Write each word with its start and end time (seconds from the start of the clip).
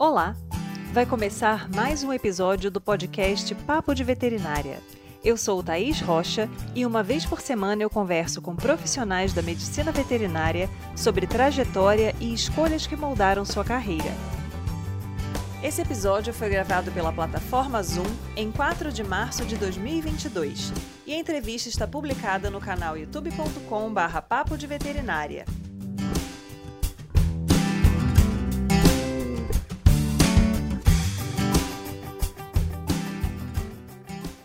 Olá! 0.00 0.34
Vai 0.94 1.04
começar 1.04 1.68
mais 1.68 2.02
um 2.02 2.10
episódio 2.10 2.70
do 2.70 2.80
podcast 2.80 3.54
Papo 3.54 3.94
de 3.94 4.02
Veterinária. 4.02 4.78
Eu 5.22 5.36
sou 5.36 5.62
Thaís 5.62 6.00
Rocha 6.00 6.48
e 6.74 6.86
uma 6.86 7.02
vez 7.02 7.26
por 7.26 7.42
semana 7.42 7.82
eu 7.82 7.90
converso 7.90 8.40
com 8.40 8.56
profissionais 8.56 9.34
da 9.34 9.42
medicina 9.42 9.92
veterinária 9.92 10.70
sobre 10.96 11.26
trajetória 11.26 12.16
e 12.18 12.32
escolhas 12.32 12.86
que 12.86 12.96
moldaram 12.96 13.44
sua 13.44 13.62
carreira. 13.62 14.10
Esse 15.62 15.82
episódio 15.82 16.32
foi 16.32 16.48
gravado 16.48 16.90
pela 16.92 17.12
plataforma 17.12 17.82
Zoom 17.82 18.10
em 18.34 18.50
4 18.50 18.90
de 18.90 19.04
março 19.04 19.44
de 19.44 19.58
2022 19.58 20.72
e 21.06 21.12
a 21.12 21.18
entrevista 21.18 21.68
está 21.68 21.86
publicada 21.86 22.48
no 22.48 22.58
canal 22.58 22.96
youtube.com/papo 22.96 24.56
de 24.56 24.66
veterinária. 24.66 25.44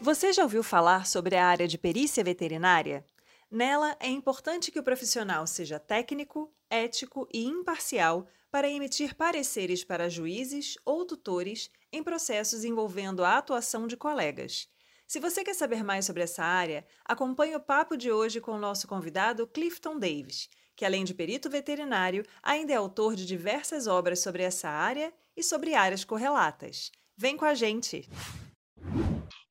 Você 0.05 0.31
já 0.31 0.43
ouviu 0.43 0.61
falar 0.61 1.07
sobre 1.07 1.35
a 1.35 1.47
área 1.47 1.67
de 1.67 1.79
perícia 1.79 2.23
veterinária? 2.23 3.03
Nela, 3.49 3.97
é 3.99 4.07
importante 4.07 4.69
que 4.69 4.77
o 4.77 4.83
profissional 4.83 5.47
seja 5.47 5.79
técnico, 5.79 6.53
ético 6.69 7.27
e 7.33 7.43
imparcial 7.43 8.27
para 8.51 8.69
emitir 8.69 9.15
pareceres 9.15 9.83
para 9.83 10.07
juízes 10.07 10.75
ou 10.85 11.05
tutores 11.05 11.71
em 11.91 12.03
processos 12.03 12.63
envolvendo 12.63 13.25
a 13.25 13.35
atuação 13.35 13.87
de 13.87 13.97
colegas. 13.97 14.69
Se 15.07 15.19
você 15.19 15.43
quer 15.43 15.55
saber 15.55 15.83
mais 15.83 16.05
sobre 16.05 16.21
essa 16.21 16.43
área, 16.43 16.85
acompanhe 17.03 17.55
o 17.55 17.59
papo 17.59 17.97
de 17.97 18.11
hoje 18.11 18.39
com 18.39 18.51
o 18.51 18.59
nosso 18.59 18.87
convidado 18.87 19.47
Clifton 19.47 19.97
Davis, 19.97 20.47
que 20.75 20.85
além 20.85 21.03
de 21.03 21.15
perito 21.15 21.49
veterinário, 21.49 22.23
ainda 22.43 22.71
é 22.71 22.75
autor 22.75 23.15
de 23.15 23.25
diversas 23.25 23.87
obras 23.87 24.19
sobre 24.19 24.43
essa 24.43 24.69
área 24.69 25.11
e 25.35 25.41
sobre 25.41 25.73
áreas 25.73 26.05
correlatas. 26.05 26.91
Vem 27.17 27.35
com 27.35 27.45
a 27.45 27.55
gente! 27.55 28.07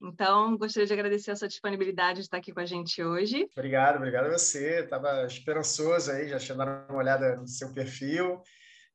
Então, 0.05 0.57
gostaria 0.57 0.87
de 0.87 0.93
agradecer 0.93 1.31
a 1.31 1.37
sua 1.37 1.49
disponibilidade 1.49 2.19
de 2.19 2.27
estar 2.27 2.37
aqui 2.37 2.53
com 2.53 2.61
a 2.61 2.67
gente 2.67 3.03
hoje. 3.03 3.49
Obrigado, 3.57 3.97
obrigado 3.97 4.27
a 4.27 4.39
você. 4.39 4.81
Estava 4.81 5.25
esperançoso 5.27 6.11
aí, 6.11 6.29
já 6.29 6.39
tinha 6.39 6.57
dado 6.57 6.91
uma 6.91 6.99
olhada 6.99 7.37
no 7.37 7.49
seu 7.49 7.73
perfil, 7.73 8.43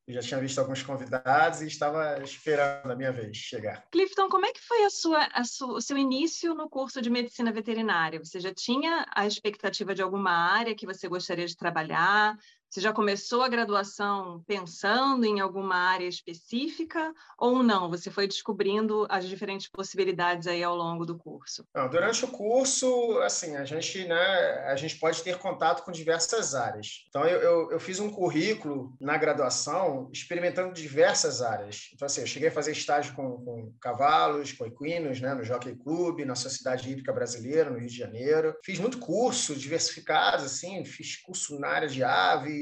já 0.08 0.22
tinha 0.22 0.40
visto 0.40 0.60
alguns 0.60 0.82
convidados 0.82 1.62
e 1.62 1.68
estava 1.68 2.22
esperando 2.24 2.92
a 2.92 2.96
minha 2.96 3.12
vez 3.12 3.38
chegar. 3.38 3.86
Clifton, 3.92 4.28
como 4.30 4.46
é 4.46 4.52
que 4.52 4.62
foi 4.62 4.84
a 4.84 4.90
sua, 4.90 5.28
a 5.34 5.44
sua, 5.44 5.78
o 5.78 5.82
seu 5.82 5.98
início 5.98 6.54
no 6.54 6.70
curso 6.70 7.02
de 7.02 7.10
medicina 7.10 7.52
veterinária? 7.52 8.20
Você 8.20 8.40
já 8.40 8.54
tinha 8.54 9.06
a 9.14 9.26
expectativa 9.26 9.94
de 9.94 10.02
alguma 10.02 10.32
área 10.32 10.76
que 10.76 10.86
você 10.86 11.08
gostaria 11.08 11.46
de 11.46 11.56
trabalhar? 11.56 12.38
Você 12.70 12.82
já 12.82 12.94
começou 12.94 13.42
a 13.42 13.50
graduação 13.50 14.44
pensando 14.46 15.26
em 15.26 15.40
alguma 15.40 15.76
área 15.76 16.08
específica 16.08 17.12
ou 17.36 17.64
não? 17.64 17.90
Você 17.90 18.12
foi 18.12 18.28
descobrindo 18.28 19.08
as 19.10 19.28
diferentes 19.28 19.68
possibilidades 19.68 20.46
aí 20.46 20.64
ao 20.64 20.76
longo 20.76 21.04
do 21.04 21.18
curso? 21.18 21.66
Não, 21.74 21.90
durante 21.90 22.24
o 22.24 22.28
curso, 22.28 23.18
assim, 23.24 23.56
a 23.56 23.66
gente, 23.66 24.06
né, 24.06 24.66
a 24.68 24.76
gente 24.76 25.00
pode 25.00 25.24
ter 25.24 25.40
contato 25.40 25.84
com 25.84 25.92
diversas 25.92 26.54
áreas. 26.54 27.06
Então, 27.10 27.26
eu, 27.26 27.40
eu, 27.42 27.72
eu 27.72 27.80
fiz 27.80 28.00
um 28.00 28.12
currículo 28.12 28.96
na 29.02 29.18
graduação 29.18 30.08
experimentando 30.14 30.72
diversas 30.72 31.42
áreas. 31.42 31.90
Então, 31.96 32.06
assim, 32.06 32.22
eu 32.22 32.28
cheguei 32.28 32.50
a 32.50 32.52
fazer 32.52 32.72
estágio 32.74 33.16
com, 33.16 33.44
com 33.44 33.74
cavalos, 33.82 34.54
com 34.54 34.68
equinos, 34.68 35.20
né, 35.20 35.34
no 35.34 35.44
Jockey 35.44 35.76
Club, 35.76 36.20
na 36.20 36.36
Sociedade 36.36 36.88
Hídrica 36.88 37.12
Brasileira, 37.12 37.72
no 37.72 37.80
Rio 37.80 37.90
de 37.90 37.98
Janeiro. 37.98 38.56
Fiz 38.64 38.78
muito 38.78 39.00
curso 39.00 39.56
diversificado, 39.56 40.44
assim, 40.44 40.86
fiz 40.86 41.20
curso 41.20 41.60
na 41.60 41.70
área 41.70 41.88
de 41.88 42.04
aves, 42.04 42.59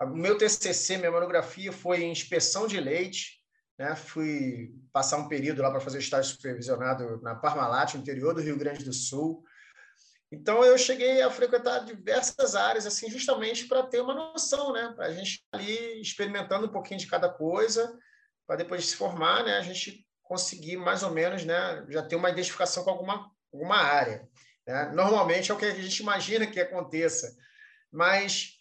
o 0.00 0.06
meu 0.06 0.38
TCC, 0.38 0.96
minha 0.96 1.10
monografia 1.10 1.72
foi 1.72 2.02
em 2.02 2.12
inspeção 2.12 2.66
de 2.66 2.78
leite, 2.80 3.38
né? 3.78 3.94
Fui 3.94 4.74
passar 4.92 5.18
um 5.18 5.28
período 5.28 5.62
lá 5.62 5.70
para 5.70 5.80
fazer 5.80 5.98
estágio 5.98 6.32
supervisionado 6.32 7.20
na 7.22 7.34
Parmalat, 7.34 7.94
interior 7.94 8.34
do 8.34 8.40
Rio 8.40 8.58
Grande 8.58 8.84
do 8.84 8.92
Sul. 8.92 9.44
Então 10.30 10.62
eu 10.64 10.76
cheguei 10.76 11.22
a 11.22 11.30
frequentar 11.30 11.84
diversas 11.84 12.54
áreas 12.54 12.86
assim 12.86 13.10
justamente 13.10 13.66
para 13.66 13.84
ter 13.84 14.00
uma 14.00 14.14
noção, 14.14 14.72
né? 14.72 14.92
Para 14.94 15.06
a 15.06 15.12
gente 15.12 15.42
ali 15.52 16.00
experimentando 16.00 16.66
um 16.66 16.72
pouquinho 16.72 17.00
de 17.00 17.06
cada 17.06 17.28
coisa, 17.28 17.96
para 18.46 18.56
depois 18.56 18.82
de 18.82 18.88
se 18.88 18.96
formar, 18.96 19.44
né? 19.44 19.56
A 19.56 19.62
gente 19.62 20.06
conseguir 20.22 20.76
mais 20.76 21.02
ou 21.02 21.10
menos, 21.10 21.44
né? 21.44 21.86
Já 21.88 22.02
ter 22.02 22.16
uma 22.16 22.30
identificação 22.30 22.84
com 22.84 22.90
alguma 22.90 23.30
alguma 23.52 23.76
área. 23.76 24.28
Né? 24.66 24.92
Normalmente 24.94 25.50
é 25.50 25.54
o 25.54 25.58
que 25.58 25.64
a 25.64 25.74
gente 25.74 26.00
imagina 26.00 26.46
que 26.46 26.60
aconteça, 26.60 27.34
mas 27.90 28.57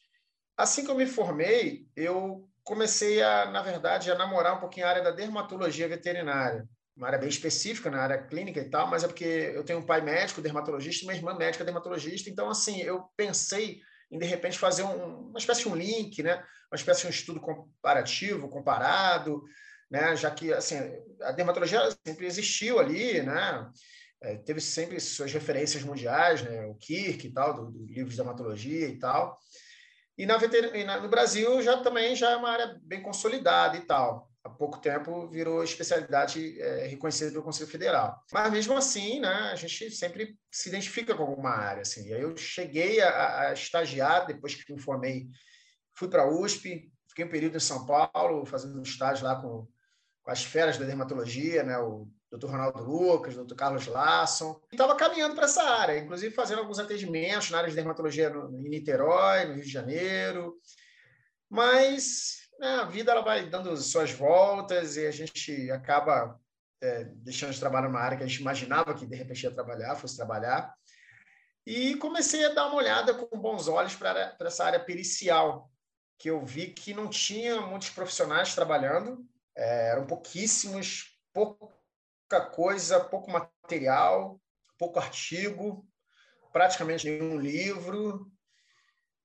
Assim 0.57 0.83
que 0.83 0.89
eu 0.89 0.95
me 0.95 1.05
formei, 1.05 1.85
eu 1.95 2.49
comecei 2.63 3.21
a, 3.21 3.49
na 3.51 3.61
verdade, 3.61 4.11
a 4.11 4.15
namorar 4.15 4.57
um 4.57 4.59
pouquinho 4.59 4.87
a 4.87 4.89
área 4.89 5.03
da 5.03 5.11
dermatologia 5.11 5.87
veterinária, 5.87 6.67
uma 6.95 7.07
área 7.07 7.19
bem 7.19 7.29
específica 7.29 7.91
na 7.91 8.01
área 8.01 8.23
clínica 8.23 8.59
e 8.59 8.69
tal, 8.69 8.87
mas 8.87 9.03
é 9.03 9.07
porque 9.07 9.23
eu 9.53 9.63
tenho 9.63 9.79
um 9.79 9.85
pai 9.85 10.01
médico, 10.01 10.41
dermatologista, 10.41 11.03
e 11.03 11.07
minha 11.07 11.17
irmã 11.17 11.35
médica, 11.37 11.63
dermatologista, 11.63 12.29
então, 12.29 12.49
assim, 12.49 12.81
eu 12.81 13.03
pensei 13.15 13.79
em, 14.11 14.17
de 14.17 14.25
repente, 14.25 14.57
fazer 14.57 14.83
um, 14.83 15.29
uma 15.29 15.37
espécie 15.37 15.61
de 15.61 15.69
um 15.69 15.75
link, 15.75 16.23
né? 16.23 16.43
uma 16.71 16.75
espécie 16.75 17.01
de 17.01 17.07
um 17.07 17.11
estudo 17.11 17.39
comparativo, 17.39 18.49
comparado, 18.49 19.43
né? 19.91 20.15
já 20.15 20.31
que, 20.31 20.51
assim, 20.51 20.75
a 21.21 21.31
dermatologia 21.31 21.79
sempre 22.05 22.25
existiu 22.25 22.79
ali, 22.79 23.21
né? 23.21 23.69
É, 24.19 24.35
teve 24.37 24.59
sempre 24.59 24.99
suas 24.99 25.31
referências 25.31 25.83
mundiais, 25.83 26.41
né? 26.41 26.65
o 26.65 26.73
Kirk 26.73 27.27
e 27.27 27.31
tal, 27.31 27.53
do, 27.53 27.71
do 27.71 27.85
livro 27.85 28.09
de 28.09 28.17
dermatologia 28.17 28.87
e 28.87 28.97
tal, 28.97 29.37
e, 30.17 30.25
na 30.25 30.37
e 30.37 30.83
no 31.01 31.09
Brasil 31.09 31.61
já 31.61 31.77
também 31.77 32.15
já 32.15 32.31
é 32.31 32.35
uma 32.35 32.49
área 32.49 32.79
bem 32.81 33.01
consolidada 33.01 33.77
e 33.77 33.81
tal. 33.81 34.27
Há 34.43 34.49
pouco 34.49 34.79
tempo 34.79 35.27
virou 35.29 35.63
especialidade 35.63 36.59
é, 36.59 36.87
reconhecida 36.87 37.31
pelo 37.31 37.43
Conselho 37.43 37.69
Federal. 37.69 38.23
Mas 38.31 38.51
mesmo 38.51 38.75
assim, 38.77 39.19
né, 39.19 39.51
a 39.51 39.55
gente 39.55 39.91
sempre 39.91 40.37
se 40.49 40.69
identifica 40.69 41.13
com 41.13 41.23
alguma 41.23 41.51
área. 41.51 41.81
Assim. 41.81 42.07
Eu 42.07 42.35
cheguei 42.37 43.01
a, 43.01 43.41
a 43.41 43.53
estagiar, 43.53 44.25
depois 44.25 44.55
que 44.55 44.73
me 44.73 44.79
formei, 44.79 45.27
fui 45.93 46.07
para 46.07 46.23
a 46.23 46.29
USP, 46.29 46.89
fiquei 47.09 47.25
um 47.25 47.29
período 47.29 47.57
em 47.57 47.59
São 47.59 47.85
Paulo, 47.85 48.45
fazendo 48.45 48.79
um 48.79 48.83
estágio 48.83 49.25
lá 49.25 49.35
com, 49.35 49.67
com 50.23 50.31
as 50.31 50.43
feras 50.43 50.77
da 50.77 50.85
dermatologia, 50.85 51.63
né, 51.63 51.77
o 51.77 52.07
Dr. 52.31 52.47
Ronaldo 52.47 52.83
Lucas, 52.83 53.35
Dr. 53.35 53.55
Carlos 53.55 53.87
Lasson. 53.87 54.59
Estava 54.71 54.95
caminhando 54.95 55.35
para 55.35 55.45
essa 55.45 55.63
área, 55.63 55.97
inclusive 55.97 56.35
fazendo 56.35 56.59
alguns 56.59 56.79
atendimentos 56.79 57.49
na 57.49 57.59
área 57.59 57.69
de 57.69 57.75
dermatologia 57.75 58.29
no, 58.29 58.59
em 58.59 58.69
Niterói, 58.69 59.45
no 59.45 59.53
Rio 59.53 59.63
de 59.63 59.71
Janeiro. 59.71 60.57
Mas 61.49 62.49
né, 62.59 62.67
a 62.75 62.85
vida 62.85 63.11
ela 63.11 63.21
vai 63.21 63.49
dando 63.49 63.75
suas 63.77 64.11
voltas 64.11 64.97
e 64.97 65.07
a 65.07 65.11
gente 65.11 65.71
acaba 65.71 66.39
é, 66.81 67.05
deixando 67.05 67.53
de 67.53 67.59
trabalhar 67.59 67.87
numa 67.87 67.99
área 67.99 68.17
que 68.17 68.23
a 68.23 68.27
gente 68.27 68.41
imaginava 68.41 68.93
que 68.93 69.05
de 69.05 69.15
repente 69.15 69.43
ia 69.43 69.51
trabalhar, 69.51 69.95
fosse 69.95 70.17
trabalhar. 70.17 70.73
E 71.65 71.95
comecei 71.95 72.45
a 72.45 72.53
dar 72.53 72.67
uma 72.67 72.75
olhada 72.75 73.13
com 73.13 73.39
bons 73.39 73.67
olhos 73.67 73.95
para 73.95 74.35
essa 74.39 74.65
área 74.65 74.79
pericial, 74.79 75.69
que 76.17 76.29
eu 76.29 76.43
vi 76.43 76.67
que 76.67 76.93
não 76.93 77.09
tinha 77.09 77.61
muitos 77.61 77.89
profissionais 77.89 78.55
trabalhando, 78.55 79.25
é, 79.55 79.89
eram 79.91 80.05
pouquíssimos, 80.05 81.19
pouco 81.33 81.76
coisa, 82.51 82.99
pouco 82.99 83.31
material, 83.31 84.39
pouco 84.77 84.99
artigo, 84.99 85.87
praticamente 86.51 87.09
nenhum 87.09 87.39
livro, 87.39 88.31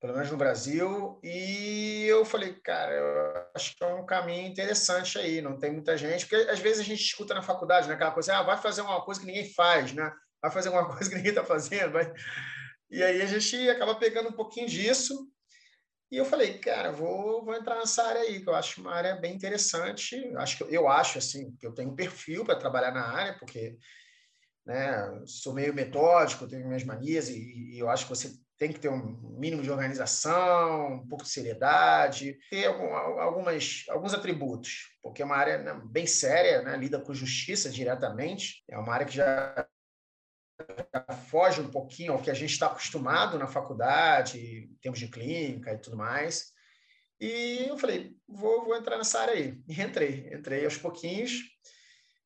pelo 0.01 0.15
menos 0.15 0.31
no 0.31 0.37
Brasil. 0.37 1.21
E 1.23 2.07
eu 2.09 2.25
falei, 2.25 2.55
cara, 2.55 2.93
eu 2.93 3.47
acho 3.55 3.77
que 3.77 3.85
é 3.85 3.87
um 3.87 4.07
caminho 4.07 4.47
interessante 4.47 5.19
aí, 5.19 5.41
não 5.41 5.59
tem 5.59 5.73
muita 5.73 5.97
gente, 5.97 6.27
porque 6.27 6.51
às 6.51 6.59
vezes 6.59 6.81
a 6.81 6.85
gente 6.85 7.03
escuta 7.03 7.35
na 7.35 7.43
faculdade, 7.43 7.89
né, 7.89 7.95
aquela 7.95 8.11
coisa, 8.11 8.37
ah, 8.37 8.43
vai 8.43 8.57
fazer 8.57 8.83
uma 8.83 9.05
coisa 9.05 9.21
que 9.21 9.27
ninguém 9.27 9.53
faz, 9.53 9.93
né? 9.93 10.13
Vai 10.41 10.51
fazer 10.51 10.69
uma 10.69 10.87
coisa 10.93 11.09
que 11.09 11.17
ninguém 11.17 11.31
está 11.31 11.45
fazendo, 11.45 11.93
vai... 11.93 12.13
E 12.91 13.03
aí 13.03 13.23
a 13.23 13.27
gente 13.27 13.71
acaba 13.71 13.95
pegando 13.95 14.29
um 14.29 14.33
pouquinho 14.33 14.69
disso 14.69 15.27
e 16.13 16.19
eu 16.19 16.27
falei, 16.27 16.59
cara, 16.59 16.93
vou, 16.93 17.43
vou 17.43 17.55
entrar 17.55 17.77
nessa 17.77 18.05
área 18.05 18.21
aí, 18.21 18.39
que 18.39 18.47
eu 18.47 18.55
acho 18.55 18.83
uma 18.83 18.93
área 18.93 19.17
bem 19.17 19.35
interessante. 19.35 20.15
Acho 20.37 20.59
que 20.59 20.77
eu 20.77 20.87
acho 20.87 21.17
assim 21.17 21.57
que 21.59 21.67
eu 21.67 21.73
tenho 21.73 21.89
um 21.89 21.97
perfil 21.97 22.45
para 22.45 22.59
trabalhar 22.59 22.93
na 22.93 23.03
área, 23.03 23.39
porque 23.39 23.79
né, 24.67 25.23
sou 25.25 25.55
meio 25.55 25.73
metódico, 25.73 26.47
tenho 26.47 26.67
minhas 26.67 26.85
manias 26.85 27.31
e, 27.31 27.73
e, 27.73 27.79
eu 27.79 27.89
acho 27.89 28.05
que 28.05 28.11
você 28.11 28.31
tem 28.59 28.71
que 28.71 28.79
ter 28.79 28.91
um 28.91 29.39
mínimo 29.39 29.63
de 29.63 29.71
organização, 29.71 30.97
um 30.97 31.09
pouco 31.09 31.25
de 31.25 31.31
seriedade, 31.31 32.39
ter 32.51 32.67
algum, 32.67 32.95
algumas, 32.95 33.87
alguns 33.89 34.13
atributos, 34.13 34.91
porque 35.03 35.23
é 35.23 35.25
uma 35.25 35.37
área 35.37 35.59
né, 35.59 35.81
bem 35.87 36.07
séria, 36.07 36.61
né, 36.61 36.77
lida 36.77 37.01
com 37.01 37.15
justiça 37.15 37.71
diretamente, 37.71 38.63
é 38.69 38.77
uma 38.77 38.93
área 38.93 39.07
que 39.07 39.17
já 39.17 39.67
foge 41.29 41.61
um 41.61 41.71
pouquinho 41.71 42.13
ao 42.13 42.23
que 42.23 42.31
a 42.31 42.35
gente 42.35 42.53
está 42.53 42.67
acostumado 42.67 43.39
na 43.39 43.47
faculdade, 43.47 44.39
em 44.39 44.77
termos 44.81 44.99
de 44.99 45.09
clínica 45.09 45.73
e 45.73 45.79
tudo 45.79 45.97
mais. 45.97 46.53
E 47.21 47.67
eu 47.69 47.79
falei, 47.79 48.17
vou, 48.27 48.65
vou 48.65 48.77
entrar 48.77 48.99
nessa 48.99 49.21
área 49.21 49.35
aí. 49.35 49.61
E 49.69 49.81
entrei, 49.81 50.29
entrei 50.33 50.65
aos 50.65 50.77
pouquinhos. 50.77 51.41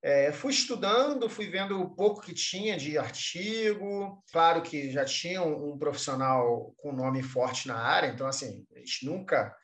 É, 0.03 0.33
fui 0.33 0.53
estudando, 0.53 1.29
fui 1.29 1.49
vendo 1.49 1.81
o 1.81 1.95
pouco 1.95 2.23
que 2.23 2.33
tinha 2.33 2.77
de 2.77 2.97
artigo. 2.97 4.23
Claro 4.33 4.63
que 4.63 4.91
já 4.91 5.05
tinha 5.05 5.43
um, 5.43 5.73
um 5.73 5.79
profissional 5.79 6.73
com 6.79 6.93
nome 6.93 7.23
forte 7.23 7.69
na 7.69 7.77
área, 7.77 8.09
então, 8.09 8.27
assim, 8.27 8.65
a 8.75 8.79
gente 8.79 9.05
nunca 9.05 9.55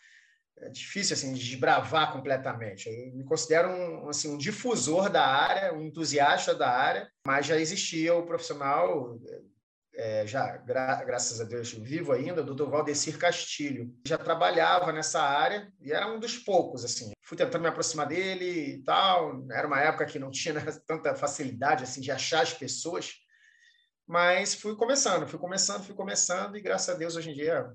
é 0.62 0.68
difícil 0.68 1.14
assim 1.14 1.32
desbravar 1.32 2.12
completamente. 2.12 2.88
Eu 2.88 3.14
me 3.14 3.24
considero 3.24 3.68
um, 3.68 4.08
assim, 4.08 4.32
um 4.32 4.38
difusor 4.38 5.10
da 5.10 5.26
área, 5.26 5.74
um 5.74 5.82
entusiasta 5.82 6.54
da 6.54 6.70
área, 6.70 7.10
mas 7.26 7.46
já 7.46 7.58
existia 7.58 8.14
o 8.14 8.24
profissional 8.24 9.18
é, 9.94 10.26
já, 10.26 10.56
gra 10.56 11.04
graças 11.04 11.40
a 11.40 11.44
Deus, 11.44 11.72
vivo 11.72 12.12
ainda, 12.12 12.42
o 12.42 12.70
Valdecir 12.70 13.18
Castilho. 13.18 13.94
Já 14.06 14.16
trabalhava 14.16 14.92
nessa 14.92 15.20
área 15.20 15.70
e 15.80 15.92
era 15.92 16.06
um 16.06 16.18
dos 16.18 16.38
poucos, 16.38 16.84
assim. 16.84 17.12
Fui 17.22 17.36
tentando 17.36 17.62
me 17.62 17.68
aproximar 17.68 18.06
dele 18.06 18.74
e 18.74 18.84
tal. 18.84 19.44
Era 19.50 19.66
uma 19.66 19.80
época 19.80 20.06
que 20.06 20.18
não 20.18 20.30
tinha 20.30 20.54
tanta 20.86 21.14
facilidade, 21.14 21.84
assim, 21.84 22.00
de 22.00 22.10
achar 22.10 22.42
as 22.42 22.54
pessoas. 22.54 23.12
Mas 24.06 24.54
fui 24.54 24.74
começando, 24.76 25.28
fui 25.28 25.38
começando, 25.38 25.84
fui 25.84 25.94
começando 25.94 26.56
e, 26.56 26.60
graças 26.60 26.94
a 26.94 26.98
Deus, 26.98 27.14
hoje 27.14 27.30
em 27.30 27.34
dia, 27.34 27.70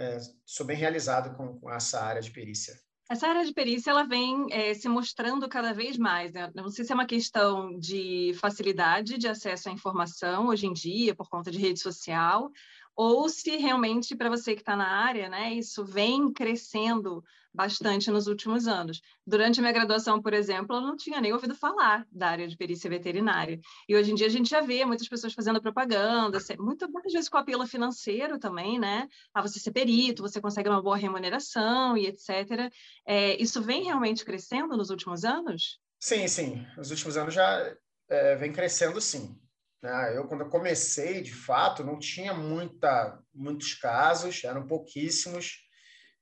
é, 0.00 0.18
sou 0.46 0.64
bem 0.64 0.76
realizado 0.76 1.36
com, 1.36 1.58
com 1.60 1.70
essa 1.70 2.00
área 2.00 2.22
de 2.22 2.30
perícia. 2.30 2.74
Essa 3.10 3.26
área 3.26 3.44
de 3.44 3.52
perícia 3.52 3.90
ela 3.90 4.04
vem 4.04 4.46
é, 4.50 4.72
se 4.72 4.88
mostrando 4.88 5.48
cada 5.48 5.74
vez 5.74 5.98
mais. 5.98 6.32
Né? 6.32 6.50
Não 6.54 6.70
sei 6.70 6.84
se 6.84 6.92
é 6.92 6.94
uma 6.94 7.06
questão 7.06 7.76
de 7.78 8.32
facilidade 8.40 9.18
de 9.18 9.28
acesso 9.28 9.68
à 9.68 9.72
informação 9.72 10.46
hoje 10.46 10.66
em 10.66 10.72
dia, 10.72 11.14
por 11.14 11.28
conta 11.28 11.50
de 11.50 11.58
rede 11.58 11.80
social, 11.80 12.50
ou 12.94 13.28
se 13.28 13.56
realmente, 13.56 14.16
para 14.16 14.28
você 14.28 14.54
que 14.54 14.62
está 14.62 14.76
na 14.76 14.88
área, 14.88 15.28
né, 15.28 15.54
isso 15.54 15.84
vem 15.84 16.32
crescendo 16.32 17.22
bastante 17.52 18.10
nos 18.10 18.26
últimos 18.26 18.66
anos. 18.66 19.00
Durante 19.26 19.58
a 19.58 19.62
minha 19.62 19.72
graduação, 19.72 20.22
por 20.22 20.32
exemplo, 20.32 20.76
eu 20.76 20.80
não 20.80 20.96
tinha 20.96 21.20
nem 21.20 21.32
ouvido 21.32 21.54
falar 21.54 22.06
da 22.10 22.28
área 22.28 22.48
de 22.48 22.56
perícia 22.56 22.88
veterinária. 22.88 23.60
E 23.88 23.96
hoje 23.96 24.12
em 24.12 24.14
dia 24.14 24.26
a 24.26 24.30
gente 24.30 24.48
já 24.48 24.60
vê 24.60 24.84
muitas 24.84 25.08
pessoas 25.08 25.32
fazendo 25.32 25.60
propaganda, 25.60 26.38
muitas, 26.58 26.88
muitas 26.88 27.12
vezes 27.12 27.28
com 27.28 27.38
apelo 27.38 27.66
financeiro 27.66 28.38
também, 28.38 28.78
né? 28.78 29.08
Ah, 29.34 29.42
você 29.42 29.58
ser 29.58 29.72
perito, 29.72 30.22
você 30.22 30.40
consegue 30.40 30.68
uma 30.68 30.82
boa 30.82 30.96
remuneração 30.96 31.96
e 31.96 32.06
etc. 32.06 32.72
É, 33.06 33.40
isso 33.42 33.60
vem 33.60 33.84
realmente 33.84 34.24
crescendo 34.24 34.76
nos 34.76 34.90
últimos 34.90 35.24
anos? 35.24 35.80
Sim, 35.98 36.26
sim. 36.28 36.66
Nos 36.76 36.90
últimos 36.90 37.16
anos 37.16 37.34
já 37.34 37.76
é, 38.08 38.36
vem 38.36 38.52
crescendo, 38.52 39.00
sim. 39.00 39.36
Né? 39.82 40.16
Eu, 40.16 40.26
quando 40.26 40.42
eu 40.42 40.48
comecei, 40.48 41.22
de 41.22 41.34
fato, 41.34 41.84
não 41.84 41.98
tinha 41.98 42.34
muita, 42.34 43.18
muitos 43.34 43.74
casos, 43.74 44.44
eram 44.44 44.66
pouquíssimos, 44.66 45.66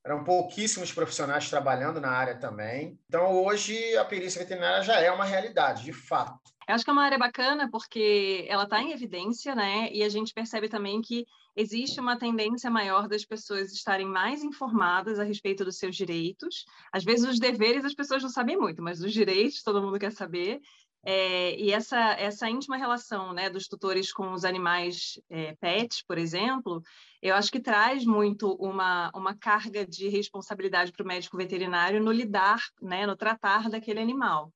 eram 0.05 0.25
pouquíssimos 0.25 0.93
profissionais 0.93 1.51
trabalhando 1.51 2.01
na 2.01 2.11
área 2.11 2.39
também. 2.39 2.99
Então, 3.09 3.45
hoje, 3.45 3.97
a 3.97 4.05
perícia 4.05 4.41
veterinária 4.41 4.83
já 4.83 5.01
é 5.01 5.11
uma 5.11 5.25
realidade, 5.25 5.85
de 5.85 5.93
fato. 5.93 6.41
Eu 6.69 6.75
acho 6.75 6.85
que 6.85 6.91
é 6.91 6.93
uma 6.93 7.05
área 7.05 7.19
bacana 7.19 7.69
porque 7.71 8.45
ela 8.47 8.65
está 8.65 8.83
em 8.83 8.93
evidência, 8.93 9.55
né? 9.55 9.91
E 9.91 10.03
a 10.03 10.09
gente 10.11 10.35
percebe 10.35 10.69
também 10.69 11.01
que 11.01 11.27
existe 11.57 11.99
uma 11.99 12.19
tendência 12.19 12.71
maior 12.71 13.09
das 13.09 13.25
pessoas 13.25 13.73
estarem 13.73 14.07
mais 14.07 14.45
informadas 14.45 15.19
a 15.19 15.25
respeito 15.25 15.65
dos 15.65 15.79
seus 15.79 15.97
direitos. 15.97 16.67
Às 16.93 17.05
vezes, 17.05 17.27
os 17.27 17.41
deveres 17.41 17.87
as 17.87 17.95
pessoas 17.95 18.23
não 18.23 18.29
sabem 18.29 18.59
muito, 18.59 18.83
mas 18.83 19.01
os 19.03 19.15
direitos 19.15 19.63
todo 19.63 19.81
mundo 19.81 19.99
quer 19.99 20.13
saber. 20.13 20.61
É, 21.05 21.59
e 21.59 21.73
essa, 21.73 21.97
essa 22.13 22.51
íntima 22.51 22.77
relação 22.77 23.33
né, 23.33 23.49
dos 23.49 23.69
tutores 23.69 24.13
com 24.13 24.33
os 24.33 24.45
animais 24.45 25.21
é, 25.31 25.55
pets, 25.61 26.03
por 26.03 26.19
exemplo, 26.19 26.83
eu 27.23 27.35
acho 27.35 27.51
que 27.51 27.61
traz 27.61 28.05
muito 28.05 28.53
uma, 28.55 29.11
uma 29.15 29.35
carga 29.35 29.87
de 29.87 30.09
responsabilidade 30.09 30.93
para 30.93 31.05
o 31.05 31.07
médico 31.07 31.37
veterinário 31.37 32.03
no 32.03 32.13
lidar, 32.13 32.61
né, 32.83 33.07
no 33.07 33.17
tratar 33.17 33.71
daquele 33.71 34.01
animal. 34.01 34.53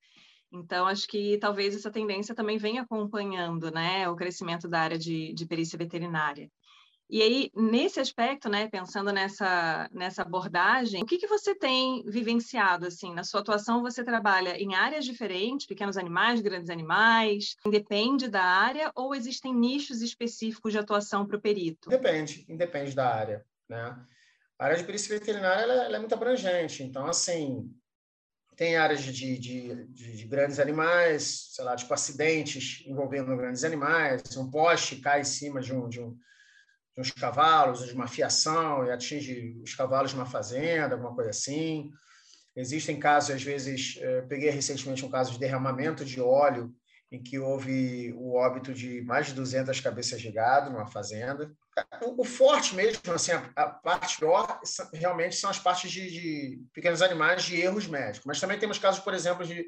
Então, 0.53 0.87
acho 0.87 1.09
que 1.09 1.39
talvez 1.39 1.75
essa 1.75 1.91
tendência 1.91 2.35
também 2.35 2.59
venha 2.59 2.83
acompanhando 2.83 3.71
né, 3.71 4.07
o 4.09 4.15
crescimento 4.15 4.69
da 4.69 4.81
área 4.81 4.99
de, 4.99 5.33
de 5.33 5.47
perícia 5.47 5.79
veterinária. 5.79 6.51
E 7.13 7.21
aí, 7.21 7.51
nesse 7.55 8.01
aspecto, 8.01 8.49
né, 8.49 8.71
pensando 8.71 9.13
nessa, 9.13 9.87
nessa 9.93 10.23
abordagem, 10.23 11.03
o 11.03 11.05
que, 11.05 11.19
que 11.19 11.27
você 11.27 11.55
tem 11.55 12.03
vivenciado, 12.07 12.87
assim, 12.87 13.13
na 13.13 13.23
sua 13.23 13.41
atuação 13.41 13.83
você 13.83 14.03
trabalha 14.03 14.57
em 14.57 14.75
áreas 14.75 15.05
diferentes, 15.05 15.67
pequenos 15.67 15.99
animais, 15.99 16.41
grandes 16.41 16.71
animais, 16.71 17.55
depende 17.71 18.29
da 18.29 18.43
área 18.43 18.91
ou 18.95 19.15
existem 19.15 19.55
nichos 19.55 20.01
específicos 20.01 20.73
de 20.73 20.79
atuação 20.79 21.27
para 21.27 21.37
o 21.37 21.41
perito? 21.41 21.91
Depende, 21.91 22.47
independe 22.49 22.95
da 22.95 23.15
área, 23.15 23.45
né? 23.69 23.95
A 24.59 24.65
área 24.65 24.79
de 24.79 24.85
perícia 24.85 25.19
veterinária, 25.19 25.65
ela, 25.65 25.85
ela 25.85 25.97
é 25.97 25.99
muito 25.99 26.15
abrangente, 26.15 26.83
então, 26.83 27.07
assim, 27.07 27.71
tem 28.57 28.79
áreas 28.79 29.03
de, 29.03 29.13
de, 29.13 29.39
de, 29.39 30.17
de, 30.17 30.25
grandes 30.25 30.59
animais, 30.59 31.51
sei 31.51 31.63
lá, 31.63 31.77
tipo 31.77 31.93
acidentes 31.93 32.83
envolvendo 32.87 33.37
grandes 33.37 33.65
animais, 33.65 34.35
um 34.35 34.51
poste 34.51 34.97
cai 34.97 35.21
em 35.21 35.25
cima 35.25 35.61
de 35.61 35.75
um, 35.75 35.91
de 35.91 36.01
um 36.01 36.17
de 36.95 37.01
uns 37.01 37.11
cavalos, 37.11 37.87
de 37.87 37.95
uma 37.95 38.07
fiação, 38.07 38.87
e 38.87 38.91
atinge 38.91 39.59
os 39.63 39.75
cavalos 39.75 40.11
de 40.11 40.17
uma 40.17 40.27
fazenda, 40.27 40.95
alguma 40.95 41.15
coisa 41.15 41.31
assim. 41.31 41.91
Existem 42.55 42.99
casos, 42.99 43.31
às 43.31 43.43
vezes, 43.43 43.99
eh, 44.01 44.23
peguei 44.23 44.51
recentemente 44.51 45.05
um 45.05 45.11
caso 45.11 45.33
de 45.33 45.39
derramamento 45.39 46.05
de 46.05 46.21
óleo, 46.21 46.75
em 47.11 47.23
que 47.23 47.39
houve 47.39 48.13
o 48.15 48.35
óbito 48.35 48.73
de 48.73 49.03
mais 49.03 49.27
de 49.27 49.35
200 49.35 49.79
cabeças 49.81 50.21
de 50.21 50.31
gado 50.31 50.71
numa 50.71 50.87
fazenda. 50.87 51.53
O, 52.17 52.25
forte 52.25 52.75
mesmo, 52.75 53.13
assim, 53.13 53.33
a, 53.33 53.51
a, 53.55 53.69
parte 53.69 54.19
pior, 54.19 54.61
realmente 54.95 55.37
são 55.37 55.51
as 55.51 55.59
partes 55.59 55.91
de, 55.91 56.11
de, 56.11 56.63
pequenos 56.73 57.03
animais 57.03 57.45
de 57.45 57.61
erros 57.61 57.87
médicos. 57.87 58.25
Mas 58.27 58.41
também 58.41 58.59
temos 58.59 58.79
casos, 58.79 59.01
por 59.01 59.13
exemplo, 59.13 59.47
de 59.47 59.65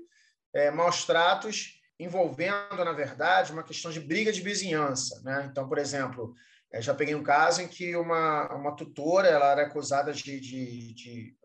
é, 0.55 0.71
maus 0.71 1.05
tratos 1.05 1.81
envolvendo, 2.01 2.83
na 2.83 2.93
verdade, 2.93 3.53
uma 3.53 3.63
questão 3.63 3.91
de 3.91 4.01
briga 4.01 4.33
de 4.33 4.41
vizinhança. 4.41 5.21
Né? 5.23 5.49
Então, 5.51 5.69
por 5.69 5.79
exemplo, 5.79 6.35
eu 6.73 6.83
já 6.83 6.95
peguei 6.95 7.15
um 7.15 7.23
caso 7.23 7.63
em 7.63 7.69
que 7.69 7.95
uma, 7.95 8.53
uma 8.55 8.75
tutora 8.75 9.29
ela 9.29 9.53
era 9.53 9.63
acusada 9.63 10.13
de, 10.13 10.41
de, 10.41 10.95
de, 10.95 11.37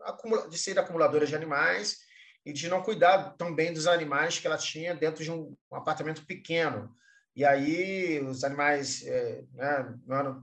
de 0.50 0.58
ser 0.58 0.78
acumuladora 0.78 1.24
de 1.24 1.36
animais 1.36 1.98
e 2.44 2.52
de 2.52 2.68
não 2.68 2.82
cuidar 2.82 3.34
tão 3.36 3.54
bem 3.54 3.72
dos 3.72 3.86
animais 3.86 4.38
que 4.38 4.46
ela 4.46 4.56
tinha 4.56 4.94
dentro 4.94 5.22
de 5.22 5.30
um, 5.30 5.56
um 5.70 5.76
apartamento 5.76 6.26
pequeno. 6.26 6.94
E 7.36 7.44
aí 7.44 8.20
os 8.20 8.42
animais 8.42 9.06
é, 9.06 9.44
né, 9.52 9.94
eram, 10.10 10.42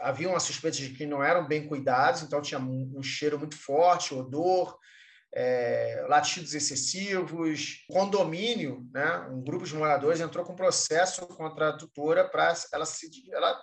havia 0.00 0.28
uma 0.28 0.40
suspeita 0.40 0.76
de 0.76 0.90
que 0.90 1.06
não 1.06 1.22
eram 1.22 1.46
bem 1.46 1.66
cuidados, 1.66 2.22
então 2.22 2.40
tinha 2.40 2.60
um, 2.60 2.92
um 2.96 3.02
cheiro 3.02 3.38
muito 3.38 3.56
forte, 3.56 4.14
odor, 4.14 4.78
é, 5.34 6.04
latidos 6.08 6.54
excessivos. 6.54 7.84
Condomínio, 7.88 8.86
né, 8.92 9.26
um 9.30 9.42
grupo 9.42 9.64
de 9.64 9.74
moradores 9.74 10.20
entrou 10.20 10.44
com 10.44 10.54
processo 10.54 11.26
contra 11.26 11.70
a 11.70 11.76
tutora 11.76 12.28
para 12.28 12.54
ela 12.72 12.86
se 12.86 13.28
ela 13.32 13.60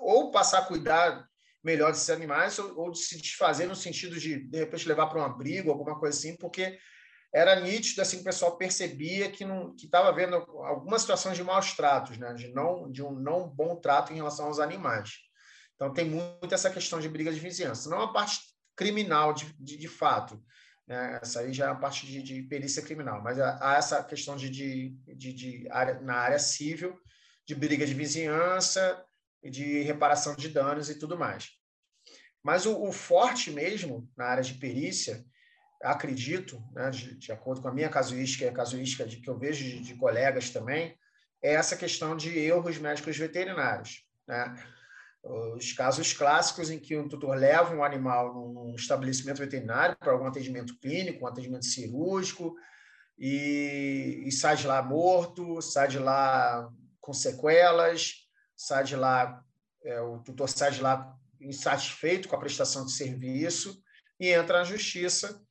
ou 0.00 0.30
passar 0.30 0.58
a 0.58 0.64
cuidar 0.64 1.28
melhor 1.62 1.92
desses 1.92 2.10
animais 2.10 2.58
ou, 2.58 2.78
ou 2.78 2.90
de 2.90 2.98
se 2.98 3.20
desfazer 3.20 3.66
no 3.66 3.76
sentido 3.76 4.18
de 4.18 4.48
de 4.48 4.58
repente 4.58 4.88
levar 4.88 5.06
para 5.06 5.20
um 5.20 5.24
abrigo, 5.24 5.70
alguma 5.70 5.98
coisa 5.98 6.16
assim, 6.18 6.36
porque 6.36 6.78
era 7.32 7.60
nítido 7.60 8.02
assim 8.02 8.16
que 8.16 8.22
o 8.22 8.24
pessoal 8.24 8.56
percebia 8.56 9.30
que 9.30 9.44
não 9.44 9.74
que 9.74 9.84
estava 9.84 10.12
vendo 10.12 10.36
algumas 10.36 11.02
situações 11.02 11.36
de 11.36 11.44
maus 11.44 11.72
tratos, 11.74 12.18
né, 12.18 12.32
de 12.34 12.48
não 12.48 12.90
de 12.90 13.02
um 13.02 13.12
não 13.12 13.48
bom 13.48 13.76
trato 13.76 14.12
em 14.12 14.16
relação 14.16 14.46
aos 14.46 14.58
animais. 14.58 15.10
Então 15.74 15.92
tem 15.92 16.04
muito 16.04 16.54
essa 16.54 16.70
questão 16.70 17.00
de 17.00 17.08
briga 17.08 17.32
de 17.32 17.40
vizinhança, 17.40 17.88
não 17.88 18.00
a 18.00 18.12
parte 18.12 18.40
criminal 18.76 19.32
de, 19.32 19.54
de, 19.58 19.76
de 19.76 19.88
fato, 19.88 20.42
né? 20.90 21.20
Essa 21.22 21.40
aí 21.40 21.52
já 21.52 21.66
é 21.66 21.70
a 21.70 21.74
parte 21.74 22.04
de, 22.04 22.22
de 22.22 22.42
perícia 22.42 22.82
criminal, 22.82 23.22
mas 23.22 23.38
há 23.38 23.76
essa 23.78 24.02
questão 24.02 24.36
de, 24.36 24.50
de, 24.50 24.90
de, 25.14 25.32
de 25.32 25.68
área, 25.70 26.00
na 26.00 26.16
área 26.16 26.38
civil, 26.38 26.98
de 27.46 27.54
briga 27.54 27.86
de 27.86 27.94
vizinhança, 27.94 29.04
de 29.42 29.82
reparação 29.82 30.34
de 30.34 30.48
danos 30.48 30.90
e 30.90 30.98
tudo 30.98 31.18
mais. 31.18 31.50
Mas 32.42 32.66
o, 32.66 32.82
o 32.82 32.92
forte 32.92 33.50
mesmo 33.50 34.08
na 34.16 34.26
área 34.26 34.42
de 34.42 34.54
perícia, 34.54 35.24
acredito, 35.82 36.62
né, 36.72 36.90
de, 36.90 37.16
de, 37.16 37.32
acordo 37.32 37.62
com 37.62 37.68
a 37.68 37.74
minha 37.74 37.88
casuística 37.88 38.44
e 38.44 38.48
a 38.48 38.52
casuística 38.52 39.06
de, 39.06 39.18
que 39.18 39.28
eu 39.28 39.38
vejo 39.38 39.64
de, 39.64 39.80
de, 39.80 39.94
colegas 39.94 40.50
também, 40.50 40.96
é 41.42 41.54
essa 41.54 41.76
questão 41.76 42.16
de 42.16 42.38
erros 42.38 42.78
médicos 42.78 43.16
veterinários. 43.16 44.04
Né? 44.26 44.54
Os 45.22 45.72
casos 45.72 46.12
clássicos 46.12 46.70
em 46.70 46.78
que 46.78 46.96
um 46.96 47.08
tutor 47.08 47.36
leva 47.36 47.74
um 47.74 47.84
animal 47.84 48.34
num 48.34 48.74
estabelecimento 48.74 49.38
veterinário 49.38 49.96
para 49.98 50.12
algum 50.12 50.26
atendimento 50.26 50.78
clínico, 50.78 51.24
um 51.24 51.28
atendimento 51.28 51.66
cirúrgico, 51.66 52.54
e, 53.18 54.22
e 54.26 54.32
sai 54.32 54.56
de 54.56 54.66
lá 54.66 54.82
morto, 54.82 55.60
sai 55.60 55.88
de 55.88 55.98
lá 55.98 56.70
com 57.00 57.12
sequelas, 57.12 58.14
sai 58.60 58.84
de 58.84 58.94
lá, 58.94 59.42
é, 59.82 60.02
o 60.02 60.18
tutor 60.18 60.46
sai 60.46 60.70
de 60.70 60.82
lá 60.82 61.16
insatisfeito 61.40 62.28
com 62.28 62.36
a 62.36 62.38
prestação 62.38 62.84
de 62.84 62.92
serviço 62.92 63.82
e 64.20 64.28
entra 64.28 64.58
na 64.58 64.64
justiça 64.64 65.42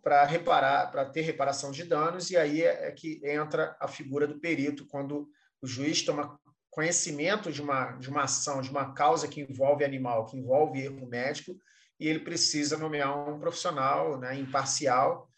para 0.00 0.24
reparar, 0.24 0.92
para 0.92 1.04
ter 1.06 1.22
reparação 1.22 1.72
de 1.72 1.82
danos, 1.82 2.30
e 2.30 2.36
aí 2.36 2.62
é, 2.62 2.86
é 2.86 2.92
que 2.92 3.20
entra 3.24 3.76
a 3.80 3.88
figura 3.88 4.28
do 4.28 4.38
perito, 4.38 4.86
quando 4.86 5.28
o 5.60 5.66
juiz 5.66 6.02
toma 6.02 6.38
conhecimento 6.70 7.50
de 7.50 7.60
uma, 7.60 7.96
de 7.96 8.08
uma 8.08 8.22
ação, 8.22 8.60
de 8.60 8.70
uma 8.70 8.94
causa 8.94 9.26
que 9.26 9.40
envolve 9.40 9.84
animal, 9.84 10.26
que 10.26 10.36
envolve 10.36 10.80
erro 10.80 11.08
médico, 11.08 11.58
e 11.98 12.06
ele 12.06 12.20
precisa 12.20 12.78
nomear 12.78 13.28
um 13.28 13.40
profissional 13.40 14.20
né, 14.20 14.38
imparcial 14.38 15.28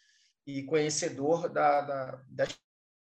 e 0.47 0.63
conhecedor 0.65 1.49
da, 1.49 1.81
da, 1.81 2.23
da 2.29 2.47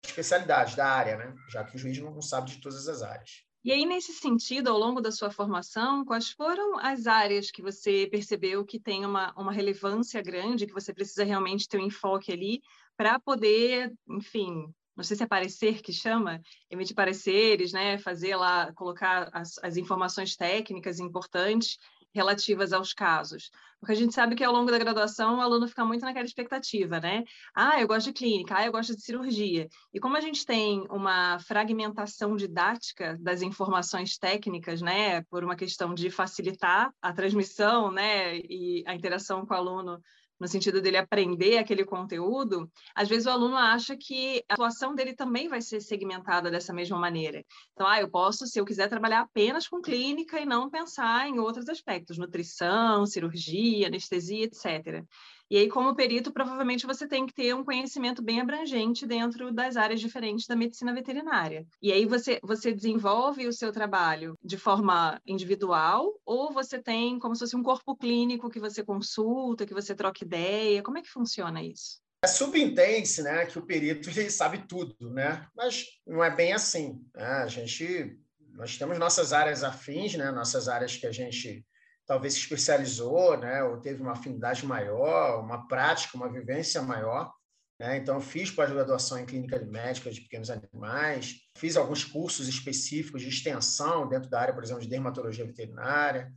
especialidade, 0.02 0.76
da 0.76 0.86
área, 0.86 1.18
né? 1.18 1.34
já 1.50 1.62
que 1.62 1.76
o 1.76 1.78
juiz 1.78 1.98
não 1.98 2.22
sabe 2.22 2.52
de 2.52 2.60
todas 2.62 2.88
as 2.88 3.02
áreas. 3.02 3.47
E 3.68 3.72
aí, 3.72 3.84
nesse 3.84 4.14
sentido, 4.14 4.68
ao 4.68 4.78
longo 4.78 4.98
da 4.98 5.12
sua 5.12 5.30
formação, 5.30 6.02
quais 6.02 6.30
foram 6.30 6.78
as 6.78 7.06
áreas 7.06 7.50
que 7.50 7.60
você 7.60 8.08
percebeu 8.10 8.64
que 8.64 8.80
tem 8.80 9.04
uma, 9.04 9.30
uma 9.36 9.52
relevância 9.52 10.22
grande, 10.22 10.66
que 10.66 10.72
você 10.72 10.90
precisa 10.90 11.22
realmente 11.22 11.68
ter 11.68 11.76
um 11.76 11.84
enfoque 11.84 12.32
ali 12.32 12.62
para 12.96 13.20
poder, 13.20 13.92
enfim, 14.08 14.72
não 14.96 15.04
sei 15.04 15.18
se 15.18 15.22
é 15.22 15.26
parecer 15.26 15.82
que 15.82 15.92
chama, 15.92 16.40
emitir 16.70 16.96
pareceres, 16.96 17.70
né, 17.70 17.98
fazer 17.98 18.36
lá, 18.36 18.72
colocar 18.72 19.28
as, 19.34 19.58
as 19.62 19.76
informações 19.76 20.34
técnicas 20.34 20.98
importantes 20.98 21.76
relativas 22.18 22.72
aos 22.72 22.92
casos. 22.92 23.50
Porque 23.78 23.92
a 23.92 23.96
gente 23.96 24.12
sabe 24.12 24.34
que 24.34 24.42
ao 24.42 24.52
longo 24.52 24.70
da 24.70 24.78
graduação 24.78 25.38
o 25.38 25.40
aluno 25.40 25.68
fica 25.68 25.84
muito 25.84 26.02
naquela 26.04 26.26
expectativa, 26.26 26.98
né? 26.98 27.22
Ah, 27.54 27.80
eu 27.80 27.86
gosto 27.86 28.06
de 28.06 28.12
clínica, 28.12 28.56
ah, 28.56 28.66
eu 28.66 28.72
gosto 28.72 28.94
de 28.96 29.02
cirurgia. 29.02 29.68
E 29.94 30.00
como 30.00 30.16
a 30.16 30.20
gente 30.20 30.44
tem 30.44 30.84
uma 30.90 31.38
fragmentação 31.38 32.34
didática 32.34 33.16
das 33.20 33.40
informações 33.40 34.18
técnicas, 34.18 34.82
né, 34.82 35.22
por 35.30 35.44
uma 35.44 35.54
questão 35.54 35.94
de 35.94 36.10
facilitar 36.10 36.92
a 37.00 37.12
transmissão, 37.12 37.92
né, 37.92 38.38
e 38.38 38.82
a 38.84 38.94
interação 38.94 39.46
com 39.46 39.54
o 39.54 39.56
aluno 39.56 40.00
no 40.38 40.46
sentido 40.46 40.80
dele 40.80 40.96
aprender 40.96 41.58
aquele 41.58 41.84
conteúdo, 41.84 42.70
às 42.94 43.08
vezes 43.08 43.26
o 43.26 43.30
aluno 43.30 43.56
acha 43.56 43.96
que 43.96 44.44
a 44.48 44.54
atuação 44.54 44.94
dele 44.94 45.14
também 45.14 45.48
vai 45.48 45.60
ser 45.60 45.80
segmentada 45.80 46.50
dessa 46.50 46.72
mesma 46.72 46.98
maneira. 46.98 47.44
Então, 47.72 47.86
ah, 47.86 48.00
eu 48.00 48.08
posso, 48.10 48.46
se 48.46 48.58
eu 48.60 48.64
quiser, 48.64 48.88
trabalhar 48.88 49.20
apenas 49.20 49.66
com 49.66 49.80
clínica 49.80 50.40
e 50.40 50.46
não 50.46 50.70
pensar 50.70 51.28
em 51.28 51.38
outros 51.38 51.68
aspectos, 51.68 52.18
nutrição, 52.18 53.06
cirurgia, 53.06 53.88
anestesia, 53.88 54.44
etc. 54.44 55.04
E 55.50 55.56
aí, 55.56 55.68
como 55.68 55.94
perito, 55.94 56.30
provavelmente 56.30 56.86
você 56.86 57.08
tem 57.08 57.26
que 57.26 57.32
ter 57.32 57.54
um 57.54 57.64
conhecimento 57.64 58.22
bem 58.22 58.40
abrangente 58.40 59.06
dentro 59.06 59.50
das 59.50 59.76
áreas 59.76 59.98
diferentes 59.98 60.46
da 60.46 60.54
medicina 60.54 60.92
veterinária. 60.92 61.66
E 61.80 61.90
aí 61.90 62.04
você, 62.04 62.38
você 62.42 62.72
desenvolve 62.72 63.46
o 63.46 63.52
seu 63.52 63.72
trabalho 63.72 64.36
de 64.44 64.58
forma 64.58 65.20
individual 65.26 66.12
ou 66.26 66.52
você 66.52 66.78
tem 66.78 67.18
como 67.18 67.34
se 67.34 67.40
fosse 67.40 67.56
um 67.56 67.62
corpo 67.62 67.96
clínico 67.96 68.50
que 68.50 68.60
você 68.60 68.84
consulta, 68.84 69.64
que 69.64 69.72
você 69.72 69.94
troca 69.94 70.22
ideia? 70.22 70.82
Como 70.82 70.98
é 70.98 71.02
que 71.02 71.08
funciona 71.08 71.62
isso? 71.62 72.00
É 72.22 72.26
subentende 72.26 73.22
né, 73.22 73.46
que 73.46 73.58
o 73.58 73.64
perito 73.64 74.10
ele 74.10 74.30
sabe 74.30 74.66
tudo, 74.66 74.94
né? 75.10 75.46
Mas 75.56 75.86
não 76.06 76.22
é 76.22 76.34
bem 76.34 76.52
assim. 76.52 77.00
Né? 77.14 77.24
A 77.24 77.46
gente, 77.46 78.18
nós 78.52 78.76
temos 78.76 78.98
nossas 78.98 79.32
áreas 79.32 79.62
afins, 79.62 80.14
né? 80.14 80.30
Nossas 80.32 80.68
áreas 80.68 80.96
que 80.96 81.06
a 81.06 81.12
gente 81.12 81.64
talvez 82.08 82.32
se 82.32 82.40
especializou, 82.40 83.36
né, 83.36 83.62
ou 83.62 83.76
teve 83.76 84.00
uma 84.00 84.12
afinidade 84.12 84.64
maior, 84.64 85.44
uma 85.44 85.68
prática, 85.68 86.16
uma 86.16 86.32
vivência 86.32 86.80
maior. 86.80 87.30
Né? 87.78 87.98
Então, 87.98 88.18
fiz 88.18 88.50
pós-graduação 88.50 89.18
em 89.18 89.26
clínica 89.26 89.58
de 89.58 89.66
médica 89.66 90.10
de 90.10 90.22
pequenos 90.22 90.48
animais, 90.50 91.36
fiz 91.58 91.76
alguns 91.76 92.04
cursos 92.04 92.48
específicos 92.48 93.20
de 93.20 93.28
extensão 93.28 94.08
dentro 94.08 94.30
da 94.30 94.40
área, 94.40 94.54
por 94.54 94.64
exemplo, 94.64 94.82
de 94.82 94.88
dermatologia 94.88 95.44
veterinária, 95.44 96.32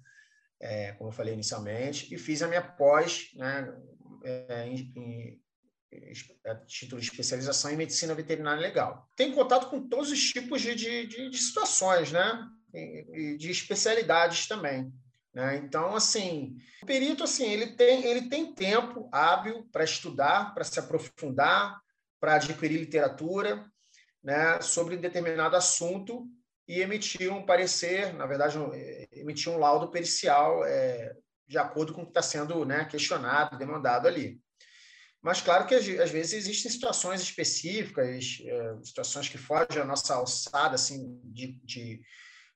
é, 0.59 0.91
como 0.91 1.09
eu 1.09 1.13
falei 1.13 1.33
inicialmente, 1.33 2.13
e 2.13 2.17
fiz 2.17 2.41
a 2.41 2.49
minha 2.49 2.61
pós 2.61 3.29
né, 3.35 3.73
é, 4.25 4.67
em, 4.67 4.93
em, 4.95 5.41
em 5.93 6.13
título 6.67 6.99
de 6.99 7.07
especialização 7.07 7.71
em 7.71 7.77
medicina 7.77 8.13
veterinária 8.13 8.61
legal. 8.61 9.09
Tenho 9.15 9.33
contato 9.33 9.69
com 9.69 9.87
todos 9.87 10.11
os 10.11 10.19
tipos 10.19 10.61
de, 10.61 10.75
de, 10.75 11.07
de, 11.07 11.29
de 11.29 11.37
situações, 11.37 12.11
né? 12.11 12.45
E 12.73 13.35
de 13.37 13.51
especialidades 13.51 14.47
também. 14.47 14.93
Né? 15.33 15.57
Então, 15.57 15.95
assim, 15.95 16.57
o 16.83 16.85
perito 16.85 17.23
assim, 17.23 17.45
ele 17.45 17.67
tem, 17.67 18.05
ele 18.05 18.29
tem 18.29 18.53
tempo 18.53 19.09
hábil 19.11 19.67
para 19.71 19.83
estudar, 19.83 20.53
para 20.53 20.63
se 20.63 20.79
aprofundar, 20.79 21.79
para 22.19 22.35
adquirir 22.35 22.79
literatura 22.79 23.65
né, 24.23 24.61
sobre 24.61 24.97
determinado 24.97 25.55
assunto 25.55 26.27
e 26.67 26.81
emitir 26.81 27.31
um 27.31 27.45
parecer, 27.45 28.13
na 28.13 28.25
verdade, 28.25 28.57
um, 28.57 28.71
emitir 29.11 29.51
um 29.51 29.57
laudo 29.57 29.89
pericial 29.89 30.63
é, 30.65 31.15
de 31.47 31.57
acordo 31.57 31.93
com 31.93 32.01
o 32.01 32.05
que 32.05 32.11
está 32.11 32.21
sendo 32.21 32.63
né, 32.65 32.85
questionado, 32.85 33.57
demandado 33.57 34.07
ali. 34.07 34.39
Mas, 35.21 35.39
claro 35.39 35.67
que 35.67 35.75
às 35.75 36.09
vezes 36.09 36.33
existem 36.33 36.71
situações 36.71 37.21
específicas, 37.21 38.39
é, 38.43 38.75
situações 38.83 39.29
que 39.29 39.38
fogem 39.38 39.81
à 39.81 39.85
nossa 39.85 40.15
alçada 40.15 40.75
assim, 40.75 41.19
de, 41.23 41.59
de 41.63 42.01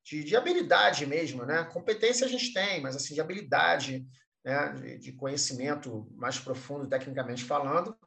de, 0.05 0.23
de, 0.23 0.35
habilidade 0.35 1.05
mesmo, 1.05 1.43
né? 1.45 1.63
Competência 1.63 2.27
a 2.27 2.29
gente 2.29 2.53
tem, 2.53 2.79
mas 2.79 2.95
assim 2.95 3.15
de 3.15 3.21
habilidade, 3.21 4.05
né? 4.45 4.73
De, 4.73 4.99
de, 4.99 5.11
conhecimento 5.13 6.07
mais 6.15 6.39
profundo, 6.39 6.87
tecnicamente 6.87 7.43
falando. 7.43 7.97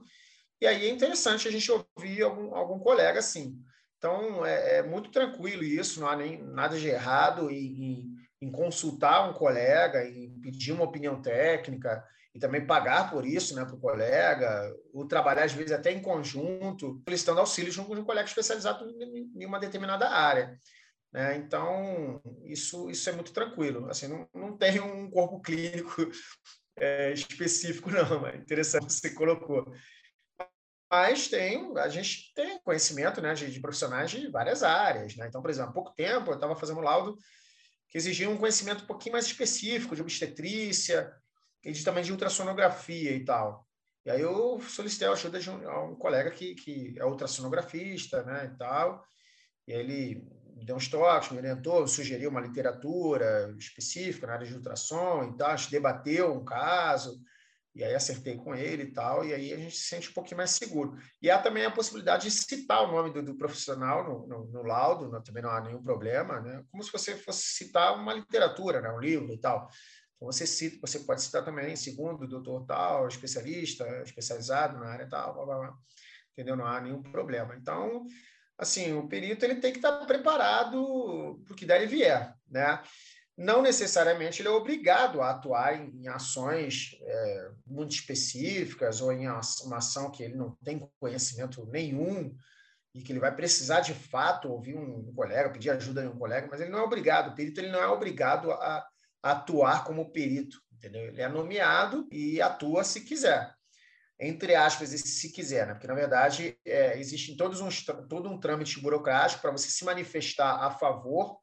E 0.60 0.66
aí 0.66 0.86
é 0.86 0.90
interessante 0.90 1.48
a 1.48 1.50
gente 1.50 1.70
ouvir 1.70 2.22
algum, 2.22 2.54
algum 2.54 2.78
colega 2.78 3.18
assim. 3.18 3.60
Então 3.98 4.46
é, 4.46 4.76
é, 4.76 4.82
muito 4.82 5.10
tranquilo 5.10 5.64
isso, 5.64 6.00
não 6.00 6.08
há 6.08 6.16
nem 6.16 6.40
nada 6.40 6.78
de 6.78 6.86
errado 6.88 7.50
em, 7.50 7.56
em, 7.82 8.14
em 8.42 8.50
consultar 8.50 9.28
um 9.28 9.34
colega, 9.34 10.04
em 10.04 10.40
pedir 10.40 10.70
uma 10.70 10.84
opinião 10.84 11.20
técnica 11.20 12.04
e 12.32 12.38
também 12.38 12.64
pagar 12.64 13.10
por 13.10 13.26
isso, 13.26 13.56
né, 13.56 13.64
para 13.64 13.74
o 13.74 13.80
colega, 13.80 14.72
ou 14.92 15.08
trabalhar 15.08 15.44
às 15.44 15.52
vezes 15.52 15.72
até 15.72 15.90
em 15.90 16.00
conjunto, 16.00 17.02
solicitando 17.04 17.40
auxílio 17.40 17.72
de 17.72 17.80
um 17.80 18.04
colega 18.04 18.28
especializado 18.28 18.88
em 19.34 19.44
uma 19.44 19.58
determinada 19.58 20.08
área. 20.08 20.56
Né? 21.12 21.36
Então, 21.36 22.20
isso, 22.44 22.90
isso 22.90 23.08
é 23.08 23.12
muito 23.12 23.32
tranquilo. 23.32 23.88
Assim, 23.88 24.08
não, 24.08 24.28
não 24.34 24.56
tem 24.56 24.80
um 24.80 25.10
corpo 25.10 25.40
clínico 25.40 26.10
é, 26.76 27.12
específico, 27.14 27.90
não. 27.90 28.26
É 28.26 28.36
interessante 28.36 28.86
que 28.86 28.92
você 28.92 29.10
colocou. 29.10 29.72
Mas 30.90 31.28
tem, 31.28 31.76
a 31.78 31.88
gente 31.88 32.32
tem 32.34 32.58
conhecimento 32.62 33.20
né, 33.20 33.34
de, 33.34 33.50
de 33.50 33.60
profissionais 33.60 34.10
de 34.10 34.30
várias 34.30 34.62
áreas. 34.62 35.16
Né? 35.16 35.26
Então, 35.28 35.42
por 35.42 35.50
exemplo, 35.50 35.70
há 35.70 35.74
pouco 35.74 35.94
tempo 35.94 36.30
eu 36.30 36.34
estava 36.34 36.56
fazendo 36.56 36.78
um 36.78 36.84
laudo 36.84 37.16
que 37.88 37.98
exigia 37.98 38.28
um 38.28 38.36
conhecimento 38.36 38.84
um 38.84 38.86
pouquinho 38.86 39.14
mais 39.14 39.26
específico 39.26 39.94
de 39.94 40.02
obstetrícia 40.02 41.10
e 41.64 41.72
de, 41.72 41.84
também 41.84 42.04
de 42.04 42.12
ultrassonografia 42.12 43.12
e 43.12 43.24
tal. 43.24 43.66
E 44.04 44.10
aí 44.10 44.20
eu 44.20 44.60
solicitei 44.60 45.08
a 45.08 45.12
ajuda 45.12 45.38
de 45.38 45.50
um, 45.50 45.90
um 45.90 45.94
colega 45.94 46.30
que, 46.30 46.54
que 46.54 46.94
é 46.98 47.04
ultrassonografista 47.04 48.22
né, 48.22 48.50
e 48.52 48.56
tal, 48.56 49.04
e 49.66 49.72
ele 49.72 50.26
deu 50.64 50.76
uns 50.76 50.88
toques, 50.88 51.30
me 51.30 51.38
orientou, 51.38 51.86
sugeriu 51.86 52.30
uma 52.30 52.40
literatura 52.40 53.54
específica 53.58 54.26
na 54.26 54.34
área 54.34 54.46
de 54.46 54.54
ultrassom 54.54 55.24
e 55.24 55.36
tal, 55.36 55.50
a 55.50 55.56
gente 55.56 55.70
debateu 55.70 56.32
um 56.32 56.44
caso, 56.44 57.20
e 57.74 57.84
aí 57.84 57.94
acertei 57.94 58.36
com 58.36 58.54
ele 58.54 58.84
e 58.84 58.92
tal, 58.92 59.24
e 59.24 59.32
aí 59.32 59.52
a 59.52 59.56
gente 59.56 59.76
se 59.76 59.84
sente 59.84 60.10
um 60.10 60.12
pouquinho 60.12 60.38
mais 60.38 60.50
seguro. 60.50 60.96
E 61.22 61.30
há 61.30 61.40
também 61.40 61.64
a 61.64 61.70
possibilidade 61.70 62.24
de 62.24 62.30
citar 62.32 62.82
o 62.82 62.90
nome 62.90 63.12
do, 63.12 63.22
do 63.22 63.36
profissional 63.36 64.02
no, 64.02 64.26
no, 64.26 64.44
no 64.46 64.62
laudo, 64.64 65.08
não, 65.08 65.22
também 65.22 65.42
não 65.42 65.50
há 65.50 65.60
nenhum 65.60 65.82
problema, 65.82 66.40
né? 66.40 66.64
como 66.70 66.82
se 66.82 66.90
você 66.90 67.16
fosse 67.16 67.42
citar 67.42 67.94
uma 67.94 68.12
literatura, 68.12 68.80
né? 68.80 68.90
um 68.90 68.98
livro 68.98 69.32
e 69.32 69.38
tal. 69.38 69.68
Então, 70.16 70.26
você 70.26 70.44
cita, 70.44 70.78
você 70.80 70.98
pode 71.00 71.22
citar 71.22 71.44
também, 71.44 71.76
segundo 71.76 72.24
o 72.24 72.28
doutor 72.28 72.66
tal, 72.66 73.06
especialista, 73.06 73.86
especializado 74.02 74.76
na 74.78 74.86
área 74.86 75.08
tal, 75.08 75.34
blá, 75.34 75.44
blá, 75.44 75.58
blá. 75.58 75.78
entendeu? 76.32 76.56
Não 76.56 76.66
há 76.66 76.80
nenhum 76.80 77.00
problema. 77.00 77.54
Então, 77.54 78.04
assim, 78.58 78.92
o 78.92 79.06
perito 79.06 79.44
ele 79.44 79.56
tem 79.56 79.70
que 79.72 79.78
estar 79.78 79.92
preparado 80.04 81.40
para 81.44 81.52
o 81.52 81.56
que 81.56 81.64
der 81.64 81.82
e 81.82 81.86
vier, 81.86 82.34
né? 82.50 82.82
Não 83.36 83.62
necessariamente 83.62 84.42
ele 84.42 84.48
é 84.48 84.50
obrigado 84.50 85.22
a 85.22 85.30
atuar 85.30 85.80
em, 85.80 86.02
em 86.02 86.08
ações 86.08 86.90
é, 87.00 87.50
muito 87.64 87.92
específicas 87.92 89.00
ou 89.00 89.12
em 89.12 89.28
uma 89.28 89.76
ação 89.76 90.10
que 90.10 90.24
ele 90.24 90.34
não 90.34 90.56
tem 90.64 90.90
conhecimento 90.98 91.64
nenhum 91.66 92.34
e 92.92 93.00
que 93.00 93.12
ele 93.12 93.20
vai 93.20 93.32
precisar 93.32 93.78
de 93.78 93.94
fato 93.94 94.50
ouvir 94.50 94.76
um 94.76 95.12
colega, 95.14 95.50
pedir 95.50 95.70
ajuda 95.70 96.02
de 96.02 96.08
um 96.08 96.18
colega, 96.18 96.48
mas 96.50 96.60
ele 96.60 96.70
não 96.70 96.80
é 96.80 96.82
obrigado. 96.82 97.28
O 97.28 97.34
perito 97.36 97.60
ele 97.60 97.70
não 97.70 97.80
é 97.80 97.86
obrigado 97.86 98.50
a, 98.50 98.84
a 99.22 99.30
atuar 99.30 99.84
como 99.84 100.10
perito, 100.10 100.60
entendeu? 100.72 101.02
Ele 101.02 101.22
é 101.22 101.28
nomeado 101.28 102.08
e 102.10 102.42
atua 102.42 102.82
se 102.82 103.02
quiser 103.02 103.56
entre 104.20 104.54
aspas, 104.54 104.92
esse 104.92 105.08
se 105.08 105.30
quiser, 105.30 105.66
né? 105.66 105.74
porque, 105.74 105.86
na 105.86 105.94
verdade, 105.94 106.58
é, 106.64 106.98
existe 106.98 107.36
todos 107.36 107.60
uns, 107.60 107.84
todo 107.84 108.28
um 108.28 108.38
trâmite 108.38 108.80
burocrático 108.80 109.40
para 109.40 109.52
você 109.52 109.70
se 109.70 109.84
manifestar 109.84 110.64
a 110.64 110.70
favor 110.70 111.38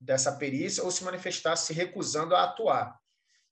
dessa 0.00 0.32
perícia 0.32 0.84
ou 0.84 0.90
se 0.90 1.02
manifestar 1.02 1.56
se 1.56 1.72
recusando 1.72 2.34
a 2.34 2.44
atuar. 2.44 2.96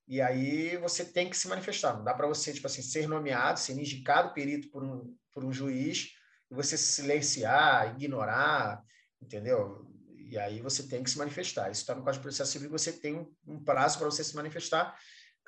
E 0.06 0.22
aí 0.22 0.76
você 0.78 1.04
tem 1.04 1.28
que 1.28 1.36
se 1.36 1.48
manifestar. 1.48 1.94
Não 1.94 2.04
dá 2.04 2.14
para 2.14 2.28
você, 2.28 2.52
tipo 2.52 2.66
assim, 2.66 2.80
ser 2.80 3.08
nomeado, 3.08 3.58
ser 3.58 3.72
indicado 3.72 4.32
perito 4.32 4.70
por 4.70 4.84
um, 4.84 5.14
por 5.32 5.44
um 5.44 5.52
juiz 5.52 6.12
e 6.50 6.54
você 6.54 6.78
silenciar, 6.78 7.94
ignorar, 7.96 8.82
entendeu? 9.20 9.84
E 10.16 10.38
aí 10.38 10.60
você 10.60 10.86
tem 10.86 11.02
que 11.02 11.10
se 11.10 11.18
manifestar. 11.18 11.70
Isso 11.70 11.82
está 11.82 11.94
no 11.94 12.02
Código 12.02 12.22
de 12.22 12.28
Processo 12.28 12.52
Civil, 12.52 12.70
você 12.70 12.92
tem 12.92 13.16
um, 13.16 13.34
um 13.46 13.62
prazo 13.62 13.98
para 13.98 14.06
você 14.06 14.22
se 14.22 14.34
manifestar 14.34 14.96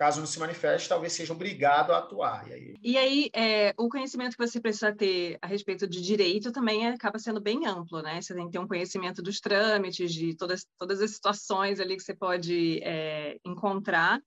caso 0.00 0.18
não 0.18 0.26
se 0.26 0.40
manifeste, 0.40 0.88
talvez 0.88 1.12
seja 1.12 1.34
obrigado 1.34 1.92
a 1.92 1.98
atuar. 1.98 2.48
E 2.48 2.54
aí, 2.54 2.74
e 2.82 2.96
aí 2.96 3.30
é, 3.34 3.74
o 3.76 3.86
conhecimento 3.86 4.34
que 4.34 4.46
você 4.46 4.58
precisa 4.58 4.96
ter 4.96 5.36
a 5.42 5.46
respeito 5.46 5.86
de 5.86 6.00
direito 6.00 6.50
também 6.50 6.88
acaba 6.88 7.18
sendo 7.18 7.38
bem 7.38 7.66
amplo, 7.66 8.00
né? 8.00 8.18
Você 8.18 8.34
tem 8.34 8.46
que 8.46 8.52
ter 8.52 8.58
um 8.58 8.66
conhecimento 8.66 9.20
dos 9.20 9.40
trâmites, 9.40 10.10
de 10.14 10.34
todas, 10.34 10.66
todas 10.78 11.02
as 11.02 11.10
situações 11.10 11.80
ali 11.80 11.98
que 11.98 12.02
você 12.02 12.14
pode 12.14 12.80
é, 12.82 13.36
encontrar. 13.44 14.18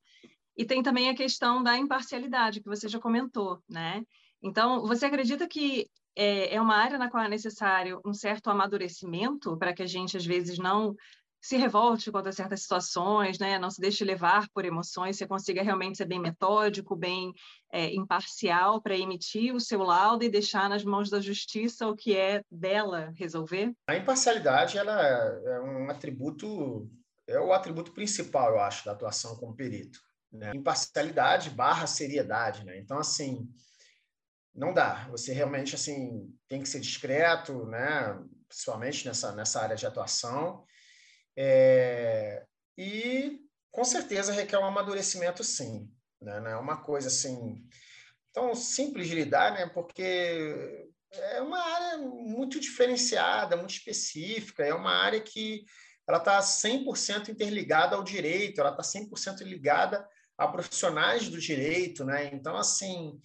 E 0.56 0.64
tem 0.64 0.84
também 0.84 1.10
a 1.10 1.16
questão 1.16 1.64
da 1.64 1.76
imparcialidade, 1.76 2.62
que 2.62 2.70
você 2.70 2.88
já 2.88 3.00
comentou, 3.00 3.60
né? 3.68 4.04
Então, 4.44 4.86
você 4.86 5.08
acredita 5.08 5.48
que 5.48 5.88
é, 6.16 6.54
é 6.54 6.62
uma 6.62 6.76
área 6.76 7.00
na 7.00 7.10
qual 7.10 7.24
é 7.24 7.28
necessário 7.28 8.00
um 8.06 8.14
certo 8.14 8.52
amadurecimento 8.52 9.58
para 9.58 9.74
que 9.74 9.82
a 9.82 9.88
gente, 9.88 10.18
às 10.18 10.26
vezes, 10.26 10.60
não 10.60 10.96
se 11.44 11.58
revolte 11.58 12.10
contra 12.10 12.32
certas 12.32 12.62
situações, 12.62 13.38
né? 13.38 13.60
não 13.60 13.70
se 13.70 13.82
deixe 13.82 14.06
levar 14.06 14.48
por 14.54 14.64
emoções, 14.64 15.18
você 15.18 15.28
consiga 15.28 15.62
realmente 15.62 15.98
ser 15.98 16.06
bem 16.06 16.20
metódico, 16.20 16.96
bem 16.96 17.34
é, 17.70 17.94
imparcial 17.94 18.82
para 18.82 18.98
emitir 18.98 19.54
o 19.54 19.60
seu 19.60 19.84
laudo 19.84 20.24
e 20.24 20.30
deixar 20.30 20.70
nas 20.70 20.86
mãos 20.86 21.10
da 21.10 21.20
justiça 21.20 21.86
o 21.86 21.98
que 21.98 22.16
é 22.16 22.42
dela 22.50 23.12
resolver? 23.18 23.74
A 23.86 23.98
imparcialidade 23.98 24.78
ela 24.78 24.98
é 25.02 25.60
um 25.60 25.90
atributo, 25.90 26.90
é 27.28 27.38
o 27.38 27.52
atributo 27.52 27.92
principal, 27.92 28.52
eu 28.52 28.62
acho, 28.62 28.86
da 28.86 28.94
atuação 28.94 29.36
como 29.36 29.54
perito. 29.54 30.00
Né? 30.32 30.54
Imparcialidade 30.56 31.50
barra 31.50 31.88
seriedade. 31.88 32.64
Né? 32.64 32.80
Então, 32.80 32.98
assim, 32.98 33.50
não 34.56 34.74
dá. 34.74 35.10
Você 35.10 35.34
realmente 35.34 35.76
assim 35.76 36.34
tem 36.48 36.62
que 36.62 36.70
ser 36.70 36.80
discreto, 36.80 37.66
né? 37.66 38.18
principalmente 38.48 39.06
nessa, 39.06 39.34
nessa 39.34 39.60
área 39.60 39.76
de 39.76 39.86
atuação 39.86 40.64
é, 41.38 42.46
e 42.78 43.40
com 43.72 43.84
certeza 43.84 44.32
requer 44.32 44.58
um 44.58 44.66
amadurecimento, 44.66 45.44
sim. 45.44 45.90
Né? 46.22 46.40
Não 46.40 46.52
é 46.52 46.58
uma 46.58 46.78
coisa 46.78 47.08
assim 47.08 47.68
tão 48.32 48.56
simples 48.56 49.08
de 49.08 49.16
lidar, 49.16 49.54
né? 49.54 49.68
porque 49.68 50.88
é 51.12 51.42
uma 51.42 51.60
área 51.60 51.98
muito 52.00 52.60
diferenciada, 52.60 53.56
muito 53.56 53.74
específica, 53.74 54.66
é 54.66 54.74
uma 54.74 54.92
área 54.92 55.22
que 55.22 55.64
ela 56.08 56.18
está 56.18 56.40
100% 56.40 57.30
interligada 57.30 57.96
ao 57.96 58.04
direito, 58.04 58.60
ela 58.60 58.72
está 58.72 58.82
100% 58.82 59.42
ligada 59.44 60.08
a 60.38 60.48
profissionais 60.48 61.30
do 61.30 61.40
direito, 61.40 62.04
né? 62.04 62.32
Então, 62.34 62.58
assim, 62.58 63.22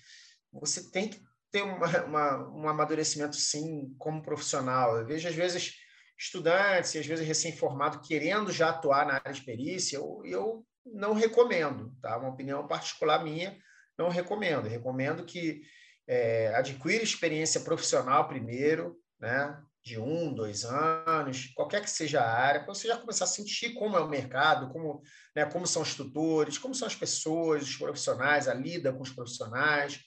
você 0.53 0.91
tem 0.91 1.09
que 1.09 1.21
ter 1.51 1.63
uma, 1.63 2.05
uma, 2.05 2.49
um 2.51 2.69
amadurecimento, 2.69 3.35
sim, 3.37 3.95
como 3.99 4.23
profissional. 4.23 4.99
Eu 4.99 5.07
vejo, 5.07 5.27
às 5.27 5.35
vezes, 5.35 5.75
estudantes 6.19 6.95
e 6.95 6.99
às 6.99 7.07
vezes 7.07 7.27
recém-formado 7.27 8.01
querendo 8.01 8.51
já 8.51 8.71
atuar 8.71 9.07
na 9.07 9.15
área 9.15 9.33
de 9.33 9.43
perícia, 9.43 9.97
eu, 9.97 10.23
eu 10.25 10.67
não 10.85 11.15
recomendo, 11.15 11.95
tá? 12.03 12.19
Uma 12.19 12.31
opinião 12.31 12.67
particular 12.67 13.23
minha, 13.23 13.57
não 13.97 14.09
recomendo. 14.09 14.67
Recomendo 14.67 15.25
que 15.25 15.63
é, 16.07 16.55
adquira 16.55 17.05
experiência 17.05 17.61
profissional 17.61 18.27
primeiro, 18.27 18.97
né? 19.21 19.57
De 19.85 19.99
um, 19.99 20.35
dois 20.35 20.65
anos, 20.65 21.47
qualquer 21.55 21.81
que 21.81 21.89
seja 21.89 22.21
a 22.21 22.31
área, 22.31 22.61
para 22.63 22.75
você 22.75 22.89
já 22.89 22.97
começar 22.97 23.25
a 23.25 23.29
sentir 23.29 23.73
como 23.75 23.97
é 23.97 24.01
o 24.01 24.09
mercado, 24.09 24.71
como, 24.71 25.01
né, 25.35 25.47
como 25.47 25.67
são 25.67 25.81
os 25.81 25.95
tutores, 25.95 26.59
como 26.59 26.75
são 26.75 26.87
as 26.87 26.95
pessoas, 26.95 27.63
os 27.63 27.77
profissionais, 27.77 28.49
a 28.49 28.55
lida 28.55 28.93
com 28.93 29.03
os 29.03 29.11
profissionais. 29.11 30.01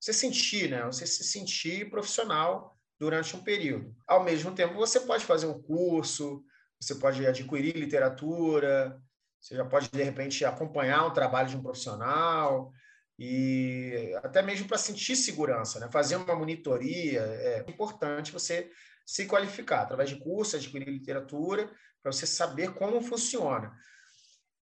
Você 0.00 0.12
sentir, 0.12 0.70
né? 0.70 0.84
Você 0.84 1.06
se 1.06 1.24
sentir 1.24 1.90
profissional 1.90 2.75
durante 2.98 3.36
um 3.36 3.42
período. 3.42 3.94
Ao 4.06 4.24
mesmo 4.24 4.52
tempo, 4.52 4.74
você 4.74 5.00
pode 5.00 5.24
fazer 5.24 5.46
um 5.46 5.60
curso, 5.60 6.44
você 6.80 6.94
pode 6.94 7.26
adquirir 7.26 7.76
literatura, 7.76 9.00
você 9.40 9.56
já 9.56 9.64
pode, 9.64 9.88
de 9.90 10.02
repente, 10.02 10.44
acompanhar 10.44 11.06
um 11.06 11.12
trabalho 11.12 11.48
de 11.48 11.56
um 11.56 11.62
profissional 11.62 12.72
e 13.18 14.12
até 14.22 14.42
mesmo 14.42 14.66
para 14.66 14.78
sentir 14.78 15.16
segurança, 15.16 15.78
né? 15.78 15.88
fazer 15.90 16.16
uma 16.16 16.34
monitoria. 16.34 17.20
É 17.20 17.64
importante 17.68 18.32
você 18.32 18.70
se 19.04 19.26
qualificar 19.26 19.82
através 19.82 20.10
de 20.10 20.16
cursos, 20.16 20.56
adquirir 20.56 20.88
literatura, 20.88 21.70
para 22.02 22.12
você 22.12 22.26
saber 22.26 22.74
como 22.74 23.00
funciona. 23.00 23.72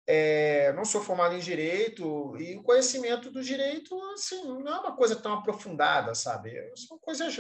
É, 0.08 0.74
não 0.74 0.84
sou 0.84 1.02
formado 1.02 1.36
em 1.36 1.40
direito 1.40 2.36
e 2.38 2.58
o 2.58 2.64
conhecimento 2.64 3.30
do 3.30 3.44
direito 3.44 3.96
assim, 4.14 4.44
não 4.44 4.68
é 4.68 4.80
uma 4.80 4.96
coisa 4.96 5.16
tão 5.16 5.34
aprofundada, 5.34 6.16
sabe? 6.16 6.52
São 6.76 6.98
coisas 6.98 7.40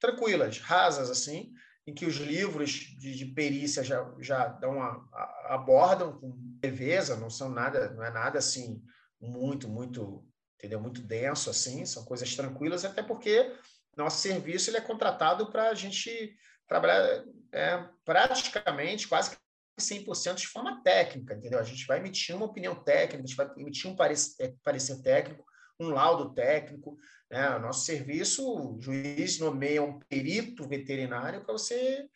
tranquilas, 0.00 0.58
rasas, 0.58 1.10
assim, 1.10 1.52
em 1.86 1.94
que 1.94 2.04
os 2.04 2.16
livros 2.16 2.70
de, 2.70 3.14
de 3.14 3.26
perícia 3.26 3.82
já, 3.82 4.14
já 4.20 4.46
dão 4.46 4.82
a, 4.82 5.54
abordam 5.54 6.18
com 6.18 6.38
leveza, 6.62 7.16
não 7.16 7.30
são 7.30 7.48
nada, 7.48 7.90
não 7.90 8.04
é 8.04 8.10
nada 8.10 8.38
assim 8.38 8.82
muito, 9.20 9.68
muito, 9.68 10.24
entendeu? 10.58 10.80
Muito 10.80 11.00
denso 11.00 11.48
assim, 11.48 11.86
são 11.86 12.04
coisas 12.04 12.34
tranquilas, 12.36 12.84
até 12.84 13.02
porque 13.02 13.56
nosso 13.96 14.20
serviço 14.20 14.70
ele 14.70 14.76
é 14.76 14.82
contratado 14.82 15.50
para 15.50 15.70
a 15.70 15.74
gente 15.74 16.36
trabalhar 16.68 17.24
é, 17.52 17.88
praticamente 18.04 19.08
quase 19.08 19.36
100% 19.80 20.34
de 20.34 20.46
forma 20.46 20.82
técnica, 20.82 21.34
entendeu? 21.34 21.58
A 21.58 21.64
gente 21.64 21.86
vai 21.86 21.98
emitir 21.98 22.36
uma 22.36 22.46
opinião 22.46 22.74
técnica, 22.74 23.24
a 23.24 23.26
gente 23.26 23.36
vai 23.36 23.50
emitir 23.56 23.90
um 23.90 23.96
parecer, 23.96 24.44
é, 24.44 24.54
parecer 24.62 25.00
técnico, 25.02 25.44
um 25.80 25.90
laudo 25.90 26.34
técnico, 26.34 26.98
né? 27.30 27.56
O 27.56 27.60
nosso 27.60 27.84
serviço, 27.84 28.44
o 28.48 28.80
juiz 28.80 29.38
nomeia 29.38 29.82
um 29.82 29.98
perito 29.98 30.66
veterinário 30.66 31.44
para 31.44 31.52
você 31.52 32.08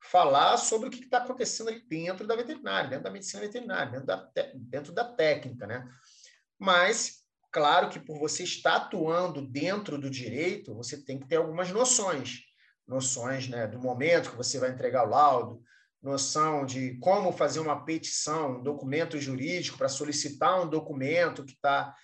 falar 0.00 0.56
sobre 0.56 0.88
o 0.88 0.90
que 0.90 1.04
está 1.04 1.18
acontecendo 1.18 1.68
ali 1.68 1.80
dentro 1.80 2.26
da 2.26 2.36
veterinária, 2.36 2.88
dentro 2.88 3.04
da 3.04 3.10
medicina 3.10 3.42
veterinária, 3.42 3.92
dentro 3.92 4.06
da, 4.06 4.30
dentro 4.54 4.92
da 4.92 5.04
técnica, 5.04 5.66
né? 5.66 5.88
Mas, 6.58 7.24
claro 7.50 7.88
que 7.88 7.98
por 7.98 8.18
você 8.18 8.44
estar 8.44 8.76
atuando 8.76 9.42
dentro 9.42 9.98
do 9.98 10.10
direito, 10.10 10.74
você 10.74 11.02
tem 11.02 11.18
que 11.18 11.26
ter 11.26 11.36
algumas 11.36 11.70
noções. 11.70 12.40
Noções 12.86 13.48
né, 13.48 13.66
do 13.66 13.78
momento 13.78 14.30
que 14.30 14.36
você 14.36 14.58
vai 14.58 14.70
entregar 14.70 15.06
o 15.06 15.10
laudo, 15.10 15.62
noção 16.02 16.64
de 16.64 16.96
como 16.98 17.32
fazer 17.32 17.60
uma 17.60 17.84
petição, 17.84 18.58
um 18.58 18.62
documento 18.62 19.18
jurídico 19.18 19.76
para 19.76 19.88
solicitar 19.88 20.62
um 20.62 20.68
documento 20.68 21.44
que 21.44 21.52
está 21.52 21.94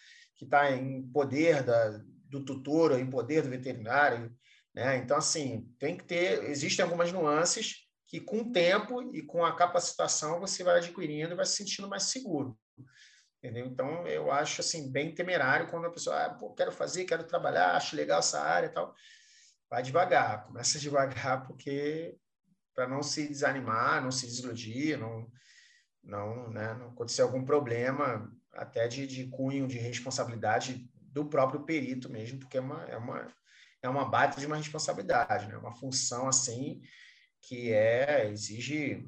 que 0.44 0.50
tá 0.50 0.70
em 0.70 1.02
poder 1.08 1.62
da, 1.62 2.00
do 2.28 2.44
tutor 2.44 2.92
ou 2.92 2.98
em 2.98 3.08
poder 3.08 3.42
do 3.42 3.50
veterinário. 3.50 4.34
Né? 4.74 4.98
Então, 4.98 5.16
assim, 5.16 5.72
tem 5.78 5.96
que 5.96 6.04
ter, 6.04 6.44
existem 6.44 6.82
algumas 6.82 7.12
nuances 7.12 7.84
que 8.06 8.20
com 8.20 8.38
o 8.38 8.52
tempo 8.52 9.02
e 9.14 9.22
com 9.22 9.44
a 9.44 9.56
capacitação 9.56 10.40
você 10.40 10.62
vai 10.62 10.78
adquirindo 10.78 11.32
e 11.32 11.36
vai 11.36 11.46
se 11.46 11.56
sentindo 11.56 11.88
mais 11.88 12.04
seguro. 12.04 12.58
Entendeu? 13.38 13.66
Então, 13.66 14.06
eu 14.06 14.30
acho 14.30 14.60
assim 14.60 14.90
bem 14.90 15.14
temerário 15.14 15.68
quando 15.68 15.86
a 15.86 15.90
pessoa, 15.90 16.24
ah, 16.24 16.34
pô, 16.34 16.54
quero 16.54 16.72
fazer, 16.72 17.04
quero 17.04 17.24
trabalhar, 17.24 17.76
acho 17.76 17.94
legal 17.94 18.20
essa 18.20 18.40
área 18.40 18.68
e 18.68 18.70
tal. 18.70 18.94
Vai 19.68 19.82
devagar, 19.82 20.44
começa 20.46 20.78
devagar, 20.78 21.46
porque 21.46 22.16
para 22.74 22.88
não 22.88 23.02
se 23.02 23.28
desanimar, 23.28 24.02
não 24.02 24.10
se 24.10 24.26
desiludir, 24.26 24.98
não, 24.98 25.30
não, 26.02 26.50
né, 26.50 26.74
não 26.74 26.88
acontecer 26.88 27.22
algum 27.22 27.44
problema, 27.44 28.30
até 28.54 28.88
de, 28.88 29.06
de 29.06 29.26
cunho 29.28 29.66
de 29.66 29.78
responsabilidade 29.78 30.88
do 31.00 31.24
próprio 31.26 31.64
perito 31.64 32.10
mesmo, 32.10 32.38
porque 32.38 32.58
é 32.58 32.60
uma, 32.60 32.84
é 32.84 32.96
uma, 32.96 33.28
é 33.82 33.88
uma 33.88 34.04
baita 34.04 34.40
de 34.40 34.46
uma 34.46 34.56
responsabilidade, 34.56 35.46
né? 35.46 35.56
uma 35.56 35.74
função 35.74 36.26
assim 36.28 36.80
que 37.42 37.72
é 37.72 38.28
exige 38.30 39.06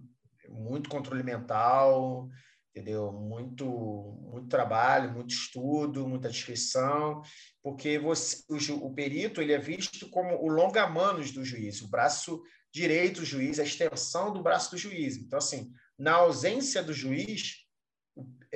muito 0.49 0.91
controle 0.91 1.23
mental, 1.23 2.29
entendeu? 2.71 3.11
Muito, 3.11 3.67
muito 4.31 4.49
trabalho, 4.49 5.13
muito 5.13 5.31
estudo, 5.31 6.07
muita 6.07 6.29
descrição, 6.29 7.23
porque 7.63 7.99
você, 7.99 8.45
o, 8.49 8.87
o 8.87 8.95
perito 8.95 9.41
ele 9.41 9.53
é 9.53 9.59
visto 9.59 10.09
como 10.11 10.37
o 10.37 10.49
longa-manos 10.49 11.33
do 11.33 11.45
juiz, 11.45 11.81
o 11.81 11.89
braço 11.89 12.43
direito 12.73 13.21
do 13.21 13.27
juiz, 13.27 13.59
a 13.59 13.65
extensão 13.65 14.33
do 14.33 14.43
braço 14.43 14.71
do 14.73 14.79
juiz. 14.79 15.17
Então, 15.17 15.39
assim, 15.39 15.73
na 15.99 16.13
ausência 16.13 16.83
do 16.83 16.93
juiz, 16.93 17.66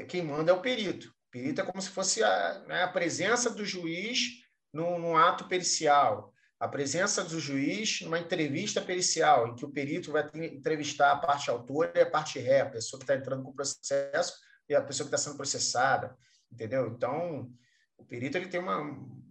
quem 0.09 0.23
manda 0.23 0.51
é 0.51 0.55
o 0.55 0.61
perito. 0.61 1.13
Perito 1.31 1.61
é 1.61 1.65
como 1.65 1.81
se 1.81 1.91
fosse 1.91 2.23
a, 2.23 2.65
né, 2.67 2.83
a 2.83 2.89
presença 2.89 3.51
do 3.51 3.65
juiz 3.65 4.43
num, 4.73 4.99
num, 4.99 5.17
ato 5.17 5.49
pericial, 5.49 6.33
a 6.59 6.69
presença 6.69 7.23
do 7.25 7.39
juiz 7.41 8.01
numa 8.03 8.19
entrevista 8.19 8.81
pericial, 8.81 9.49
em 9.49 9.55
que 9.55 9.65
o 9.65 9.71
perito 9.71 10.13
vai 10.13 10.29
entrevistar 10.35 11.13
a 11.13 11.17
parte 11.17 11.51
autora 11.51 11.93
e 11.95 12.01
a 12.01 12.11
parte 12.11 12.39
ré, 12.39 12.61
a 12.61 12.71
pessoa 12.71 12.99
que 12.99 13.05
está 13.05 13.15
entrando 13.15 13.43
com 13.43 13.51
o 13.51 13.55
processo 13.55 14.35
e 14.69 14.75
a 14.75 14.83
pessoa 14.83 15.09
que 15.09 15.15
está 15.15 15.19
sendo 15.19 15.37
processada, 15.37 16.17
entendeu? 16.53 16.89
Então, 16.89 17.51
o 17.97 18.05
perito 18.05 18.37
ele 18.37 18.49
tem 18.49 18.61
uma, 18.61 18.81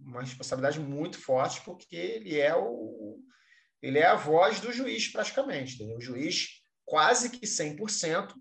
uma 0.00 0.20
responsabilidade 0.22 0.80
muito 0.80 1.18
forte 1.18 1.60
porque 1.62 1.96
ele 1.96 2.38
é 2.38 2.54
o 2.54 3.22
ele 3.82 3.98
é 3.98 4.06
a 4.06 4.14
voz 4.14 4.60
do 4.60 4.70
juiz 4.72 5.08
praticamente, 5.08 5.76
entendeu? 5.76 5.96
O 5.96 6.02
juiz 6.02 6.60
quase 6.84 7.30
que 7.30 7.46
100% 7.46 8.34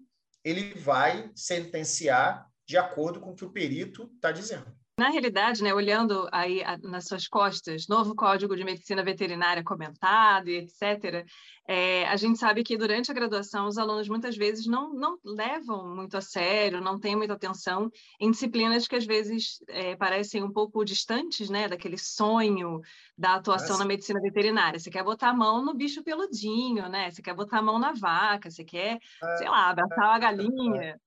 ele 0.43 0.73
vai 0.73 1.31
sentenciar 1.35 2.49
de 2.65 2.77
acordo 2.77 3.19
com 3.19 3.31
o 3.31 3.35
que 3.35 3.45
o 3.45 3.51
perito 3.51 4.11
está 4.15 4.31
dizendo. 4.31 4.78
Na 4.99 5.07
realidade, 5.07 5.63
né, 5.63 5.73
olhando 5.73 6.27
aí 6.29 6.61
nas 6.83 7.05
suas 7.05 7.25
costas, 7.25 7.87
novo 7.87 8.13
Código 8.13 8.53
de 8.53 8.65
Medicina 8.65 9.01
Veterinária 9.01 9.63
comentado 9.63 10.49
e 10.49 10.57
etc., 10.57 11.25
é, 11.65 12.05
a 12.09 12.17
gente 12.17 12.37
sabe 12.37 12.65
que 12.65 12.75
durante 12.75 13.09
a 13.09 13.13
graduação 13.13 13.67
os 13.67 13.77
alunos 13.77 14.09
muitas 14.09 14.35
vezes 14.35 14.65
não, 14.67 14.93
não 14.93 15.17
levam 15.23 15.95
muito 15.95 16.17
a 16.17 16.21
sério, 16.21 16.81
não 16.81 16.99
têm 16.99 17.15
muita 17.15 17.33
atenção 17.33 17.89
em 18.19 18.29
disciplinas 18.29 18.89
que 18.89 18.95
às 18.97 19.05
vezes 19.05 19.63
é, 19.69 19.95
parecem 19.95 20.43
um 20.43 20.51
pouco 20.51 20.83
distantes 20.83 21.49
né, 21.49 21.69
daquele 21.69 21.97
sonho 21.97 22.81
da 23.17 23.35
atuação 23.35 23.69
Nossa. 23.69 23.83
na 23.83 23.87
medicina 23.87 24.19
veterinária. 24.19 24.79
Você 24.79 24.89
quer 24.89 25.03
botar 25.03 25.29
a 25.29 25.33
mão 25.33 25.63
no 25.63 25.73
bicho 25.73 26.03
peludinho, 26.03 26.89
né? 26.89 27.09
Você 27.09 27.21
quer 27.21 27.33
botar 27.33 27.59
a 27.59 27.63
mão 27.63 27.79
na 27.79 27.93
vaca, 27.93 28.51
você 28.51 28.65
quer, 28.65 28.99
sei 29.37 29.47
lá, 29.47 29.69
abraçar 29.69 30.15
a 30.15 30.19
galinha 30.19 30.99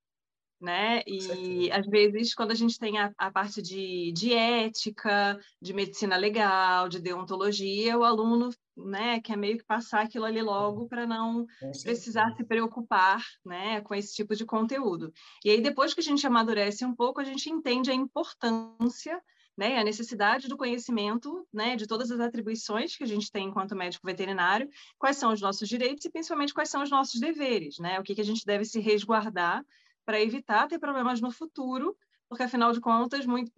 né? 0.62 1.02
E 1.06 1.70
às 1.72 1.86
vezes, 1.86 2.34
quando 2.34 2.52
a 2.52 2.54
gente 2.54 2.78
tem 2.78 2.98
a, 2.98 3.12
a, 3.18 3.30
parte 3.30 3.60
de, 3.60 4.12
de 4.12 4.32
ética, 4.32 5.38
de 5.60 5.74
medicina 5.74 6.16
legal, 6.16 6.88
de 6.88 7.00
deontologia, 7.00 7.98
o 7.98 8.04
aluno 8.04 8.50
né, 8.76 9.20
quer 9.20 9.36
meio 9.36 9.58
que 9.58 9.64
passar 9.64 10.02
aquilo 10.02 10.24
ali 10.24 10.40
logo 10.40 10.88
para 10.88 11.06
não 11.06 11.46
precisar 11.82 12.34
se 12.36 12.44
preocupar 12.44 13.22
né, 13.44 13.80
com 13.82 13.94
esse 13.94 14.14
tipo 14.14 14.34
de 14.36 14.46
conteúdo. 14.46 15.12
E 15.44 15.50
aí, 15.50 15.60
depois 15.60 15.92
que 15.92 16.00
a 16.00 16.04
gente 16.04 16.26
amadurece 16.26 16.84
um 16.84 16.94
pouco, 16.94 17.20
a 17.20 17.24
gente 17.24 17.50
entende 17.50 17.90
a 17.90 17.94
importância 17.94 19.20
né, 19.56 19.78
a 19.78 19.84
necessidade 19.84 20.48
do 20.48 20.56
conhecimento 20.56 21.46
né, 21.52 21.76
de 21.76 21.86
todas 21.86 22.10
as 22.10 22.20
atribuições 22.20 22.96
que 22.96 23.04
a 23.04 23.06
gente 23.06 23.30
tem 23.30 23.48
enquanto 23.48 23.76
médico 23.76 24.06
veterinário, 24.06 24.68
quais 24.98 25.16
são 25.16 25.32
os 25.32 25.40
nossos 25.40 25.68
direitos 25.68 26.04
e 26.04 26.10
principalmente 26.10 26.54
quais 26.54 26.70
são 26.70 26.82
os 26.82 26.90
nossos 26.90 27.20
deveres, 27.20 27.78
né, 27.78 28.00
o 28.00 28.02
que, 28.02 28.14
que 28.14 28.20
a 28.20 28.24
gente 28.24 28.46
deve 28.46 28.64
se 28.64 28.80
resguardar 28.80 29.62
para 30.04 30.20
evitar 30.20 30.68
ter 30.68 30.78
problemas 30.78 31.20
no 31.20 31.30
futuro, 31.30 31.96
porque 32.28 32.44
afinal 32.44 32.72
de 32.72 32.80
contas, 32.80 33.26
muito, 33.26 33.52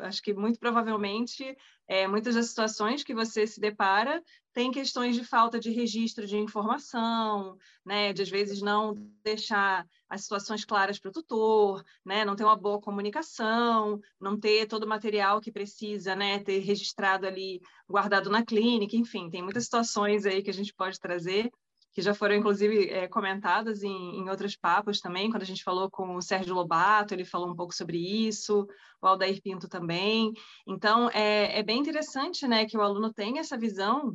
acho 0.00 0.22
que 0.22 0.34
muito 0.34 0.58
provavelmente 0.58 1.56
é, 1.88 2.06
muitas 2.06 2.34
das 2.34 2.46
situações 2.46 3.04
que 3.04 3.14
você 3.14 3.46
se 3.46 3.60
depara 3.60 4.22
tem 4.52 4.70
questões 4.70 5.14
de 5.14 5.24
falta 5.24 5.60
de 5.60 5.70
registro 5.70 6.26
de 6.26 6.36
informação, 6.38 7.56
né, 7.84 8.12
de 8.12 8.22
às 8.22 8.28
vezes 8.28 8.62
não 8.62 8.94
deixar 9.22 9.86
as 10.08 10.22
situações 10.22 10.64
claras 10.64 10.98
para 10.98 11.10
o 11.10 11.12
tutor, 11.12 11.84
né, 12.04 12.24
não 12.24 12.34
ter 12.34 12.44
uma 12.44 12.56
boa 12.56 12.80
comunicação, 12.80 14.00
não 14.18 14.38
ter 14.38 14.66
todo 14.66 14.84
o 14.84 14.88
material 14.88 15.40
que 15.40 15.52
precisa, 15.52 16.16
né, 16.16 16.38
ter 16.38 16.60
registrado 16.60 17.26
ali, 17.26 17.60
guardado 17.88 18.30
na 18.30 18.44
clínica, 18.44 18.96
enfim, 18.96 19.28
tem 19.28 19.42
muitas 19.42 19.64
situações 19.64 20.24
aí 20.24 20.42
que 20.42 20.50
a 20.50 20.54
gente 20.54 20.74
pode 20.74 20.98
trazer 20.98 21.50
que 21.96 22.02
já 22.02 22.12
foram, 22.12 22.34
inclusive, 22.34 22.90
é, 22.90 23.08
comentadas 23.08 23.82
em, 23.82 24.18
em 24.18 24.28
outros 24.28 24.54
papos 24.54 25.00
também, 25.00 25.30
quando 25.30 25.44
a 25.44 25.46
gente 25.46 25.64
falou 25.64 25.90
com 25.90 26.14
o 26.14 26.20
Sérgio 26.20 26.54
Lobato, 26.54 27.14
ele 27.14 27.24
falou 27.24 27.48
um 27.48 27.56
pouco 27.56 27.74
sobre 27.74 27.96
isso, 27.96 28.68
o 29.00 29.06
Aldair 29.06 29.40
Pinto 29.40 29.66
também. 29.66 30.30
Então, 30.66 31.08
é, 31.08 31.58
é 31.58 31.62
bem 31.62 31.78
interessante 31.78 32.46
né, 32.46 32.66
que 32.66 32.76
o 32.76 32.82
aluno 32.82 33.10
tenha 33.14 33.40
essa 33.40 33.56
visão, 33.56 34.14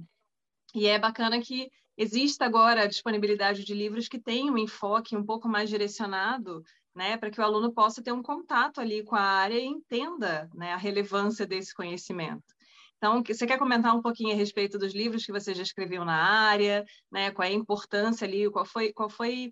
e 0.76 0.86
é 0.86 1.00
bacana 1.00 1.42
que 1.42 1.72
exista 1.98 2.46
agora 2.46 2.84
a 2.84 2.88
disponibilidade 2.88 3.66
de 3.66 3.74
livros 3.74 4.08
que 4.08 4.20
tenham 4.20 4.54
um 4.54 4.60
enfoque 4.60 5.18
um 5.18 5.26
pouco 5.26 5.50
mais 5.50 5.68
direcionado 5.68 6.62
né, 6.94 7.18
para 7.18 7.32
que 7.32 7.42
o 7.42 7.44
aluno 7.44 7.74
possa 7.74 8.04
ter 8.04 8.12
um 8.12 8.22
contato 8.22 8.80
ali 8.80 9.04
com 9.04 9.16
a 9.16 9.22
área 9.22 9.58
e 9.58 9.66
entenda 9.66 10.48
né, 10.54 10.72
a 10.72 10.78
relevância 10.78 11.48
desse 11.48 11.74
conhecimento. 11.74 12.44
Então, 13.02 13.24
você 13.26 13.48
quer 13.48 13.58
comentar 13.58 13.96
um 13.96 14.02
pouquinho 14.02 14.32
a 14.32 14.38
respeito 14.38 14.78
dos 14.78 14.94
livros 14.94 15.26
que 15.26 15.32
você 15.32 15.56
já 15.56 15.64
escreveu 15.64 16.06
na 16.06 16.14
área, 16.14 16.86
né? 17.12 17.32
Qual 17.32 17.44
é 17.44 17.50
a 17.50 17.56
importância 17.56 18.28
ali? 18.28 18.48
Qual 18.52 18.64
foi, 18.64 18.94
qual 18.94 19.10
foi 19.10 19.52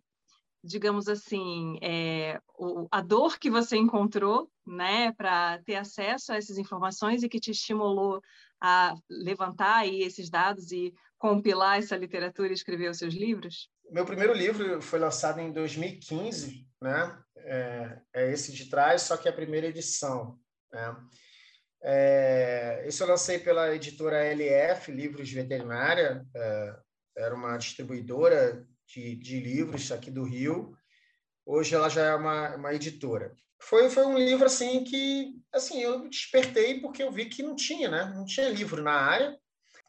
digamos 0.64 1.08
assim, 1.08 1.80
é, 1.82 2.40
o, 2.58 2.86
a 2.92 3.02
dor 3.02 3.40
que 3.40 3.50
você 3.50 3.78
encontrou, 3.78 4.52
né, 4.68 5.14
para 5.14 5.58
ter 5.64 5.76
acesso 5.76 6.34
a 6.34 6.36
essas 6.36 6.58
informações 6.58 7.24
e 7.24 7.30
que 7.30 7.40
te 7.40 7.52
estimulou 7.52 8.22
a 8.62 8.94
levantar 9.10 9.78
aí 9.78 10.02
esses 10.02 10.30
dados 10.30 10.72
e 10.74 10.94
compilar 11.18 11.78
essa 11.78 11.96
literatura 11.96 12.50
e 12.50 12.54
escrever 12.54 12.92
os 12.92 12.98
seus 12.98 13.14
livros? 13.14 13.70
Meu 13.90 14.06
primeiro 14.06 14.34
livro 14.34 14.82
foi 14.82 15.00
lançado 15.00 15.40
em 15.40 15.52
2015, 15.54 16.68
né? 16.82 17.18
É, 17.38 18.02
é 18.14 18.32
esse 18.32 18.52
de 18.52 18.70
trás, 18.70 19.04
só 19.04 19.16
que 19.16 19.30
é 19.30 19.32
a 19.32 19.36
primeira 19.36 19.68
edição. 19.68 20.38
Né? 20.74 20.96
É, 21.82 22.84
esse 22.86 23.02
eu 23.02 23.08
lancei 23.08 23.40
pela 23.40 23.74
editora 23.74 24.26
LF, 24.26 24.92
Livros 24.92 25.32
Veterinária, 25.32 26.26
é, 26.36 26.76
era 27.18 27.36
uma 27.36 27.58
distribuidora 27.58 28.66
de, 28.88 29.16
de, 29.16 29.40
livros 29.40 29.92
aqui 29.92 30.12
do 30.12 30.24
Rio. 30.24 30.76
Hoje 31.46 31.76
ela 31.76 31.90
já 31.90 32.08
é 32.08 32.16
uma, 32.16 32.56
uma 32.56 32.74
editora. 32.74 33.34
Foi, 33.62 33.90
foi 33.90 34.06
um 34.06 34.18
livro 34.18 34.46
assim 34.46 34.84
que 34.84 35.36
assim 35.54 35.82
eu 35.82 36.08
despertei 36.10 36.80
porque 36.80 37.04
eu 37.04 37.12
vi 37.12 37.26
que 37.26 37.44
não 37.44 37.56
tinha, 37.56 37.90
né? 37.90 38.12
Não 38.16 38.26
tinha 38.26 38.50
livro 38.50 38.82
na 38.82 38.94
área. 38.94 39.38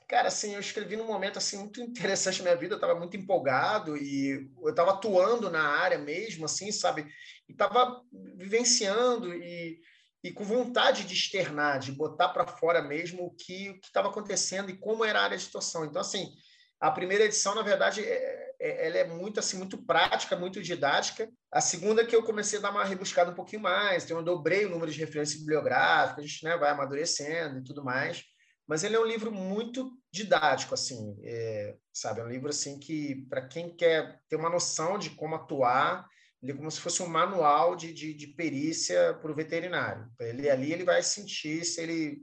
Cara, 0.09 0.27
assim, 0.27 0.55
eu 0.55 0.61
escrevi 0.61 0.97
num 0.97 1.07
momento 1.07 1.39
assim 1.39 1.57
muito 1.57 1.81
interessante 1.83 2.39
na 2.39 2.51
minha 2.51 2.57
vida, 2.57 2.75
eu 2.75 2.79
estava 2.79 2.99
muito 2.99 3.17
empolgado 3.17 3.97
e 3.97 4.51
eu 4.61 4.71
estava 4.71 4.91
atuando 4.91 5.49
na 5.51 5.63
área 5.63 5.99
mesmo, 5.99 6.45
assim, 6.45 6.73
sabe? 6.73 7.07
E 7.49 7.53
estava 7.53 8.03
vivenciando 8.37 9.33
e 9.33 9.81
e 10.23 10.31
com 10.31 10.45
vontade 10.45 11.05
de 11.05 11.15
externar, 11.15 11.79
de 11.79 11.93
botar 11.93 12.29
para 12.29 12.47
fora 12.47 12.83
mesmo 12.83 13.25
o 13.25 13.31
que 13.31 13.79
estava 13.83 14.09
acontecendo 14.09 14.71
e 14.71 14.77
como 14.77 15.05
era 15.05 15.21
a 15.21 15.25
área 15.25 15.37
de 15.37 15.43
situação. 15.43 15.85
Então, 15.85 16.01
assim, 16.01 16.31
a 16.79 16.91
primeira 16.91 17.25
edição, 17.25 17.55
na 17.55 17.63
verdade, 17.63 18.03
é, 18.03 18.55
é, 18.61 18.87
ela 18.87 18.99
é 18.99 19.05
muito 19.07 19.41
assim 19.41 19.57
muito 19.57 19.79
prática, 19.85 20.37
muito 20.37 20.63
didática. 20.63 21.29
A 21.51 21.61
segunda 21.61 22.05
que 22.05 22.15
eu 22.15 22.23
comecei 22.23 22.59
a 22.59 22.63
dar 22.63 22.71
uma 22.71 22.85
rebuscada 22.85 23.31
um 23.31 23.35
pouquinho 23.35 23.63
mais, 23.63 24.05
então 24.05 24.19
eu 24.19 24.25
dobrei 24.25 24.67
o 24.67 24.71
número 24.71 24.93
de 24.93 24.99
referências 24.99 25.41
bibliográficas, 25.41 26.25
a 26.25 26.27
gente 26.27 26.45
né, 26.45 26.57
vai 26.57 26.71
amadurecendo 26.71 27.59
e 27.59 27.65
tudo 27.65 27.83
mais. 27.83 28.23
Mas 28.69 28.85
ele 28.85 28.95
é 28.95 29.01
um 29.01 29.07
livro 29.07 29.33
muito 29.33 29.91
didático, 30.13 30.75
assim, 30.75 31.17
é, 31.25 31.75
sabe? 31.93 32.21
É 32.21 32.25
um 32.25 32.29
livro 32.29 32.51
assim 32.51 32.79
que 32.79 33.27
para 33.29 33.47
quem 33.49 33.75
quer 33.75 34.21
ter 34.29 34.37
uma 34.37 34.51
noção 34.51 34.99
de 34.99 35.11
como 35.11 35.35
atuar 35.35 36.07
ele 36.43 36.53
é 36.53 36.55
como 36.55 36.71
se 36.71 36.81
fosse 36.81 37.03
um 37.03 37.07
manual 37.07 37.77
de, 37.77 37.93
de, 37.93 38.15
de 38.15 38.27
perícia 38.29 39.15
para 39.15 39.31
o 39.31 39.35
veterinário. 39.35 40.11
Ele 40.19 40.49
ali 40.49 40.73
ele 40.73 40.85
vai 40.85 41.03
sentir 41.03 41.65
se 41.65 41.81
ele 41.81 42.23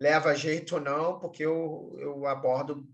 leva 0.00 0.34
jeito 0.34 0.76
ou 0.76 0.80
não, 0.80 1.18
porque 1.18 1.44
eu, 1.44 1.94
eu 1.98 2.26
abordo 2.26 2.88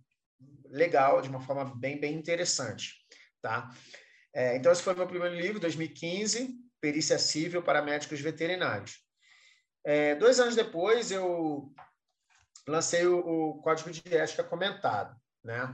legal, 0.68 1.22
de 1.22 1.28
uma 1.28 1.40
forma 1.40 1.64
bem, 1.76 2.00
bem 2.00 2.14
interessante. 2.14 2.94
Tá? 3.40 3.70
É, 4.34 4.56
então, 4.56 4.72
esse 4.72 4.82
foi 4.82 4.92
o 4.92 4.96
meu 4.96 5.06
primeiro 5.06 5.36
livro, 5.36 5.60
2015, 5.60 6.54
Perícia 6.80 7.18
Civil 7.18 7.62
para 7.62 7.80
Médicos 7.80 8.20
Veterinários. 8.20 8.98
É, 9.84 10.16
dois 10.16 10.40
anos 10.40 10.56
depois, 10.56 11.12
eu 11.12 11.72
lancei 12.66 13.06
o, 13.06 13.18
o 13.20 13.62
Código 13.62 13.90
de 13.90 14.02
Ética 14.14 14.42
Comentado. 14.42 15.16
Né? 15.44 15.72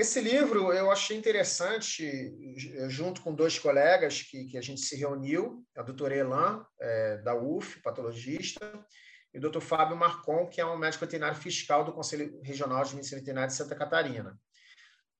Esse 0.00 0.18
livro 0.18 0.72
eu 0.72 0.90
achei 0.90 1.14
interessante, 1.14 2.34
junto 2.88 3.20
com 3.20 3.34
dois 3.34 3.58
colegas 3.58 4.22
que, 4.22 4.46
que 4.46 4.56
a 4.56 4.60
gente 4.62 4.80
se 4.80 4.96
reuniu, 4.96 5.62
a 5.76 5.82
doutora 5.82 6.16
Elan, 6.16 6.64
é, 6.80 7.18
da 7.18 7.34
UF, 7.34 7.82
patologista, 7.82 8.82
e 9.34 9.36
o 9.36 9.40
doutor 9.42 9.60
Fábio 9.60 9.98
Marcon, 9.98 10.48
que 10.48 10.58
é 10.58 10.64
um 10.64 10.78
médico 10.78 11.04
veterinário 11.04 11.36
fiscal 11.36 11.84
do 11.84 11.92
Conselho 11.92 12.40
Regional 12.42 12.82
de 12.82 12.94
Medicina 12.94 13.20
Veterinária 13.20 13.48
de 13.48 13.54
Santa 13.54 13.76
Catarina. 13.76 14.40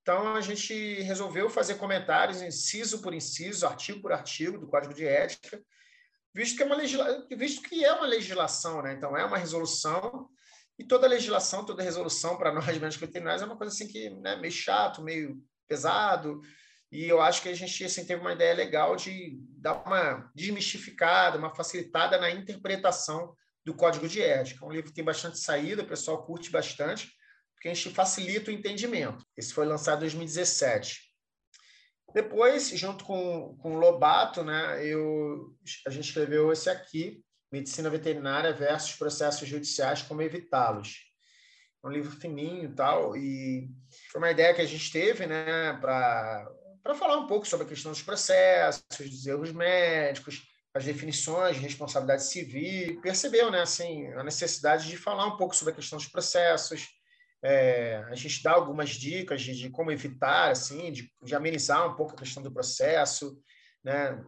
Então, 0.00 0.34
a 0.34 0.40
gente 0.40 1.02
resolveu 1.02 1.50
fazer 1.50 1.74
comentários, 1.74 2.40
inciso 2.40 3.02
por 3.02 3.12
inciso, 3.12 3.66
artigo 3.66 4.00
por 4.00 4.12
artigo, 4.12 4.56
do 4.56 4.66
Código 4.66 4.94
de 4.94 5.04
Ética, 5.04 5.62
visto 6.34 6.56
que 6.56 6.62
é 6.62 6.66
uma, 6.66 6.76
legisla... 6.76 7.26
visto 7.36 7.68
que 7.68 7.84
é 7.84 7.92
uma 7.92 8.06
legislação, 8.06 8.80
né? 8.80 8.94
então 8.94 9.14
é 9.14 9.26
uma 9.26 9.36
resolução 9.36 10.30
e 10.80 10.84
toda 10.84 11.06
legislação, 11.06 11.62
toda 11.62 11.82
resolução 11.82 12.38
para 12.38 12.50
nós 12.50 12.64
médicos 12.64 12.96
veterinários 12.96 13.42
é 13.42 13.44
uma 13.44 13.56
coisa 13.56 13.70
assim 13.70 13.86
que 13.86 14.08
né, 14.08 14.36
meio 14.36 14.50
chato, 14.50 15.02
meio 15.02 15.38
pesado. 15.68 16.40
E 16.90 17.04
eu 17.04 17.20
acho 17.20 17.42
que 17.42 17.50
a 17.50 17.54
gente 17.54 17.84
assim, 17.84 18.06
teve 18.06 18.22
uma 18.22 18.32
ideia 18.32 18.54
legal 18.54 18.96
de 18.96 19.38
dar 19.58 19.74
uma 19.84 20.32
desmistificada, 20.34 21.36
uma 21.36 21.54
facilitada 21.54 22.18
na 22.18 22.30
interpretação 22.30 23.36
do 23.62 23.74
Código 23.74 24.08
de 24.08 24.22
Ética. 24.22 24.64
É 24.64 24.68
um 24.68 24.72
livro 24.72 24.88
que 24.88 24.94
tem 24.94 25.04
bastante 25.04 25.38
saída, 25.38 25.82
o 25.82 25.86
pessoal 25.86 26.24
curte 26.24 26.50
bastante, 26.50 27.12
porque 27.54 27.68
a 27.68 27.74
gente 27.74 27.94
facilita 27.94 28.50
o 28.50 28.54
entendimento. 28.54 29.22
Esse 29.36 29.52
foi 29.52 29.66
lançado 29.66 29.98
em 29.98 30.08
2017. 30.08 30.98
Depois, 32.14 32.70
junto 32.70 33.04
com, 33.04 33.54
com 33.60 33.76
o 33.76 33.78
Lobato, 33.78 34.42
né, 34.42 34.82
eu, 34.82 35.54
a 35.86 35.90
gente 35.90 36.08
escreveu 36.08 36.50
esse 36.50 36.70
aqui, 36.70 37.22
Medicina 37.50 37.90
Veterinária 37.90 38.52
versus 38.52 38.94
Processos 38.94 39.48
Judiciais, 39.48 40.02
como 40.02 40.22
evitá-los. 40.22 41.10
É 41.82 41.86
um 41.88 41.90
livro 41.90 42.10
fininho 42.10 42.64
e 42.64 42.74
tal, 42.74 43.16
e 43.16 43.70
foi 44.12 44.20
uma 44.20 44.30
ideia 44.30 44.54
que 44.54 44.60
a 44.60 44.66
gente 44.66 44.92
teve 44.92 45.26
né, 45.26 45.72
para 45.80 46.94
falar 46.94 47.16
um 47.16 47.26
pouco 47.26 47.46
sobre 47.46 47.66
a 47.66 47.68
questão 47.68 47.90
dos 47.90 48.02
processos, 48.02 48.84
dos 48.98 49.26
erros 49.26 49.52
médicos, 49.52 50.42
as 50.74 50.84
definições 50.84 51.56
de 51.56 51.62
responsabilidade 51.62 52.24
civil, 52.24 53.00
percebeu 53.00 53.50
né, 53.50 53.62
assim, 53.62 54.06
a 54.12 54.22
necessidade 54.22 54.88
de 54.88 54.96
falar 54.96 55.26
um 55.26 55.36
pouco 55.36 55.56
sobre 55.56 55.72
a 55.72 55.76
questão 55.76 55.98
dos 55.98 56.06
processos, 56.06 56.86
é, 57.42 58.04
a 58.08 58.14
gente 58.14 58.42
dá 58.42 58.52
algumas 58.52 58.90
dicas 58.90 59.40
de, 59.40 59.54
de 59.54 59.70
como 59.70 59.90
evitar, 59.90 60.50
assim, 60.50 60.92
de, 60.92 61.10
de, 61.22 61.34
amenizar 61.34 61.90
um 61.90 61.96
pouco 61.96 62.12
a 62.12 62.18
questão 62.18 62.42
do 62.42 62.52
processo, 62.52 63.40
né, 63.82 64.22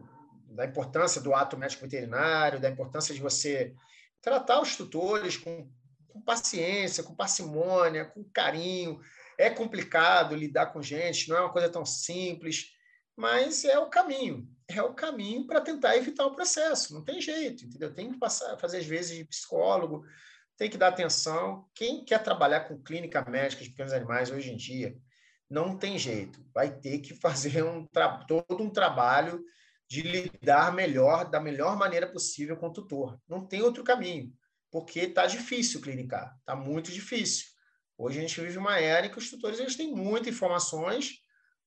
da 0.53 0.65
importância 0.65 1.19
do 1.19 1.33
ato 1.33 1.57
médico 1.57 1.83
veterinário, 1.83 2.59
da 2.59 2.69
importância 2.69 3.13
de 3.13 3.21
você 3.21 3.73
tratar 4.21 4.61
os 4.61 4.75
tutores 4.75 5.35
com, 5.37 5.69
com 6.07 6.21
paciência, 6.21 7.03
com 7.03 7.15
parcimônia, 7.15 8.05
com 8.05 8.23
carinho. 8.23 8.99
É 9.37 9.49
complicado 9.49 10.35
lidar 10.35 10.67
com 10.67 10.81
gente, 10.81 11.27
não 11.29 11.37
é 11.37 11.41
uma 11.41 11.51
coisa 11.51 11.69
tão 11.69 11.85
simples, 11.85 12.71
mas 13.15 13.65
é 13.65 13.77
o 13.77 13.89
caminho. 13.89 14.47
É 14.67 14.81
o 14.81 14.93
caminho 14.93 15.45
para 15.45 15.61
tentar 15.61 15.97
evitar 15.97 16.25
o 16.25 16.35
processo. 16.35 16.93
Não 16.93 17.03
tem 17.03 17.19
jeito, 17.19 17.65
entendeu? 17.65 17.93
Tem 17.93 18.11
que 18.11 18.17
passar, 18.17 18.57
fazer 18.57 18.77
às 18.77 18.85
vezes 18.85 19.17
de 19.17 19.25
psicólogo, 19.25 20.03
tem 20.57 20.69
que 20.69 20.77
dar 20.77 20.89
atenção. 20.89 21.67
Quem 21.75 22.05
quer 22.05 22.23
trabalhar 22.23 22.61
com 22.61 22.81
clínica 22.81 23.23
médica 23.29 23.63
de 23.63 23.69
pequenos 23.69 23.93
animais 23.93 24.31
hoje 24.31 24.51
em 24.51 24.57
dia, 24.57 24.95
não 25.49 25.77
tem 25.77 25.99
jeito. 25.99 26.43
Vai 26.53 26.71
ter 26.71 26.99
que 26.99 27.13
fazer 27.13 27.63
um 27.63 27.85
todo 28.27 28.63
um 28.63 28.69
trabalho 28.69 29.43
de 29.93 30.01
lidar 30.01 30.73
melhor, 30.73 31.29
da 31.29 31.39
melhor 31.39 31.77
maneira 31.77 32.07
possível 32.07 32.57
com 32.57 32.65
o 32.65 32.73
tutor. 32.73 33.19
Não 33.29 33.45
tem 33.45 33.61
outro 33.61 33.83
caminho, 33.83 34.33
porque 34.71 35.01
está 35.01 35.27
difícil 35.27 35.81
clinicar, 35.81 36.35
está 36.39 36.55
muito 36.55 36.91
difícil. 36.91 37.45
Hoje 37.95 38.17
a 38.17 38.21
gente 38.21 38.41
vive 38.41 38.57
uma 38.57 38.79
era 38.79 39.05
em 39.05 39.11
que 39.11 39.19
os 39.19 39.29
tutores 39.29 39.59
eles 39.59 39.75
têm 39.75 39.93
muitas 39.93 40.33
informações, 40.33 41.19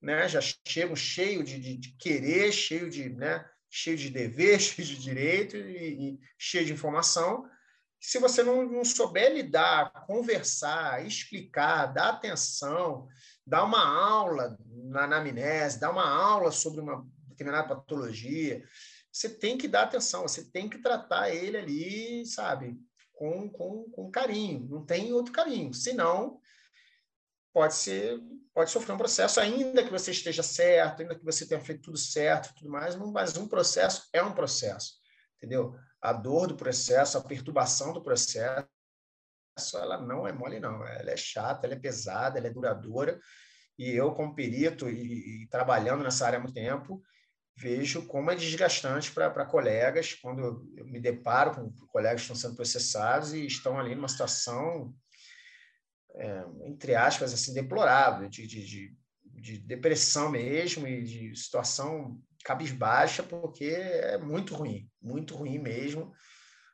né? 0.03 0.29
já 0.29 0.41
chegam 0.67 0.97
cheio 0.97 1.45
de, 1.45 1.57
de, 1.57 1.77
de 1.77 1.97
querer, 1.97 2.51
cheio 2.51 2.91
de, 2.91 3.11
né? 3.11 3.49
cheio 3.71 3.97
de 3.97 4.11
dever, 4.11 4.59
cheio 4.59 4.89
de 4.89 4.97
direito 4.97 5.57
e, 5.57 6.11
e 6.11 6.21
cheio 6.37 6.67
de 6.67 6.73
informação. 6.73 7.49
Se 8.01 8.19
você 8.19 8.43
não, 8.43 8.69
não 8.69 8.85
souber 8.85 9.33
lidar, 9.33 10.05
conversar, 10.05 11.07
explicar, 11.07 11.87
dar 11.87 12.09
atenção, 12.09 13.07
dar 13.47 13.63
uma 13.63 13.87
aula 13.87 14.59
na 14.67 15.05
anamnese, 15.05 15.79
dar 15.79 15.91
uma 15.91 16.09
aula 16.09 16.51
sobre 16.51 16.81
uma 16.81 17.07
determinada 17.37 17.69
patologia, 17.69 18.65
você 19.13 19.29
tem 19.29 19.59
que 19.59 19.69
dar 19.69 19.83
atenção, 19.83 20.23
você 20.23 20.45
tem 20.51 20.69
que 20.69 20.79
tratar 20.79 21.31
ele 21.31 21.57
ali, 21.57 22.27
sabe, 22.27 22.79
com, 23.13 23.49
com, 23.51 23.91
com 23.91 24.11
carinho, 24.11 24.67
não 24.69 24.85
tem 24.85 25.13
outro 25.13 25.33
caminho. 25.33 25.73
Senão, 25.73 26.41
pode 27.53 27.75
ser 27.75 28.21
pode 28.57 28.71
sofrer 28.71 28.95
um 28.95 28.99
processo, 28.99 29.39
ainda 29.39 29.85
que 29.85 29.91
você 29.91 30.11
esteja 30.11 30.43
certo, 30.43 31.03
ainda 31.03 31.15
que 31.15 31.23
você 31.23 31.47
tenha 31.47 31.61
feito 31.61 31.83
tudo 31.83 31.99
certo, 31.99 32.55
tudo 32.55 32.71
mais, 32.71 32.97
mas 32.97 33.37
um 33.37 33.47
processo 33.47 34.09
é 34.15 34.23
um 34.23 34.33
processo, 34.33 34.95
entendeu? 35.37 35.77
A 36.01 36.11
dor 36.11 36.47
do 36.47 36.57
processo, 36.57 37.19
a 37.19 37.23
perturbação 37.23 37.93
do 37.93 38.03
processo, 38.03 38.67
ela 39.75 40.01
não 40.01 40.27
é 40.27 40.33
mole 40.33 40.59
não, 40.59 40.87
ela 40.87 41.11
é 41.11 41.17
chata, 41.19 41.67
ela 41.67 41.75
é 41.75 41.79
pesada, 41.79 42.39
ela 42.39 42.47
é 42.47 42.51
duradoura, 42.51 43.21
e 43.79 43.91
eu 43.91 44.15
como 44.15 44.35
perito 44.35 44.89
e, 44.89 45.43
e 45.43 45.49
trabalhando 45.49 46.03
nessa 46.03 46.25
área 46.25 46.39
há 46.39 46.41
muito 46.41 46.55
tempo, 46.55 47.03
vejo 47.57 48.07
como 48.07 48.31
é 48.31 48.35
desgastante 48.35 49.11
para 49.11 49.47
colegas 49.47 50.13
quando 50.13 50.73
eu 50.77 50.85
me 50.85 51.01
deparo 51.01 51.55
com 51.55 51.73
colegas 51.87 52.21
que 52.21 52.23
estão 52.23 52.37
sendo 52.37 52.55
processados 52.55 53.33
e 53.33 53.47
estão 53.47 53.79
ali 53.79 53.95
numa 53.95 54.09
situação, 54.09 54.95
é, 56.15 56.45
entre 56.67 56.95
aspas, 56.95 57.33
assim, 57.33 57.55
deplorável, 57.55 58.29
de, 58.29 58.47
de, 58.47 58.65
de, 58.65 58.97
de, 59.25 59.59
depressão 59.59 60.31
mesmo 60.31 60.87
e 60.87 61.03
de 61.03 61.37
situação 61.37 62.21
cabisbaixa, 62.45 63.23
porque 63.23 63.65
é 63.65 64.19
muito 64.19 64.55
ruim, 64.55 64.89
muito 65.01 65.35
ruim 65.35 65.59
mesmo. 65.59 66.13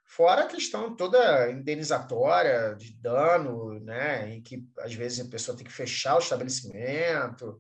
Fora 0.05 0.43
a 0.43 0.49
questão 0.49 0.97
toda 0.97 1.51
indenizatória 1.51 2.75
de 2.75 2.93
dano, 3.01 3.79
né, 3.81 4.35
em 4.35 4.43
que 4.43 4.69
às 4.81 4.93
vezes 4.93 5.25
a 5.25 5.31
pessoa 5.31 5.57
tem 5.57 5.65
que 5.65 5.73
fechar 5.73 6.17
o 6.17 6.19
estabelecimento, 6.19 7.59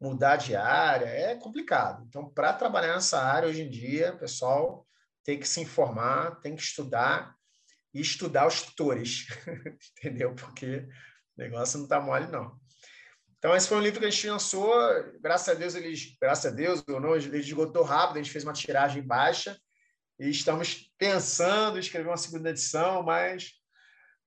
mudar 0.00 0.36
de 0.36 0.54
área, 0.54 1.06
é 1.06 1.34
complicado. 1.36 2.04
Então, 2.08 2.28
para 2.28 2.52
trabalhar 2.52 2.94
nessa 2.94 3.22
área 3.22 3.48
hoje 3.48 3.62
em 3.62 3.70
dia, 3.70 4.16
pessoal 4.16 4.86
tem 5.24 5.38
que 5.38 5.48
se 5.48 5.60
informar, 5.60 6.40
tem 6.40 6.54
que 6.54 6.62
estudar 6.62 7.34
e 7.92 8.00
estudar 8.00 8.46
os 8.46 8.62
tutores, 8.62 9.26
entendeu? 9.98 10.34
Porque 10.34 10.86
o 11.36 11.40
negócio 11.40 11.78
não 11.78 11.84
está 11.84 12.00
mole, 12.00 12.26
não. 12.26 12.58
Então, 13.38 13.54
esse 13.54 13.68
foi 13.68 13.76
um 13.76 13.82
livro 13.82 14.00
que 14.00 14.06
a 14.06 14.10
gente 14.10 14.28
lançou. 14.28 14.74
Graças 15.20 15.48
a 15.48 15.54
Deus, 15.54 15.74
ele, 15.74 15.94
graças 16.20 16.50
a 16.52 16.54
Deus, 16.54 16.82
ou 16.88 17.00
não, 17.00 17.14
ele 17.14 17.38
esgotou 17.38 17.82
rápido, 17.82 18.16
a 18.16 18.22
gente 18.22 18.32
fez 18.32 18.44
uma 18.44 18.52
tiragem 18.52 19.02
baixa 19.02 19.58
e 20.18 20.30
estamos 20.30 20.90
pensando 20.96 21.76
em 21.76 21.80
escrever 21.80 22.08
uma 22.08 22.16
segunda 22.16 22.50
edição, 22.50 23.02
mas 23.02 23.52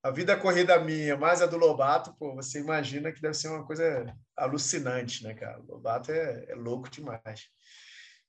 a 0.08 0.12
vida 0.12 0.38
corrida 0.38 0.80
minha, 0.80 1.18
mais 1.18 1.42
a 1.42 1.46
do 1.46 1.58
Lobato, 1.58 2.16
pô, 2.18 2.34
você 2.34 2.60
imagina 2.60 3.12
que 3.12 3.22
deve 3.22 3.34
ser 3.34 3.50
uma 3.50 3.66
coisa 3.66 4.06
alucinante, 4.38 5.22
né, 5.22 5.34
cara? 5.34 5.60
O 5.60 5.74
Lobato 5.74 6.14
é, 6.14 6.46
é 6.48 6.56
louco 6.56 6.90
demais. 6.90 7.50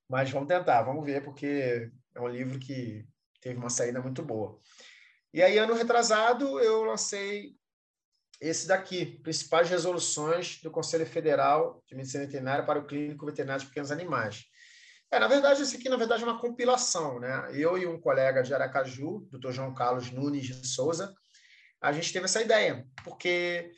Mas 0.08 0.28
vamos 0.28 0.48
tentar, 0.48 0.82
vamos 0.82 1.04
ver, 1.04 1.22
porque 1.22 1.88
é 2.16 2.20
um 2.20 2.26
livro 2.26 2.58
que 2.58 3.06
teve 3.40 3.56
uma 3.56 3.70
saída 3.70 4.02
muito 4.02 4.22
boa. 4.22 4.58
E 5.32 5.40
aí, 5.40 5.56
ano 5.56 5.74
retrasado, 5.74 6.58
eu 6.58 6.82
lancei 6.82 7.54
esse 8.40 8.66
daqui, 8.66 9.20
principais 9.22 9.70
resoluções 9.70 10.60
do 10.60 10.72
Conselho 10.72 11.06
Federal 11.06 11.80
de 11.86 11.94
Medicina 11.94 12.24
Veterinária 12.24 12.64
para 12.64 12.80
o 12.80 12.86
Clínico 12.86 13.26
Veterinário 13.26 13.62
de 13.62 13.68
Pequenos 13.68 13.92
Animais. 13.92 14.46
É, 15.12 15.18
na 15.20 15.28
verdade, 15.28 15.62
esse 15.62 15.76
aqui, 15.76 15.88
na 15.88 15.96
verdade, 15.96 16.24
é 16.24 16.26
uma 16.26 16.40
compilação, 16.40 17.20
né? 17.20 17.50
Eu 17.52 17.78
e 17.78 17.86
um 17.86 18.00
colega 18.00 18.42
de 18.42 18.52
Aracaju, 18.52 19.28
Dr. 19.30 19.52
João 19.52 19.72
Carlos 19.72 20.10
Nunes 20.10 20.44
de 20.44 20.66
Souza, 20.66 21.14
a 21.80 21.92
gente 21.92 22.12
teve 22.12 22.24
essa 22.24 22.42
ideia, 22.42 22.86
porque 23.04 23.70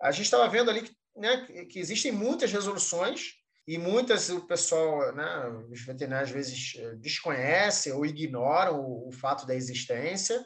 a 0.00 0.10
gente 0.10 0.24
estava 0.24 0.48
vendo 0.48 0.70
ali 0.70 0.82
que, 0.82 0.96
né, 1.16 1.46
que 1.68 1.78
existem 1.78 2.12
muitas 2.12 2.52
resoluções 2.52 3.34
e 3.66 3.78
muitas 3.78 4.28
o 4.28 4.46
pessoal, 4.46 5.14
né, 5.14 5.48
os 5.70 5.80
veterinários 5.82 6.30
às 6.30 6.34
vezes 6.34 6.74
eh, 6.76 6.94
desconhecem 6.96 7.92
ou 7.92 8.04
ignoram 8.04 8.78
o, 8.78 9.08
o 9.08 9.12
fato 9.12 9.46
da 9.46 9.54
existência. 9.54 10.44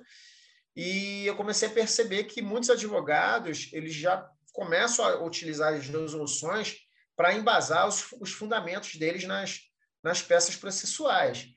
E 0.76 1.26
eu 1.26 1.34
comecei 1.34 1.68
a 1.68 1.72
perceber 1.72 2.24
que 2.24 2.40
muitos 2.40 2.70
advogados 2.70 3.68
eles 3.72 3.92
já 3.94 4.28
começam 4.52 5.04
a 5.04 5.24
utilizar 5.24 5.74
as 5.74 5.86
resoluções 5.88 6.76
para 7.16 7.34
embasar 7.34 7.88
os, 7.88 8.12
os 8.20 8.30
fundamentos 8.30 8.94
deles 8.94 9.24
nas, 9.24 9.62
nas 10.02 10.22
peças 10.22 10.54
processuais. 10.54 11.48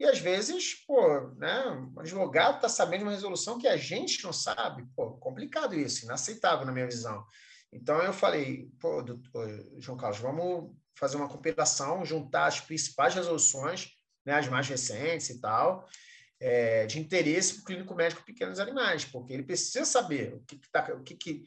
E 0.00 0.06
às 0.06 0.18
vezes, 0.18 0.74
pô, 0.86 1.28
né, 1.36 1.62
um 1.94 2.00
advogado 2.00 2.56
está 2.56 2.70
sabendo 2.70 3.02
uma 3.02 3.10
resolução 3.10 3.58
que 3.58 3.68
a 3.68 3.76
gente 3.76 4.24
não 4.24 4.32
sabe. 4.32 4.88
Pô, 4.96 5.10
complicado 5.18 5.74
isso, 5.74 6.06
inaceitável 6.06 6.64
na 6.64 6.72
minha 6.72 6.86
visão. 6.86 7.22
Então 7.70 8.00
eu 8.02 8.12
falei, 8.14 8.70
pô, 8.80 9.02
doutor, 9.02 9.46
João 9.78 9.98
Carlos, 9.98 10.18
vamos 10.18 10.74
fazer 10.94 11.18
uma 11.18 11.28
compilação, 11.28 12.02
juntar 12.02 12.46
as 12.46 12.60
principais 12.60 13.14
resoluções, 13.14 13.90
né, 14.24 14.36
as 14.36 14.48
mais 14.48 14.66
recentes 14.66 15.28
e 15.28 15.38
tal, 15.38 15.86
é, 16.40 16.86
de 16.86 16.98
interesse 16.98 17.56
para 17.56 17.60
o 17.60 17.64
clínico 17.66 17.94
médico 17.94 18.24
pequenos 18.24 18.58
animais, 18.58 19.04
porque 19.04 19.34
ele 19.34 19.42
precisa 19.42 19.84
saber 19.84 20.32
o 20.32 20.40
que, 20.46 20.56
que 20.56 20.70
tá, 20.72 20.94
o 20.94 21.02
que, 21.02 21.14
que 21.14 21.44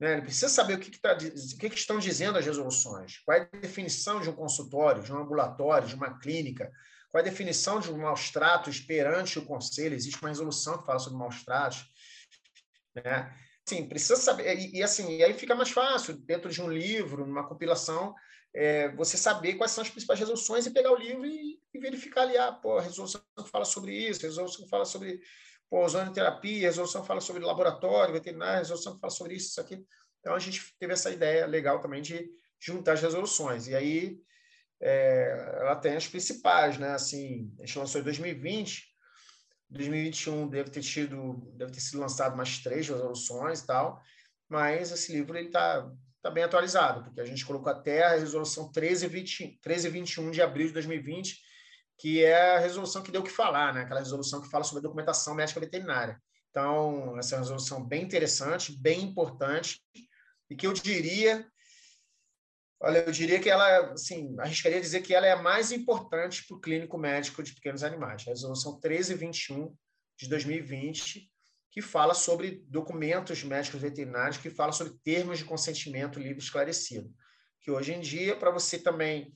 né, 0.00 0.14
ele 0.14 0.22
precisa 0.22 0.48
saber 0.48 0.76
o 0.76 0.78
que, 0.78 0.90
que, 0.90 1.00
tá, 1.00 1.12
o 1.12 1.58
que, 1.58 1.68
que 1.68 1.78
estão 1.78 1.98
dizendo 1.98 2.38
as 2.38 2.46
resoluções, 2.46 3.18
qual 3.18 3.36
é 3.36 3.42
a 3.42 3.58
definição 3.58 4.18
de 4.18 4.30
um 4.30 4.34
consultório, 4.34 5.02
de 5.02 5.12
um 5.12 5.18
ambulatório, 5.18 5.86
de 5.86 5.94
uma 5.94 6.18
clínica, 6.18 6.72
qual 7.12 7.22
é 7.22 7.28
a 7.28 7.30
definição 7.30 7.78
de 7.78 7.92
maus 7.92 8.30
tratos 8.30 8.80
perante 8.80 9.38
o 9.38 9.44
conselho? 9.44 9.94
Existe 9.94 10.18
uma 10.20 10.30
resolução 10.30 10.78
que 10.78 10.86
fala 10.86 10.98
sobre 10.98 11.18
maus 11.18 11.44
tratos, 11.44 11.84
né? 12.94 13.36
Sim, 13.68 13.86
precisa 13.86 14.16
saber 14.16 14.58
e, 14.58 14.78
e 14.78 14.82
assim, 14.82 15.18
e 15.18 15.22
aí 15.22 15.34
fica 15.34 15.54
mais 15.54 15.70
fácil 15.70 16.16
dentro 16.16 16.50
de 16.50 16.62
um 16.62 16.72
livro, 16.72 17.26
numa 17.26 17.46
compilação, 17.46 18.14
é, 18.54 18.88
você 18.96 19.18
saber 19.18 19.54
quais 19.54 19.72
são 19.72 19.82
as 19.82 19.90
principais 19.90 20.18
resoluções 20.18 20.66
e 20.66 20.70
pegar 20.70 20.90
o 20.90 20.96
livro 20.96 21.26
e, 21.26 21.60
e 21.72 21.78
verificar 21.78 22.22
ali, 22.22 22.36
ah, 22.38 22.50
pô, 22.50 22.78
a 22.78 22.82
resolução 22.82 23.20
fala 23.50 23.66
sobre 23.66 23.94
isso, 23.94 24.24
a 24.24 24.28
resolução 24.28 24.66
fala 24.66 24.86
sobre 24.86 25.20
pô, 25.68 25.86
terapia, 26.14 26.66
a 26.66 26.70
resolução 26.70 27.04
fala 27.04 27.20
sobre 27.20 27.44
laboratório 27.44 28.14
veterinário, 28.14 28.56
a 28.56 28.58
resolução 28.60 28.98
fala 28.98 29.10
sobre 29.10 29.34
isso, 29.34 29.50
isso 29.50 29.60
aqui. 29.60 29.84
Então 30.20 30.34
a 30.34 30.38
gente 30.38 30.74
teve 30.78 30.94
essa 30.94 31.10
ideia 31.10 31.46
legal 31.46 31.78
também 31.78 32.00
de 32.00 32.26
juntar 32.58 32.92
as 32.92 33.02
resoluções. 33.02 33.68
E 33.68 33.74
aí 33.74 34.18
é, 34.82 35.58
ela 35.60 35.76
tem 35.76 35.94
as 35.94 36.08
principais, 36.08 36.76
né? 36.76 36.90
Assim, 36.90 37.54
a 37.60 37.64
gente 37.64 37.78
lançou 37.78 38.00
em 38.00 38.04
2020, 38.04 38.84
2021 39.70 40.48
deve 40.48 40.70
ter 40.70 40.82
tido, 40.82 41.52
deve 41.56 41.72
ter 41.72 41.80
sido 41.80 42.00
lançado 42.00 42.36
mais 42.36 42.58
três 42.58 42.88
resoluções 42.88 43.60
e 43.60 43.66
tal, 43.66 44.02
mas 44.48 44.90
esse 44.90 45.12
livro 45.12 45.36
ele 45.38 45.46
está 45.46 45.88
tá 46.20 46.30
bem 46.30 46.44
atualizado, 46.44 47.04
porque 47.04 47.20
a 47.20 47.24
gente 47.24 47.46
colocou 47.46 47.72
até 47.72 48.04
a 48.04 48.16
resolução 48.16 48.64
1320, 48.64 49.60
1321 49.64 50.30
de 50.30 50.42
abril 50.42 50.66
de 50.66 50.72
2020, 50.74 51.40
que 51.96 52.22
é 52.24 52.56
a 52.56 52.58
resolução 52.58 53.02
que 53.02 53.12
deu 53.12 53.20
o 53.20 53.24
que 53.24 53.30
falar, 53.30 53.72
né? 53.72 53.82
Aquela 53.82 54.00
resolução 54.00 54.42
que 54.42 54.50
fala 54.50 54.64
sobre 54.64 54.80
a 54.80 54.82
documentação 54.82 55.34
médica 55.34 55.60
veterinária. 55.60 56.20
Então, 56.50 57.16
essa 57.18 57.34
é 57.34 57.38
uma 57.38 57.42
resolução 57.42 57.86
bem 57.86 58.02
interessante, 58.02 58.76
bem 58.76 59.02
importante, 59.02 59.80
e 60.50 60.56
que 60.56 60.66
eu 60.66 60.72
diria 60.72 61.46
Olha, 62.84 62.98
eu 62.98 63.12
diria 63.12 63.38
que 63.38 63.48
ela, 63.48 63.92
assim, 63.92 64.34
arriscaria 64.40 64.80
dizer 64.80 65.02
que 65.02 65.14
ela 65.14 65.24
é 65.24 65.30
a 65.30 65.40
mais 65.40 65.70
importante 65.70 66.44
para 66.44 66.56
o 66.56 66.60
clínico 66.60 66.98
médico 66.98 67.40
de 67.40 67.54
pequenos 67.54 67.84
animais. 67.84 68.24
A 68.26 68.30
resolução 68.30 68.72
1321 68.72 69.72
de 70.18 70.28
2020, 70.28 71.30
que 71.70 71.80
fala 71.80 72.12
sobre 72.12 72.64
documentos 72.66 73.44
médicos 73.44 73.80
veterinários, 73.80 74.36
que 74.36 74.50
fala 74.50 74.72
sobre 74.72 74.94
termos 75.04 75.38
de 75.38 75.44
consentimento 75.44 76.18
livre 76.18 76.42
esclarecido. 76.42 77.08
Que 77.60 77.70
hoje 77.70 77.94
em 77.94 78.00
dia, 78.00 78.34
para 78.34 78.50
você 78.50 78.76
também 78.76 79.32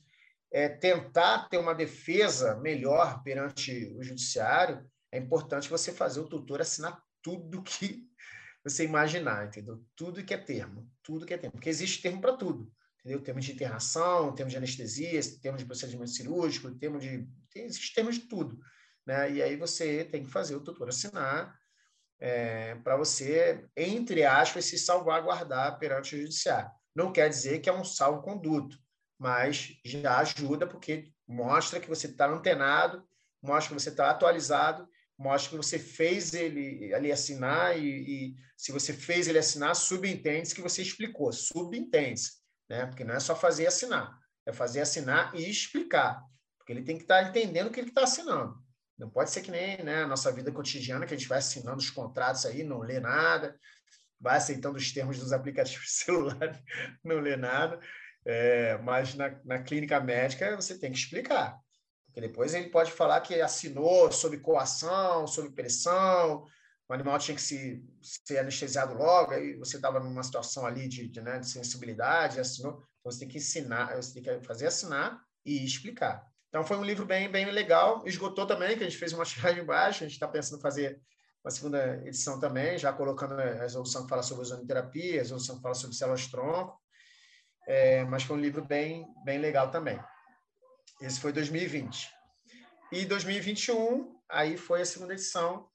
é, 0.51 0.67
tentar 0.67 1.47
ter 1.47 1.57
uma 1.57 1.73
defesa 1.73 2.57
melhor 2.57 3.23
perante 3.23 3.95
o 3.97 4.03
judiciário, 4.03 4.85
é 5.09 5.17
importante 5.17 5.69
você 5.69 5.93
fazer 5.93 6.19
o 6.19 6.27
tutor 6.27 6.59
assinar 6.59 7.01
tudo 7.21 7.63
que 7.63 8.05
você 8.61 8.83
imaginar, 8.83 9.47
entendeu? 9.47 9.81
Tudo 9.95 10.21
que 10.21 10.33
é 10.33 10.37
termo, 10.37 10.91
tudo 11.01 11.25
que 11.25 11.33
é 11.33 11.37
termo, 11.37 11.53
porque 11.53 11.69
existe 11.69 12.01
termo 12.01 12.19
para 12.19 12.35
tudo 12.35 12.69
entendeu? 13.07 13.23
Termos 13.23 13.45
de 13.45 13.53
internação, 13.53 14.33
termos 14.35 14.51
de 14.51 14.57
anestesia, 14.57 15.21
termos 15.41 15.61
de 15.61 15.65
procedimento 15.65 16.11
cirúrgico, 16.11 16.73
termos 16.75 17.01
de. 17.01 17.27
Tem, 17.51 17.65
esses 17.65 17.93
termos 17.93 18.15
de 18.15 18.27
tudo. 18.27 18.59
Né? 19.05 19.31
E 19.33 19.41
aí 19.41 19.55
você 19.55 20.03
tem 20.03 20.23
que 20.23 20.29
fazer 20.29 20.55
o 20.55 20.63
tutor 20.63 20.89
assinar 20.89 21.57
é, 22.19 22.75
para 22.75 22.97
você, 22.97 23.65
entre 23.75 24.23
aspas, 24.25 24.65
se 24.65 24.77
salvaguardar 24.77 25.79
perante 25.79 26.15
o 26.15 26.19
judiciário. 26.19 26.69
Não 26.93 27.11
quer 27.11 27.29
dizer 27.29 27.59
que 27.59 27.69
é 27.69 27.73
um 27.73 27.85
salvo-conduto, 27.85 28.77
mas 29.17 29.77
já 29.85 30.19
ajuda 30.19 30.67
porque 30.67 31.13
Mostra 31.27 31.79
que 31.79 31.89
você 31.89 32.07
está 32.07 32.25
antenado, 32.27 33.05
mostra 33.41 33.75
que 33.75 33.81
você 33.81 33.89
está 33.89 34.09
atualizado, 34.09 34.87
mostra 35.17 35.49
que 35.49 35.57
você 35.57 35.77
fez 35.77 36.33
ele 36.33 36.93
ali 36.93 37.11
assinar 37.11 37.77
e, 37.77 37.83
e 37.85 38.35
se 38.55 38.71
você 38.71 38.93
fez 38.93 39.27
ele 39.27 39.37
assinar, 39.37 39.75
subentende 39.75 40.55
que 40.55 40.61
você 40.61 40.81
explicou, 40.81 41.33
subentende, 41.33 42.21
né? 42.69 42.85
Porque 42.85 43.03
não 43.03 43.15
é 43.15 43.19
só 43.19 43.35
fazer 43.35 43.67
assinar, 43.67 44.17
é 44.45 44.53
fazer 44.53 44.81
assinar 44.81 45.33
e 45.35 45.49
explicar, 45.49 46.23
porque 46.57 46.71
ele 46.71 46.83
tem 46.83 46.97
que 46.97 47.03
estar 47.03 47.23
tá 47.23 47.29
entendendo 47.29 47.67
o 47.67 47.71
que 47.71 47.79
ele 47.79 47.89
está 47.89 48.03
assinando. 48.03 48.55
Não 48.97 49.09
pode 49.09 49.29
ser 49.29 49.41
que 49.41 49.51
nem 49.51 49.83
né, 49.83 50.03
a 50.03 50.07
nossa 50.07 50.31
vida 50.31 50.51
cotidiana, 50.51 51.05
que 51.05 51.13
a 51.13 51.17
gente 51.17 51.29
vai 51.29 51.37
assinando 51.37 51.77
os 51.77 51.89
contratos 51.89 52.45
aí, 52.45 52.63
não 52.63 52.79
lê 52.79 52.99
nada, 52.99 53.57
vai 54.19 54.37
aceitando 54.37 54.77
os 54.77 54.91
termos 54.91 55.19
dos 55.19 55.31
aplicativos 55.31 55.91
celulares, 56.03 56.57
não 57.03 57.19
lê 57.19 57.37
nada. 57.37 57.79
É, 58.25 58.77
mas 58.79 59.13
na, 59.13 59.39
na 59.45 59.61
clínica 59.61 59.99
médica 59.99 60.55
você 60.55 60.77
tem 60.77 60.91
que 60.91 60.97
explicar. 60.97 61.57
Porque 62.07 62.19
depois 62.19 62.53
ele 62.53 62.69
pode 62.69 62.91
falar 62.91 63.21
que 63.21 63.39
assinou 63.39 64.11
sob 64.11 64.37
coação, 64.39 65.27
sob 65.27 65.51
pressão, 65.51 66.45
o 66.89 66.93
animal 66.93 67.19
tinha 67.19 67.35
que 67.35 67.41
se, 67.41 67.83
ser 68.01 68.39
anestesiado 68.39 68.93
logo, 68.93 69.33
aí 69.33 69.55
você 69.55 69.75
estava 69.75 69.99
numa 69.99 70.23
situação 70.23 70.65
ali 70.65 70.87
de, 70.87 71.07
de, 71.07 71.21
né, 71.21 71.39
de 71.39 71.49
sensibilidade, 71.49 72.39
assinou. 72.39 72.73
Então 72.99 73.11
você 73.11 73.19
tem 73.19 73.27
que 73.27 73.37
ensinar, 73.37 73.95
você 73.95 74.13
tem 74.13 74.23
que 74.23 74.45
fazer 74.45 74.67
assinar 74.67 75.21
e 75.45 75.65
explicar. 75.65 76.25
Então 76.47 76.63
foi 76.63 76.77
um 76.77 76.83
livro 76.83 77.05
bem, 77.05 77.29
bem 77.29 77.45
legal. 77.51 78.03
Esgotou 78.05 78.45
também, 78.47 78.77
que 78.77 78.83
a 78.83 78.89
gente 78.89 78.97
fez 78.97 79.11
uma 79.11 79.23
tiragem 79.25 79.65
baixa. 79.65 80.05
A 80.05 80.07
gente 80.07 80.15
está 80.15 80.27
pensando 80.27 80.59
em 80.59 80.61
fazer 80.61 81.01
uma 81.43 81.51
segunda 81.51 81.97
edição 82.05 82.39
também, 82.39 82.77
já 82.77 82.91
colocando 82.93 83.33
a 83.33 83.53
resolução 83.53 84.03
que 84.03 84.09
fala 84.09 84.23
sobre 84.23 84.43
ozonoterapia, 84.43 85.15
a 85.15 85.23
resolução 85.23 85.57
que 85.57 85.61
fala 85.61 85.75
sobre 85.75 85.95
células-tronco. 85.95 86.81
É, 87.67 88.05
mas 88.05 88.23
foi 88.23 88.37
um 88.37 88.39
livro 88.39 88.63
bem, 88.63 89.05
bem 89.25 89.39
legal 89.39 89.69
também. 89.71 89.99
Esse 91.01 91.19
foi 91.19 91.33
2020. 91.33 92.09
E 92.93 93.05
2021, 93.05 94.17
aí 94.29 94.55
foi 94.55 94.81
a 94.81 94.85
segunda 94.85 95.13
edição 95.13 95.69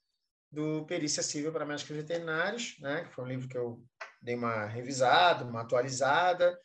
do 0.53 0.85
Perícia 0.85 1.23
Civil 1.23 1.51
para 1.51 1.65
Médicos 1.65 1.97
Veterinários, 1.97 2.77
né? 2.79 3.03
que 3.03 3.13
foi 3.15 3.23
um 3.23 3.27
livro 3.27 3.47
que 3.47 3.57
eu 3.57 3.83
dei 4.21 4.35
uma 4.35 4.65
revisada, 4.65 5.43
uma 5.43 5.61
atualizada, 5.61 6.59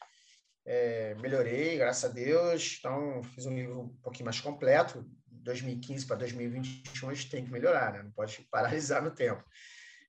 é, 0.66 1.14
melhorei, 1.14 1.78
graças 1.78 2.04
a 2.04 2.12
Deus. 2.12 2.76
Então, 2.78 3.22
fiz 3.34 3.46
um 3.46 3.54
livro 3.54 3.80
um 3.80 3.88
pouquinho 4.02 4.26
mais 4.26 4.40
completo. 4.40 5.08
2015 5.26 6.06
para 6.06 6.16
2021 6.16 7.08
a 7.08 7.14
gente 7.14 7.30
tem 7.30 7.42
que 7.42 7.50
melhorar, 7.50 7.94
né? 7.94 8.02
não 8.02 8.10
pode 8.10 8.46
paralisar 8.52 9.02
no 9.02 9.10
tempo. 9.10 9.42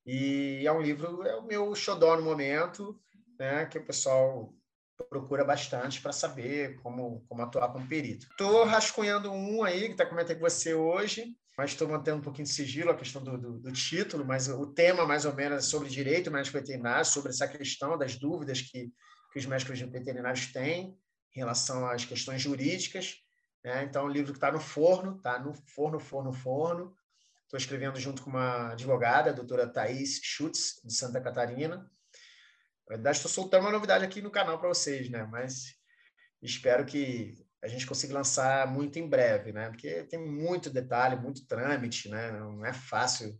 E 0.06 0.68
é 0.68 0.72
um 0.74 0.82
livro, 0.82 1.26
é 1.26 1.38
o 1.38 1.46
meu 1.46 1.74
xodó 1.74 2.18
no 2.18 2.24
momento, 2.24 3.00
né? 3.40 3.66
que 3.66 3.78
o 3.78 3.86
pessoal 3.86 4.54
procura 5.10 5.46
bastante 5.46 6.02
para 6.02 6.12
saber 6.12 6.76
como, 6.82 7.24
como 7.30 7.42
atuar 7.42 7.72
como 7.72 7.88
perito. 7.88 8.28
Estou 8.30 8.66
rascunhando 8.66 9.32
um 9.32 9.64
aí, 9.64 9.86
que 9.86 9.92
está 9.92 10.06
comentando 10.06 10.36
com 10.36 10.50
você 10.50 10.74
hoje, 10.74 11.34
mas 11.60 11.72
estou 11.72 11.90
mantendo 11.90 12.20
um 12.20 12.22
pouquinho 12.22 12.46
de 12.46 12.54
sigilo 12.54 12.90
a 12.90 12.96
questão 12.96 13.22
do, 13.22 13.38
do, 13.38 13.60
do, 13.60 13.72
título, 13.72 14.24
mas 14.26 14.48
o 14.48 14.68
tema 14.68 15.06
mais 15.06 15.26
ou 15.26 15.34
menos 15.36 15.58
é 15.58 15.62
sobre 15.62 15.90
direito 15.90 16.32
médico 16.32 16.58
veterinário, 16.58 17.06
sobre 17.06 17.32
essa 17.32 17.48
questão 17.48 17.98
das 17.98 18.16
dúvidas 18.16 18.62
que 18.62 18.92
que 19.32 19.40
os 19.40 19.46
médicos 19.46 19.80
veterinários 19.80 20.48
têm 20.48 20.98
em 21.36 21.40
relação 21.40 21.86
às 21.88 22.06
questões 22.06 22.42
jurídicas. 22.42 23.18
Né? 23.64 23.84
Então, 23.84 24.06
o 24.06 24.10
livro 24.10 24.32
que 24.32 24.38
está 24.38 24.52
no 24.52 24.60
forno, 24.60 25.18
está 25.18 25.40
no 25.40 25.54
forno, 25.54 26.00
forno, 26.00 26.34
forno. 26.34 26.96
Estou 27.44 27.58
escrevendo 27.58 28.00
junto 28.00 28.22
com 28.22 28.30
uma 28.30 28.72
advogada, 28.72 29.30
a 29.30 29.34
doutora 29.34 29.68
Thais 29.68 30.20
Schutz, 30.24 30.82
de 30.84 30.94
Santa 30.94 31.22
Catarina. 31.22 31.78
Na 32.88 32.96
verdade, 32.96 33.18
estou 33.18 33.32
soltando 33.32 33.62
uma 33.62 33.72
novidade 33.72 34.04
aqui 34.04 34.22
no 34.22 34.32
canal 34.32 34.58
para 34.58 34.70
vocês, 34.70 35.10
né? 35.10 35.28
mas 35.32 35.76
espero 36.42 36.86
que 36.86 37.36
a 37.62 37.68
gente 37.68 37.86
consiga 37.86 38.14
lançar 38.14 38.68
muito 38.68 38.98
em 38.98 39.08
breve, 39.08 39.52
né? 39.52 39.70
porque 39.70 40.04
tem 40.04 40.20
muito 40.20 40.70
detalhe, 40.70 41.16
muito 41.16 41.46
trâmite, 41.46 42.10
né? 42.10 42.32
não 42.32 42.66
é 42.66 42.74
fácil 42.74 43.38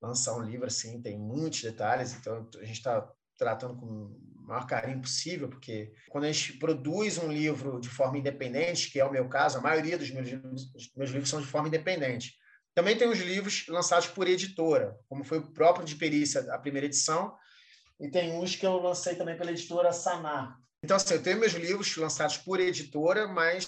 lançar 0.00 0.36
um 0.36 0.42
livro 0.42 0.66
assim, 0.66 1.00
tem 1.00 1.18
muitos 1.18 1.62
detalhes, 1.62 2.14
então 2.14 2.48
a 2.60 2.64
gente 2.64 2.76
está 2.76 3.10
tratando 3.36 3.76
com 3.76 4.16
maior 4.48 4.66
carinho 4.66 5.00
possível, 5.00 5.48
porque 5.48 5.92
quando 6.08 6.24
a 6.24 6.32
gente 6.32 6.54
produz 6.54 7.18
um 7.18 7.30
livro 7.30 7.80
de 7.80 7.88
forma 7.88 8.18
independente, 8.18 8.90
que 8.90 8.98
é 8.98 9.04
o 9.04 9.12
meu 9.12 9.28
caso, 9.28 9.58
a 9.58 9.60
maioria 9.60 9.98
dos 9.98 10.10
meus 10.10 10.28
livros, 10.28 10.70
meus 10.96 11.10
livros 11.10 11.28
são 11.28 11.40
de 11.40 11.46
forma 11.46 11.68
independente. 11.68 12.34
Também 12.74 12.96
tem 12.96 13.08
os 13.08 13.18
livros 13.18 13.66
lançados 13.68 14.08
por 14.08 14.26
editora, 14.26 14.96
como 15.08 15.24
foi 15.24 15.38
o 15.38 15.52
próprio 15.52 15.84
de 15.84 15.96
Perícia, 15.96 16.40
a 16.52 16.58
primeira 16.58 16.86
edição, 16.86 17.36
e 18.00 18.08
tem 18.08 18.32
uns 18.32 18.56
que 18.56 18.64
eu 18.64 18.78
lancei 18.78 19.16
também 19.16 19.36
pela 19.36 19.50
editora 19.50 19.92
Sanar. 19.92 20.56
Então, 20.82 20.96
assim, 20.96 21.14
eu 21.14 21.22
tenho 21.22 21.40
meus 21.40 21.52
livros 21.52 21.96
lançados 21.96 22.36
por 22.36 22.60
editora, 22.60 23.26
mas 23.26 23.66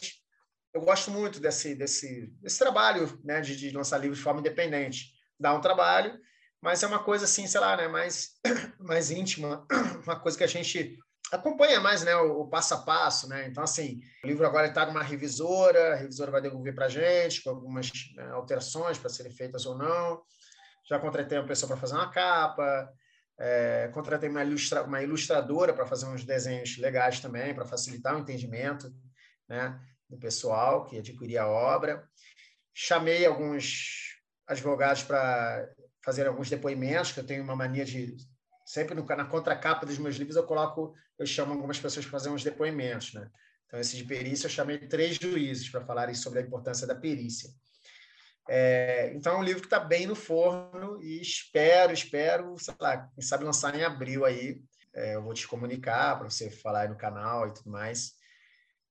eu 0.73 0.81
gosto 0.81 1.11
muito 1.11 1.41
desse, 1.41 1.75
desse, 1.75 2.27
desse 2.41 2.59
trabalho 2.59 3.19
né, 3.25 3.41
de, 3.41 3.57
de 3.57 3.71
lançar 3.71 3.99
livros 3.99 4.19
de 4.19 4.25
forma 4.25 4.41
independente. 4.41 5.13
Dá 5.39 5.53
um 5.53 5.61
trabalho, 5.61 6.19
mas 6.63 6.83
é 6.83 6.87
uma 6.87 7.03
coisa 7.03 7.25
assim, 7.25 7.47
sei 7.47 7.61
lá, 7.61 7.77
né, 7.77 7.89
mais, 7.89 8.31
mais 8.79 9.11
íntima, 9.11 9.67
uma 10.07 10.19
coisa 10.21 10.39
que 10.39 10.45
a 10.45 10.49
gente 10.49 10.99
acompanha 11.33 11.81
mais, 11.81 12.05
né, 12.05 12.15
o, 12.17 12.43
o 12.43 12.49
passo 12.49 12.75
a 12.75 12.79
passo, 12.79 13.29
né? 13.29 13.47
Então, 13.47 13.63
assim, 13.63 14.01
o 14.23 14.27
livro 14.27 14.47
agora 14.47 14.69
está 14.69 14.87
numa 14.87 15.03
revisora, 15.03 15.93
a 15.93 15.97
revisora 15.97 16.31
vai 16.31 16.41
devolver 16.41 16.75
para 16.75 16.87
a 16.87 16.89
gente 16.89 17.43
com 17.43 17.51
algumas 17.51 17.91
né, 18.15 18.31
alterações 18.33 18.99
para 18.99 19.11
serem 19.11 19.33
feitas 19.33 19.67
ou 19.67 19.77
não. 19.77 20.23
Já 20.89 20.99
contratei 20.99 21.39
uma 21.39 21.47
pessoa 21.47 21.69
para 21.69 21.77
fazer 21.77 21.95
uma 21.95 22.11
capa, 22.11 22.89
é, 23.41 23.89
contratei 23.89 24.29
uma, 24.29 24.45
ilustra, 24.45 24.83
uma 24.83 25.03
ilustradora 25.03 25.73
para 25.73 25.87
fazer 25.87 26.05
uns 26.07 26.25
desenhos 26.25 26.77
legais 26.77 27.21
também, 27.21 27.55
para 27.55 27.65
facilitar 27.65 28.15
o 28.15 28.19
entendimento, 28.19 28.95
né, 29.49 29.81
do 30.09 30.19
pessoal 30.19 30.85
que 30.85 30.99
adquiria 30.99 31.43
a 31.43 31.49
obra. 31.49 32.07
Chamei 32.75 33.25
alguns 33.25 34.21
advogados 34.47 35.03
para 35.03 35.67
fazer 36.05 36.27
alguns 36.27 36.51
depoimentos, 36.51 37.13
que 37.13 37.21
eu 37.21 37.27
tenho 37.27 37.43
uma 37.43 37.57
mania 37.57 37.85
de 37.85 38.15
sempre 38.67 38.95
no, 38.95 39.05
na 39.05 39.25
contracapa 39.25 39.87
dos 39.87 39.99
meus 39.99 40.17
livros 40.17 40.37
eu 40.37 40.45
coloco, 40.45 40.95
eu 41.19 41.27
chamo 41.27 41.53
algumas 41.53 41.81
pessoas 41.81 42.05
para 42.05 42.13
fazer 42.13 42.29
uns 42.29 42.45
depoimentos, 42.45 43.15
né? 43.15 43.29
Então 43.67 43.81
esse 43.81 43.97
de 43.97 44.05
perícia 44.05 44.47
eu 44.47 44.51
chamei 44.51 44.79
três 44.79 45.17
juízes 45.17 45.69
para 45.69 45.81
falarem 45.81 46.15
sobre 46.15 46.41
a 46.41 46.43
importância 46.43 46.87
da 46.87 46.95
perícia. 46.95 47.51
É, 48.49 49.13
então 49.15 49.35
é 49.35 49.39
um 49.39 49.43
livro 49.43 49.61
que 49.61 49.67
está 49.67 49.79
bem 49.79 50.07
no 50.07 50.15
forno 50.15 51.01
e 51.03 51.21
espero, 51.21 51.93
espero, 51.93 52.59
sei 52.59 52.75
lá, 52.81 53.09
quem 53.15 53.23
sabe 53.23 53.45
lançar 53.45 53.75
em 53.75 53.85
abril 53.85 54.25
aí. 54.25 54.61
É, 54.93 55.15
eu 55.15 55.23
vou 55.23 55.35
te 55.35 55.47
comunicar 55.47 56.19
para 56.19 56.29
você 56.29 56.51
falar 56.51 56.83
aí 56.83 56.89
no 56.89 56.97
canal 56.97 57.47
e 57.49 57.55
tudo 57.55 57.71
mais. 57.71 58.19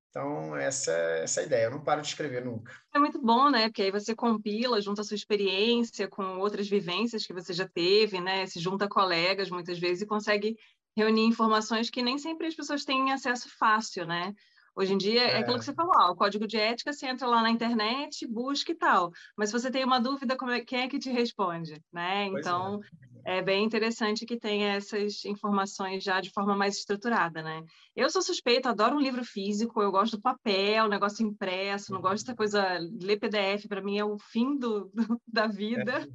Então, 0.10 0.56
essa, 0.56 0.92
essa 0.92 1.42
é 1.42 1.44
a 1.44 1.46
ideia. 1.46 1.64
Eu 1.66 1.72
não 1.72 1.84
paro 1.84 2.02
de 2.02 2.08
escrever 2.08 2.44
nunca. 2.44 2.74
É 2.94 3.00
muito 3.00 3.22
bom, 3.22 3.50
né? 3.50 3.68
Porque 3.68 3.84
aí 3.84 3.92
você 3.92 4.16
compila, 4.16 4.82
junta 4.82 5.02
a 5.02 5.04
sua 5.04 5.16
experiência 5.16 6.08
com 6.08 6.40
outras 6.40 6.68
vivências 6.68 7.28
que 7.28 7.34
você 7.34 7.54
já 7.54 7.68
teve, 7.68 8.20
né? 8.20 8.46
Se 8.48 8.60
junta 8.60 8.88
colegas, 8.88 9.50
muitas 9.50 9.78
vezes, 9.78 10.02
e 10.02 10.08
consegue 10.08 10.58
reunir 10.98 11.26
informações 11.26 11.90
que 11.90 12.02
nem 12.02 12.18
sempre 12.18 12.48
as 12.48 12.56
pessoas 12.56 12.84
têm 12.84 13.12
acesso 13.12 13.48
fácil, 13.58 14.08
né? 14.08 14.34
Hoje 14.80 14.94
em 14.94 14.98
dia, 14.98 15.24
é, 15.24 15.32
é 15.32 15.38
aquilo 15.40 15.60
que 15.60 15.66
você 15.66 15.74
falou, 15.74 15.92
ó, 15.94 16.12
o 16.12 16.16
código 16.16 16.48
de 16.48 16.56
ética, 16.56 16.94
você 16.94 17.06
entra 17.06 17.28
lá 17.28 17.42
na 17.42 17.52
internet, 17.52 18.26
busca 18.26 18.72
e 18.72 18.76
tal. 18.76 19.12
Mas 19.38 19.50
se 19.50 19.60
você 19.60 19.70
tem 19.70 19.84
uma 19.84 20.00
dúvida, 20.00 20.38
como 20.38 20.52
é, 20.52 20.62
quem 20.62 20.82
é 20.82 20.88
que 20.88 20.98
te 20.98 21.10
responde, 21.10 21.82
né? 21.92 22.30
Pois 22.30 22.46
então, 22.46 22.80
é 22.96 23.10
é 23.26 23.42
bem 23.42 23.64
interessante 23.64 24.26
que 24.26 24.40
tenha 24.40 24.74
essas 24.74 25.24
informações 25.26 26.04
já 26.04 26.20
de 26.20 26.32
forma 26.32 26.56
mais 26.56 26.78
estruturada, 26.78 27.44
né? 27.44 27.64
Eu 27.96 28.10
sou 28.10 28.22
suspeita, 28.22 28.70
adoro 28.70 28.96
um 28.96 29.02
livro 29.02 29.24
físico, 29.24 29.82
eu 29.82 29.92
gosto 29.92 30.18
do 30.18 30.22
papel, 30.22 30.88
negócio 30.88 31.26
impresso, 31.26 31.94
não 31.94 32.02
gosto 32.02 32.26
dessa 32.26 32.36
coisa, 32.36 32.80
ler 33.02 33.20
PDF 33.20 33.68
para 33.68 33.84
mim 33.84 34.00
é 34.00 34.06
o 34.06 34.18
fim 34.18 34.58
do, 34.58 34.90
do 34.94 35.22
da 35.28 35.46
vida. 35.46 36.08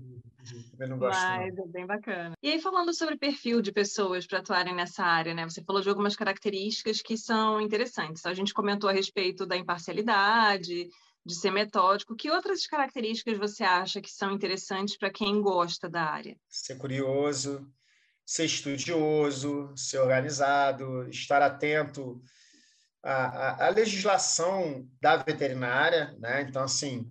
É, 0.78 0.86
não 0.86 0.98
gosto, 0.98 1.18
Mas 1.20 1.54
não. 1.54 1.64
é 1.64 1.68
bem 1.68 1.86
bacana. 1.86 2.34
E 2.42 2.50
aí, 2.50 2.60
falando 2.60 2.92
sobre 2.94 3.16
perfil 3.16 3.62
de 3.62 3.72
pessoas 3.72 4.26
para 4.26 4.38
atuarem 4.38 4.74
nessa 4.74 5.04
área, 5.04 5.34
né? 5.34 5.44
Você 5.44 5.62
falou 5.62 5.80
de 5.80 5.88
algumas 5.88 6.16
características 6.16 7.00
que 7.00 7.16
são 7.16 7.60
interessantes. 7.60 8.26
A 8.26 8.34
gente 8.34 8.52
comentou 8.52 8.88
a 8.90 8.92
respeito 8.92 9.46
da 9.46 9.56
imparcialidade, 9.56 10.88
de 11.24 11.34
ser 11.34 11.50
metódico. 11.50 12.14
Que 12.14 12.30
outras 12.30 12.66
características 12.66 13.38
você 13.38 13.64
acha 13.64 14.00
que 14.00 14.10
são 14.10 14.32
interessantes 14.32 14.96
para 14.96 15.10
quem 15.10 15.40
gosta 15.40 15.88
da 15.88 16.02
área? 16.02 16.36
Ser 16.48 16.76
curioso, 16.76 17.66
ser 18.26 18.44
estudioso, 18.44 19.72
ser 19.76 19.98
organizado, 19.98 21.08
estar 21.08 21.42
atento 21.42 22.20
à, 23.02 23.12
à, 23.12 23.66
à 23.66 23.68
legislação 23.70 24.88
da 25.00 25.16
veterinária, 25.16 26.14
né? 26.18 26.42
Então, 26.42 26.62
assim, 26.62 27.10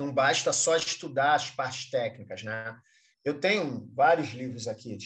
não 0.00 0.12
basta 0.12 0.52
só 0.52 0.76
estudar 0.76 1.34
as 1.34 1.50
partes 1.50 1.90
técnicas, 1.90 2.42
né? 2.42 2.76
Eu 3.24 3.38
tenho 3.38 3.88
vários 3.94 4.30
livros 4.30 4.66
aqui, 4.66 4.96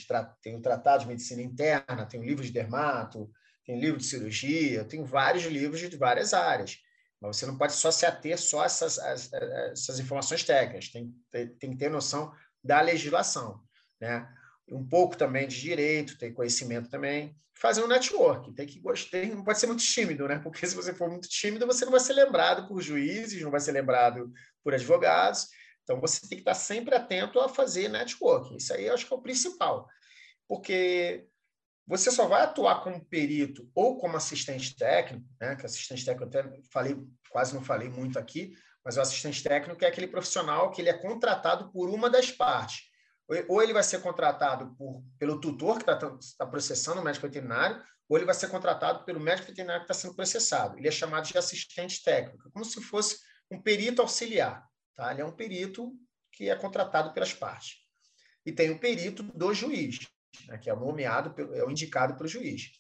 tenho 0.40 0.61
tratado 0.61 1.03
de 1.03 1.09
medicina 1.09 1.42
interna, 1.42 2.07
tenho 2.07 2.22
livro 2.22 2.45
de 2.45 2.53
dermato, 2.53 3.30
tenho 3.66 3.80
livro 3.80 3.99
de 3.99 4.07
cirurgia, 4.07 4.84
tenho 4.84 5.05
vários 5.05 5.45
livros 5.45 5.80
de 5.80 5.97
várias 5.97 6.32
áreas. 6.32 6.78
Mas 7.20 7.36
você 7.36 7.47
não 7.47 7.59
pode 7.59 7.72
só 7.72 7.90
se 7.90 8.07
ater 8.07 8.38
só 8.38 8.62
a 8.62 8.66
essas, 8.66 8.99
essas 8.99 9.99
informações 9.99 10.45
técnicas, 10.45 10.90
tem, 10.90 11.12
tem, 11.30 11.49
tem 11.49 11.70
que 11.70 11.76
ter 11.76 11.90
noção 11.90 12.32
da 12.62 12.80
legislação. 12.80 13.61
Né? 14.01 14.28
um 14.68 14.86
pouco 14.86 15.16
também 15.16 15.47
de 15.47 15.61
direito, 15.61 16.18
ter 16.18 16.32
conhecimento 16.32 16.88
também, 16.88 17.36
fazer 17.55 17.84
um 17.84 17.88
network, 17.88 18.53
tem 18.53 18.66
que 18.66 18.80
gostar, 18.80 19.26
não 19.26 19.45
pode 19.45 19.59
ser 19.59 19.66
muito 19.66 19.82
tímido, 19.82 20.26
né? 20.26 20.38
Porque 20.38 20.66
se 20.66 20.74
você 20.74 20.92
for 20.92 21.09
muito 21.09 21.28
tímido, 21.28 21.66
você 21.66 21.84
não 21.84 21.92
vai 21.92 22.01
ser 22.01 22.14
lembrado 22.14 22.66
por 22.66 22.80
juízes, 22.80 23.42
não 23.42 23.51
vai 23.51 23.61
ser 23.61 23.72
lembrado 23.72 24.32
por 24.65 24.75
advogados. 24.75 25.49
Então 25.83 26.01
você 26.01 26.21
tem 26.23 26.31
que 26.31 26.37
estar 26.37 26.55
sempre 26.55 26.95
atento 26.95 27.39
a 27.39 27.49
fazer 27.49 27.89
networking. 27.89 28.57
Isso 28.57 28.73
aí 28.73 28.87
eu 28.87 28.95
acho 28.95 29.07
que 29.07 29.12
é 29.12 29.17
o 29.17 29.23
principal. 29.23 29.87
Porque 30.49 31.27
você 31.87 32.11
só 32.11 32.27
vai 32.27 32.43
atuar 32.43 32.83
como 32.83 33.05
perito 33.05 33.71
ou 33.75 33.99
como 33.99 34.17
assistente 34.17 34.75
técnico, 34.75 35.29
né? 35.39 35.55
Que 35.55 35.67
assistente 35.67 36.05
técnico 36.05 36.25
até 36.25 36.51
falei, 36.73 36.97
quase 37.29 37.55
não 37.55 37.62
falei 37.62 37.91
muito 37.91 38.19
aqui, 38.19 38.55
mas 38.83 38.97
o 38.97 39.01
assistente 39.03 39.43
técnico 39.43 39.85
é 39.85 39.89
aquele 39.89 40.09
profissional 40.09 40.71
que 40.71 40.81
ele 40.81 40.89
é 40.89 40.99
contratado 40.99 41.71
por 41.71 41.91
uma 41.91 42.09
das 42.09 42.31
partes 42.31 42.95
ou 43.49 43.62
ele 43.62 43.73
vai 43.73 43.83
ser 43.83 44.01
contratado 44.03 44.75
por, 44.77 45.03
pelo 45.19 45.41
tutor 45.41 45.83
que 45.83 45.91
está 45.91 46.19
tá 46.39 46.47
processando 46.47 47.01
o 47.01 47.05
médico 47.05 47.27
veterinário, 47.27 47.83
ou 48.09 48.19
ele 48.19 48.27
vai 48.27 48.35
ser 48.35 48.49
contratado 48.49 49.05
pelo 49.05 49.19
médico 49.19 49.49
veterinário 49.49 49.85
que 49.85 49.91
está 49.91 49.95
sendo 49.95 50.15
processado. 50.15 50.79
Ele 50.79 50.89
é 50.89 50.91
chamado 50.91 51.27
de 51.27 51.39
assistente 51.39 52.03
técnico, 52.03 52.51
como 52.53 52.65
se 52.65 52.81
fosse 52.83 53.19
um 53.51 53.61
perito 53.61 54.03
auxiliar. 54.03 54.68
Tá? 54.95 55.12
Ele 55.12 55.22
é 55.22 55.24
um 55.24 55.32
perito 55.32 55.92
que 56.32 56.49
é 56.49 56.57
contratado 56.57 57.12
pelas 57.12 57.32
partes. 57.32 57.76
E 58.45 58.53
tem 58.53 58.70
o 58.70 58.78
perito 58.78 59.22
do 59.22 59.55
juiz, 59.55 60.01
né, 60.47 60.59
que 60.59 60.68
é 60.68 60.74
nomeado, 60.74 61.34
é 61.55 61.64
o 61.64 61.70
indicado 61.70 62.16
pelo 62.16 62.28
juiz. 62.28 62.72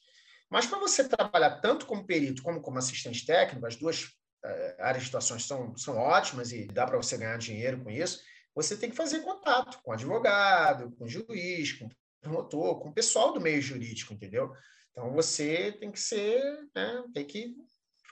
Mas 0.50 0.66
para 0.66 0.78
você 0.78 1.08
trabalhar 1.08 1.60
tanto 1.60 1.86
como 1.86 2.06
perito 2.06 2.42
como 2.42 2.60
como 2.60 2.78
assistente 2.78 3.24
técnico, 3.24 3.66
as 3.66 3.76
duas 3.76 4.04
uh, 4.04 4.74
áreas 4.80 5.02
de 5.02 5.06
situações 5.06 5.44
são, 5.44 5.76
são 5.76 5.96
ótimas 5.96 6.52
e 6.52 6.66
dá 6.66 6.86
para 6.86 6.98
você 6.98 7.16
ganhar 7.16 7.38
dinheiro 7.38 7.82
com 7.82 7.90
isso 7.90 8.20
você 8.54 8.76
tem 8.76 8.88
que 8.88 8.96
fazer 8.96 9.20
contato 9.20 9.80
com 9.82 9.92
advogado, 9.92 10.94
com 10.96 11.08
juiz, 11.08 11.72
com 11.72 11.88
promotor, 12.20 12.80
com 12.80 12.88
o 12.90 12.94
pessoal 12.94 13.32
do 13.32 13.40
meio 13.40 13.60
jurídico, 13.60 14.14
entendeu? 14.14 14.52
Então 14.90 15.12
você 15.12 15.72
tem 15.72 15.90
que 15.90 16.00
ser, 16.00 16.40
né, 16.74 17.04
tem 17.12 17.26
que 17.26 17.56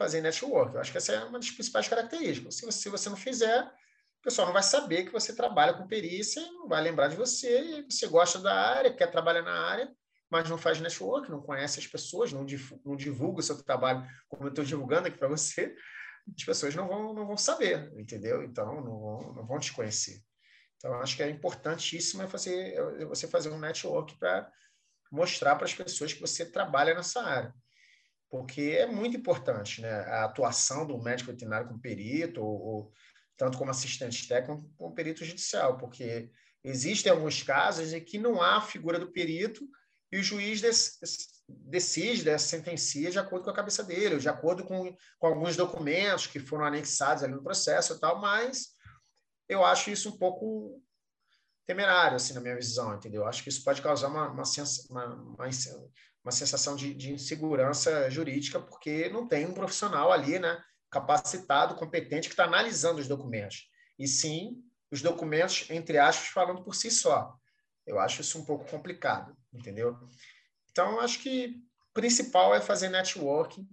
fazer 0.03 0.21
network. 0.21 0.75
Eu 0.75 0.81
acho 0.81 0.91
que 0.91 0.99
essa 0.99 1.13
é 1.13 1.25
uma 1.25 1.39
das 1.39 1.51
principais 1.51 1.87
características. 1.87 2.57
Se 2.57 2.67
você, 2.67 2.79
se 2.79 2.89
você 2.89 3.09
não 3.09 3.17
fizer, 3.17 3.63
o 3.65 4.23
pessoal 4.23 4.47
não 4.47 4.53
vai 4.53 4.63
saber 4.63 5.05
que 5.05 5.13
você 5.13 5.35
trabalha 5.35 5.75
com 5.75 5.87
perícia, 5.87 6.43
não 6.53 6.67
vai 6.67 6.83
lembrar 6.83 7.09
de 7.09 7.17
você, 7.17 7.61
e 7.61 7.83
você 7.91 8.07
gosta 8.09 8.41
da 8.41 8.53
área, 8.53 8.93
quer 8.93 9.09
trabalhar 9.09 9.43
na 9.43 9.53
área, 9.53 9.93
mas 10.29 10.49
não 10.51 10.59
faz 10.59 10.81
network, 10.81 11.31
não 11.31 11.41
conhece 11.41 11.79
as 11.79 11.87
pessoas, 11.87 12.33
não 12.33 12.45
divulga, 12.45 13.41
o 13.41 13.43
seu 13.43 13.63
trabalho 13.63 14.05
como 14.29 14.45
eu 14.45 14.49
estou 14.49 14.65
divulgando 14.65 15.07
aqui 15.07 15.19
para 15.19 15.29
você, 15.29 15.75
as 16.37 16.45
pessoas 16.45 16.75
não 16.75 16.89
vão, 16.89 17.15
não 17.15 17.27
vão 17.27 17.37
saber, 17.37 17.93
entendeu? 17.97 18.43
Então, 18.43 18.81
não 18.81 19.01
vão, 19.01 19.35
não 19.35 19.47
vão 19.47 19.59
te 19.59 19.73
conhecer. 19.73 20.21
Então, 20.77 20.95
acho 20.95 21.17
que 21.17 21.23
é 21.23 21.31
importantíssimo 21.31 22.27
fazer, 22.29 22.75
é 22.99 23.05
você 23.05 23.29
fazer 23.29 23.51
um 23.51 23.59
network 23.59 24.19
para 24.19 24.51
mostrar 25.13 25.55
para 25.55 25.67
as 25.67 25.75
pessoas 25.75 26.13
que 26.13 26.21
você 26.21 26.45
trabalha 26.45 26.95
nessa 26.95 27.23
área. 27.23 27.55
Porque 28.33 28.79
é 28.79 28.87
muito 28.87 29.15
importante 29.15 29.83
né? 29.83 29.91
a 29.91 30.25
atuação 30.25 30.87
do 30.87 30.97
médico 30.97 31.31
veterinário 31.31 31.69
como 31.69 31.79
perito, 31.79 32.43
ou, 32.43 32.63
ou 32.63 32.93
tanto 33.37 33.59
como 33.59 33.71
assistente 33.71 34.27
técnico, 34.27 34.67
como 34.79 34.95
perito 34.95 35.23
judicial, 35.23 35.77
porque 35.77 36.31
existem 36.65 37.13
alguns 37.13 37.43
casos 37.43 37.93
em 37.93 38.03
que 38.03 38.17
não 38.17 38.41
há 38.41 38.57
a 38.57 38.63
figura 38.63 38.99
do 38.99 39.13
perito 39.13 39.69
e 40.11 40.19
o 40.19 40.23
juiz 40.23 40.63
decide, 41.47 42.25
né, 42.25 42.39
sentencia 42.39 43.11
de 43.11 43.19
acordo 43.19 43.45
com 43.45 43.51
a 43.51 43.55
cabeça 43.55 43.85
dele, 43.85 44.17
de 44.17 44.31
acordo 44.31 44.65
com, 44.65 44.97
com 45.19 45.27
alguns 45.27 45.55
documentos 45.55 46.27
que 46.27 46.41
foram 46.41 46.65
anexados 46.65 47.23
ali 47.23 47.35
no 47.35 47.43
processo 47.43 47.93
e 47.93 48.01
tal, 48.01 48.19
mas 48.19 48.69
eu 49.47 49.63
acho 49.63 49.91
isso 49.91 50.09
um 50.09 50.17
pouco 50.17 50.83
temerário, 51.67 52.17
assim, 52.17 52.33
na 52.33 52.41
minha 52.41 52.57
visão, 52.57 52.95
entendeu? 52.95 53.27
Acho 53.27 53.43
que 53.43 53.51
isso 53.51 53.63
pode 53.63 53.83
causar 53.83 54.09
uma, 54.09 54.31
uma, 54.31 54.43
uma, 54.89 55.07
uma 55.37 55.49
sensação 56.31 56.77
de, 56.77 56.95
de, 56.95 57.13
insegurança 57.13 58.09
jurídica, 58.11 58.61
porque 58.61 59.09
não 59.09 59.27
tem 59.27 59.47
um 59.47 59.53
profissional 59.53 60.13
ali, 60.13 60.39
né, 60.39 60.63
capacitado, 60.91 61.75
competente, 61.75 62.29
que 62.29 62.35
está 62.35 62.45
analisando 62.45 63.01
os 63.01 63.09
documentos. 63.09 63.69
E 63.99 64.07
sim, 64.07 64.63
os 64.91 65.03
documentos, 65.03 65.69
entre 65.71 65.99
aspas, 65.99 66.29
falando 66.29 66.63
por 66.63 66.75
si 66.75 66.91
só. 66.91 67.35
Eu 67.87 67.99
acho 67.99 68.21
isso 68.21 68.39
um 68.39 68.45
pouco 68.45 68.71
complicado, 68.71 69.37
entendeu? 69.53 69.99
Então, 70.71 71.01
acho 71.01 71.19
que 71.19 71.57
o 71.91 71.93
principal 71.93 72.55
é 72.55 72.61
fazer 72.61 72.89
networking 72.89 73.67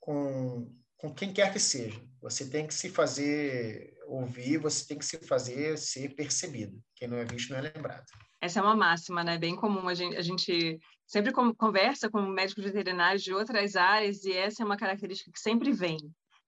com, 0.00 0.74
com 0.96 1.14
quem 1.14 1.32
quer 1.32 1.52
que 1.52 1.60
seja. 1.60 2.00
Você 2.20 2.48
tem 2.50 2.66
que 2.66 2.74
se 2.74 2.88
fazer 2.88 3.96
ouvir, 4.06 4.58
você 4.58 4.86
tem 4.86 4.98
que 4.98 5.04
se 5.04 5.18
fazer 5.18 5.78
ser 5.78 6.14
percebido. 6.14 6.82
Quem 6.96 7.06
não 7.06 7.18
é 7.18 7.24
visto 7.24 7.50
não 7.50 7.58
é 7.58 7.72
lembrado. 7.72 8.04
Essa 8.40 8.60
é 8.60 8.62
uma 8.62 8.74
máxima, 8.74 9.22
né? 9.22 9.38
Bem 9.38 9.54
comum. 9.54 9.88
A 9.88 9.94
gente, 9.94 10.16
a 10.16 10.22
gente 10.22 10.78
sempre 11.08 11.32
conversa 11.32 12.08
com 12.08 12.22
médicos 12.22 12.62
veterinários 12.62 13.24
de 13.24 13.34
outras 13.34 13.74
áreas 13.74 14.24
e 14.24 14.32
essa 14.32 14.62
é 14.62 14.66
uma 14.66 14.76
característica 14.76 15.32
que 15.32 15.40
sempre 15.40 15.72
vem. 15.72 15.98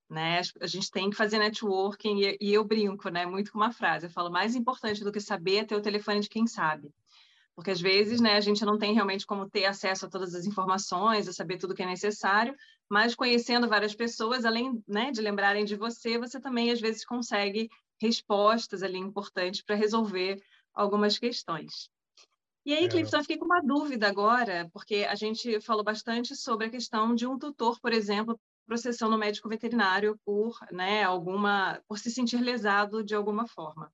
Né? 0.08 0.40
A 0.60 0.66
gente 0.66 0.90
tem 0.90 1.10
que 1.10 1.16
fazer 1.16 1.38
networking 1.38 2.20
e, 2.20 2.36
e 2.40 2.54
eu 2.54 2.64
brinco, 2.64 3.08
né? 3.08 3.26
Muito 3.26 3.52
com 3.52 3.58
uma 3.58 3.72
frase. 3.72 4.06
Eu 4.06 4.10
falo, 4.10 4.30
mais 4.30 4.54
importante 4.54 5.02
do 5.02 5.12
que 5.12 5.20
saber 5.20 5.56
é 5.56 5.64
ter 5.64 5.76
o 5.76 5.82
telefone 5.82 6.20
de 6.20 6.28
quem 6.28 6.46
sabe 6.46 6.92
porque 7.60 7.72
às 7.72 7.80
vezes 7.80 8.22
né, 8.22 8.36
a 8.36 8.40
gente 8.40 8.64
não 8.64 8.78
tem 8.78 8.94
realmente 8.94 9.26
como 9.26 9.46
ter 9.46 9.66
acesso 9.66 10.06
a 10.06 10.08
todas 10.08 10.34
as 10.34 10.46
informações, 10.46 11.28
a 11.28 11.32
saber 11.32 11.58
tudo 11.58 11.74
que 11.74 11.82
é 11.82 11.86
necessário, 11.86 12.56
mas 12.88 13.14
conhecendo 13.14 13.68
várias 13.68 13.94
pessoas, 13.94 14.46
além 14.46 14.82
né, 14.88 15.10
de 15.10 15.20
lembrarem 15.20 15.66
de 15.66 15.76
você, 15.76 16.16
você 16.16 16.40
também 16.40 16.70
às 16.70 16.80
vezes 16.80 17.04
consegue 17.04 17.68
respostas 18.00 18.82
ali 18.82 18.96
importantes 18.96 19.60
para 19.60 19.76
resolver 19.76 20.42
algumas 20.72 21.18
questões. 21.18 21.90
E 22.64 22.74
aí, 22.74 22.84
é. 22.84 22.88
Clifton, 22.88 23.16
eu 23.18 23.22
fiquei 23.22 23.38
com 23.38 23.46
uma 23.46 23.62
dúvida 23.62 24.06
agora, 24.06 24.68
porque 24.72 25.06
a 25.08 25.14
gente 25.14 25.60
falou 25.60 25.82
bastante 25.82 26.36
sobre 26.36 26.66
a 26.66 26.70
questão 26.70 27.14
de 27.14 27.26
um 27.26 27.38
tutor, 27.38 27.80
por 27.80 27.92
exemplo, 27.92 28.38
processando 28.66 29.16
o 29.16 29.18
médico 29.18 29.48
veterinário 29.48 30.18
por, 30.24 30.56
né, 30.70 31.02
alguma, 31.02 31.82
por 31.88 31.98
se 31.98 32.10
sentir 32.10 32.40
lesado 32.40 33.02
de 33.02 33.14
alguma 33.14 33.46
forma. 33.48 33.90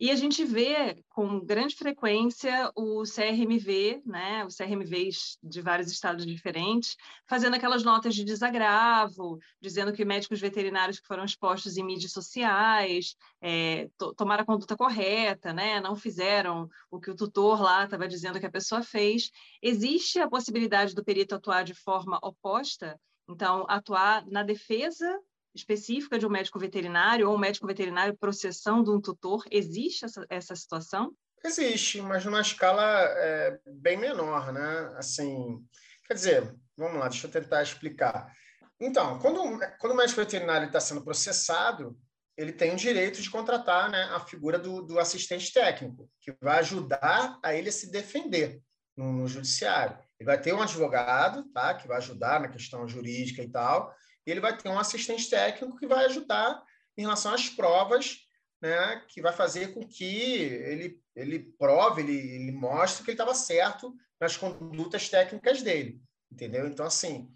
E 0.00 0.12
a 0.12 0.14
gente 0.14 0.44
vê 0.44 1.02
com 1.08 1.44
grande 1.44 1.74
frequência 1.74 2.70
o 2.76 3.02
CRMV, 3.02 4.00
né, 4.06 4.44
os 4.44 4.56
CRMVs 4.56 5.38
de 5.42 5.60
vários 5.60 5.90
estados 5.90 6.24
diferentes, 6.24 6.96
fazendo 7.26 7.54
aquelas 7.54 7.82
notas 7.82 8.14
de 8.14 8.24
desagravo, 8.24 9.40
dizendo 9.60 9.92
que 9.92 10.04
médicos 10.04 10.38
veterinários 10.38 11.00
que 11.00 11.06
foram 11.06 11.24
expostos 11.24 11.76
em 11.76 11.84
mídias 11.84 12.12
sociais 12.12 13.16
é, 13.40 13.90
tomaram 14.16 14.44
a 14.44 14.46
conduta 14.46 14.76
correta, 14.76 15.52
né, 15.52 15.80
não 15.80 15.96
fizeram 15.96 16.68
o 16.92 17.00
que 17.00 17.10
o 17.10 17.16
tutor 17.16 17.60
lá 17.60 17.84
estava 17.84 18.06
dizendo 18.06 18.38
que 18.38 18.46
a 18.46 18.52
pessoa 18.52 18.84
fez. 18.84 19.32
Existe 19.60 20.20
a 20.20 20.28
possibilidade 20.28 20.94
do 20.94 21.04
perito 21.04 21.34
atuar 21.34 21.64
de 21.64 21.74
forma 21.74 22.20
oposta? 22.22 23.00
Então, 23.28 23.66
atuar 23.68 24.24
na 24.26 24.44
defesa 24.44 25.20
específica 25.58 26.18
de 26.18 26.26
um 26.26 26.30
médico 26.30 26.58
veterinário 26.58 27.28
ou 27.28 27.36
um 27.36 27.38
médico 27.38 27.66
veterinário 27.66 28.16
processando 28.16 28.94
um 28.94 29.00
tutor? 29.00 29.44
Existe 29.50 30.04
essa, 30.04 30.26
essa 30.28 30.56
situação? 30.56 31.12
Existe, 31.44 32.00
mas 32.00 32.24
numa 32.24 32.40
escala 32.40 32.82
é, 32.82 33.58
bem 33.66 33.96
menor, 33.96 34.52
né? 34.52 34.92
Assim, 34.96 35.64
quer 36.06 36.14
dizer, 36.14 36.54
vamos 36.76 36.98
lá, 36.98 37.08
deixa 37.08 37.26
eu 37.26 37.30
tentar 37.30 37.62
explicar. 37.62 38.32
Então, 38.80 39.18
quando, 39.18 39.58
quando 39.78 39.92
o 39.92 39.96
médico 39.96 40.20
veterinário 40.20 40.66
está 40.66 40.80
sendo 40.80 41.02
processado, 41.02 41.96
ele 42.36 42.52
tem 42.52 42.72
o 42.72 42.76
direito 42.76 43.20
de 43.20 43.30
contratar 43.30 43.90
né, 43.90 44.04
a 44.12 44.20
figura 44.20 44.58
do, 44.58 44.82
do 44.82 44.98
assistente 44.98 45.52
técnico, 45.52 46.08
que 46.20 46.32
vai 46.40 46.60
ajudar 46.60 47.38
a 47.42 47.52
ele 47.52 47.68
a 47.68 47.72
se 47.72 47.90
defender 47.90 48.60
no, 48.96 49.12
no 49.12 49.26
judiciário. 49.26 49.98
Ele 50.20 50.26
vai 50.26 50.40
ter 50.40 50.52
um 50.52 50.62
advogado, 50.62 51.44
tá, 51.52 51.74
que 51.74 51.88
vai 51.88 51.96
ajudar 51.96 52.40
na 52.40 52.48
questão 52.48 52.86
jurídica 52.86 53.42
e 53.42 53.48
tal, 53.48 53.92
ele 54.30 54.40
vai 54.40 54.56
ter 54.56 54.68
um 54.68 54.78
assistente 54.78 55.28
técnico 55.28 55.76
que 55.78 55.86
vai 55.86 56.04
ajudar 56.06 56.62
em 56.96 57.02
relação 57.02 57.32
às 57.32 57.48
provas, 57.48 58.18
né, 58.60 59.04
que 59.08 59.22
vai 59.22 59.32
fazer 59.32 59.72
com 59.72 59.86
que 59.86 60.04
ele, 60.04 61.00
ele 61.14 61.38
prove, 61.58 62.02
ele, 62.02 62.16
ele 62.16 62.52
mostre 62.52 63.04
que 63.04 63.10
ele 63.10 63.14
estava 63.14 63.34
certo 63.34 63.94
nas 64.20 64.36
condutas 64.36 65.08
técnicas 65.08 65.62
dele, 65.62 66.00
entendeu? 66.30 66.66
Então, 66.66 66.84
assim, 66.84 67.32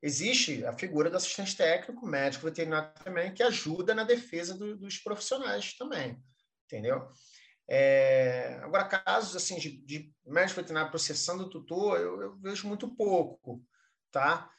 existe 0.00 0.64
a 0.64 0.72
figura 0.72 1.10
do 1.10 1.16
assistente 1.16 1.56
técnico, 1.56 2.06
médico 2.06 2.46
veterinário 2.46 2.90
também, 3.04 3.34
que 3.34 3.42
ajuda 3.42 3.94
na 3.94 4.02
defesa 4.02 4.54
do, 4.54 4.76
dos 4.76 4.98
profissionais 4.98 5.74
também, 5.74 6.18
entendeu? 6.64 7.06
É, 7.68 8.58
agora, 8.62 8.84
casos 8.84 9.36
assim 9.36 9.58
de, 9.58 9.76
de 9.84 10.12
médico 10.26 10.60
veterinário 10.60 10.90
processando 10.90 11.44
o 11.44 11.50
tutor, 11.50 12.00
eu, 12.00 12.20
eu 12.20 12.36
vejo 12.38 12.66
muito 12.66 12.88
pouco, 12.88 13.64
tá? 14.10 14.50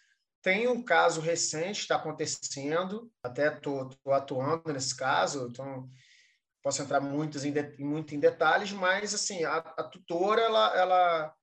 Tem 0.43 0.67
um 0.67 0.83
caso 0.83 1.21
recente 1.21 1.79
está 1.79 1.95
acontecendo, 1.95 3.09
até 3.23 3.47
estou 3.47 3.89
atuando 4.07 4.73
nesse 4.73 4.93
caso, 4.93 5.47
então 5.49 5.89
posso 6.61 6.81
entrar 6.81 6.99
muitos 6.99 7.45
em, 7.45 7.53
muito 7.79 8.13
em 8.13 8.19
detalhes, 8.19 8.73
mas 8.73 9.13
assim 9.13 9.45
a, 9.45 9.55
a 9.55 9.83
tutora 9.83 10.41
ela, 10.41 10.77
ela 10.77 11.35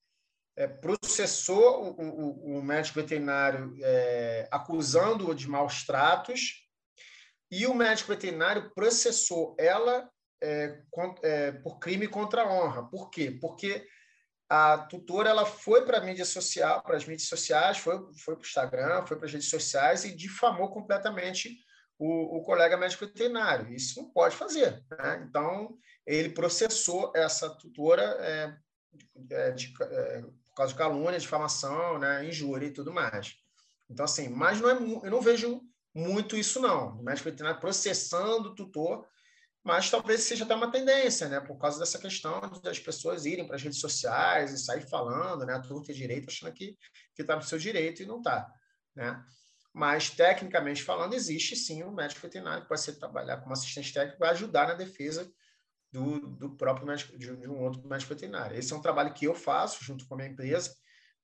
é, 0.55 0.67
processou 0.69 1.97
o, 1.99 2.55
o, 2.55 2.59
o, 2.59 2.63
médico 2.63 3.01
veterinário 3.01 3.75
é, 3.81 4.47
acusando-o 4.51 5.35
de 5.35 5.49
maus 5.49 5.85
tratos 5.85 6.69
e 7.51 7.67
o 7.67 7.75
médico 7.75 8.11
veterinário 8.11 8.71
processou 8.75 9.57
ela 9.59 10.11
é, 10.43 10.83
é, 11.23 11.53
por 11.53 11.79
crime 11.79 12.07
contra 12.07 12.43
a 12.43 12.53
honra. 12.53 12.83
Por 12.89 13.11
quê? 13.11 13.31
Porque 13.41 13.87
a 14.51 14.79
tutora 14.79 15.31
ela 15.31 15.47
foi 15.47 15.85
para 15.85 15.99
a 15.99 16.01
mídia 16.01 16.25
social, 16.25 16.83
para 16.83 16.97
as 16.97 17.05
mídias 17.05 17.29
sociais, 17.29 17.79
foi, 17.79 17.97
foi 18.17 18.35
para 18.35 18.43
o 18.43 18.47
Instagram, 18.47 19.07
foi 19.07 19.17
para 19.17 19.27
as 19.27 19.33
redes 19.33 19.49
sociais 19.49 20.05
e 20.05 20.13
difamou 20.13 20.69
completamente 20.71 21.57
o, 21.97 22.39
o 22.39 22.43
colega 22.43 22.77
médico 22.77 23.07
veterinário. 23.07 23.73
Isso 23.73 24.03
não 24.03 24.11
pode 24.11 24.35
fazer. 24.35 24.85
Né? 24.91 25.25
Então, 25.29 25.79
ele 26.05 26.31
processou 26.31 27.13
essa 27.15 27.49
tutora 27.49 28.03
é, 28.03 28.57
é, 29.31 29.51
de, 29.53 29.73
é, 29.83 30.23
por 30.23 30.55
causa 30.57 30.73
de 30.73 30.79
calúnia, 30.79 31.21
difamação, 31.21 32.01
né, 32.01 32.27
injúria 32.27 32.67
e 32.67 32.73
tudo 32.73 32.93
mais. 32.93 33.37
Então, 33.89 34.05
assim, 34.05 34.29
mas 34.29 34.61
não 34.61 34.69
é, 34.69 34.73
eu 35.07 35.11
não 35.13 35.21
vejo 35.21 35.61
muito 35.95 36.37
isso, 36.37 36.61
não. 36.61 36.99
O 36.99 37.05
médico 37.05 37.31
veterinário 37.31 37.61
processando 37.61 38.49
o 38.49 38.55
tutor 38.57 39.07
mas 39.63 39.91
talvez 39.91 40.23
seja 40.23 40.45
até 40.45 40.55
uma 40.55 40.71
tendência, 40.71 41.29
né? 41.29 41.41
Por 41.41 41.59
causa 41.59 41.79
dessa 41.79 41.99
questão 41.99 42.41
das 42.63 42.79
pessoas 42.79 43.27
irem 43.27 43.47
para 43.47 43.57
as 43.57 43.63
redes 43.63 43.79
sociais 43.79 44.53
e 44.53 44.59
sair 44.59 44.89
falando, 44.89 45.45
né? 45.45 45.61
Tudo 45.61 45.83
tem 45.83 45.95
direito, 45.95 46.29
achando 46.29 46.53
que 46.53 46.77
está 47.19 47.37
no 47.37 47.43
seu 47.43 47.59
direito 47.59 48.03
e 48.03 48.07
não 48.07 48.19
está, 48.19 48.51
né? 48.95 49.23
Mas, 49.73 50.11
tecnicamente 50.11 50.83
falando, 50.83 51.15
existe 51.15 51.55
sim 51.55 51.85
um 51.85 51.93
médico 51.93 52.23
veterinário 52.23 52.63
que 52.63 52.69
pode 52.69 52.81
ser 52.81 52.95
trabalhar 52.95 53.37
como 53.37 53.53
assistente 53.53 53.93
técnico 53.93 54.19
para 54.19 54.31
ajudar 54.31 54.67
na 54.67 54.75
defesa 54.75 55.31
do, 55.93 56.21
do 56.21 56.57
próprio 56.57 56.87
médico, 56.87 57.17
de, 57.17 57.37
de 57.37 57.49
um 57.49 57.61
outro 57.63 57.87
médico 57.87 58.15
veterinário. 58.15 58.57
Esse 58.57 58.73
é 58.73 58.77
um 58.77 58.83
trabalho 58.83 59.13
que 59.13 59.27
eu 59.27 59.35
faço 59.35 59.85
junto 59.85 60.07
com 60.09 60.15
a 60.15 60.17
minha 60.17 60.31
empresa, 60.31 60.75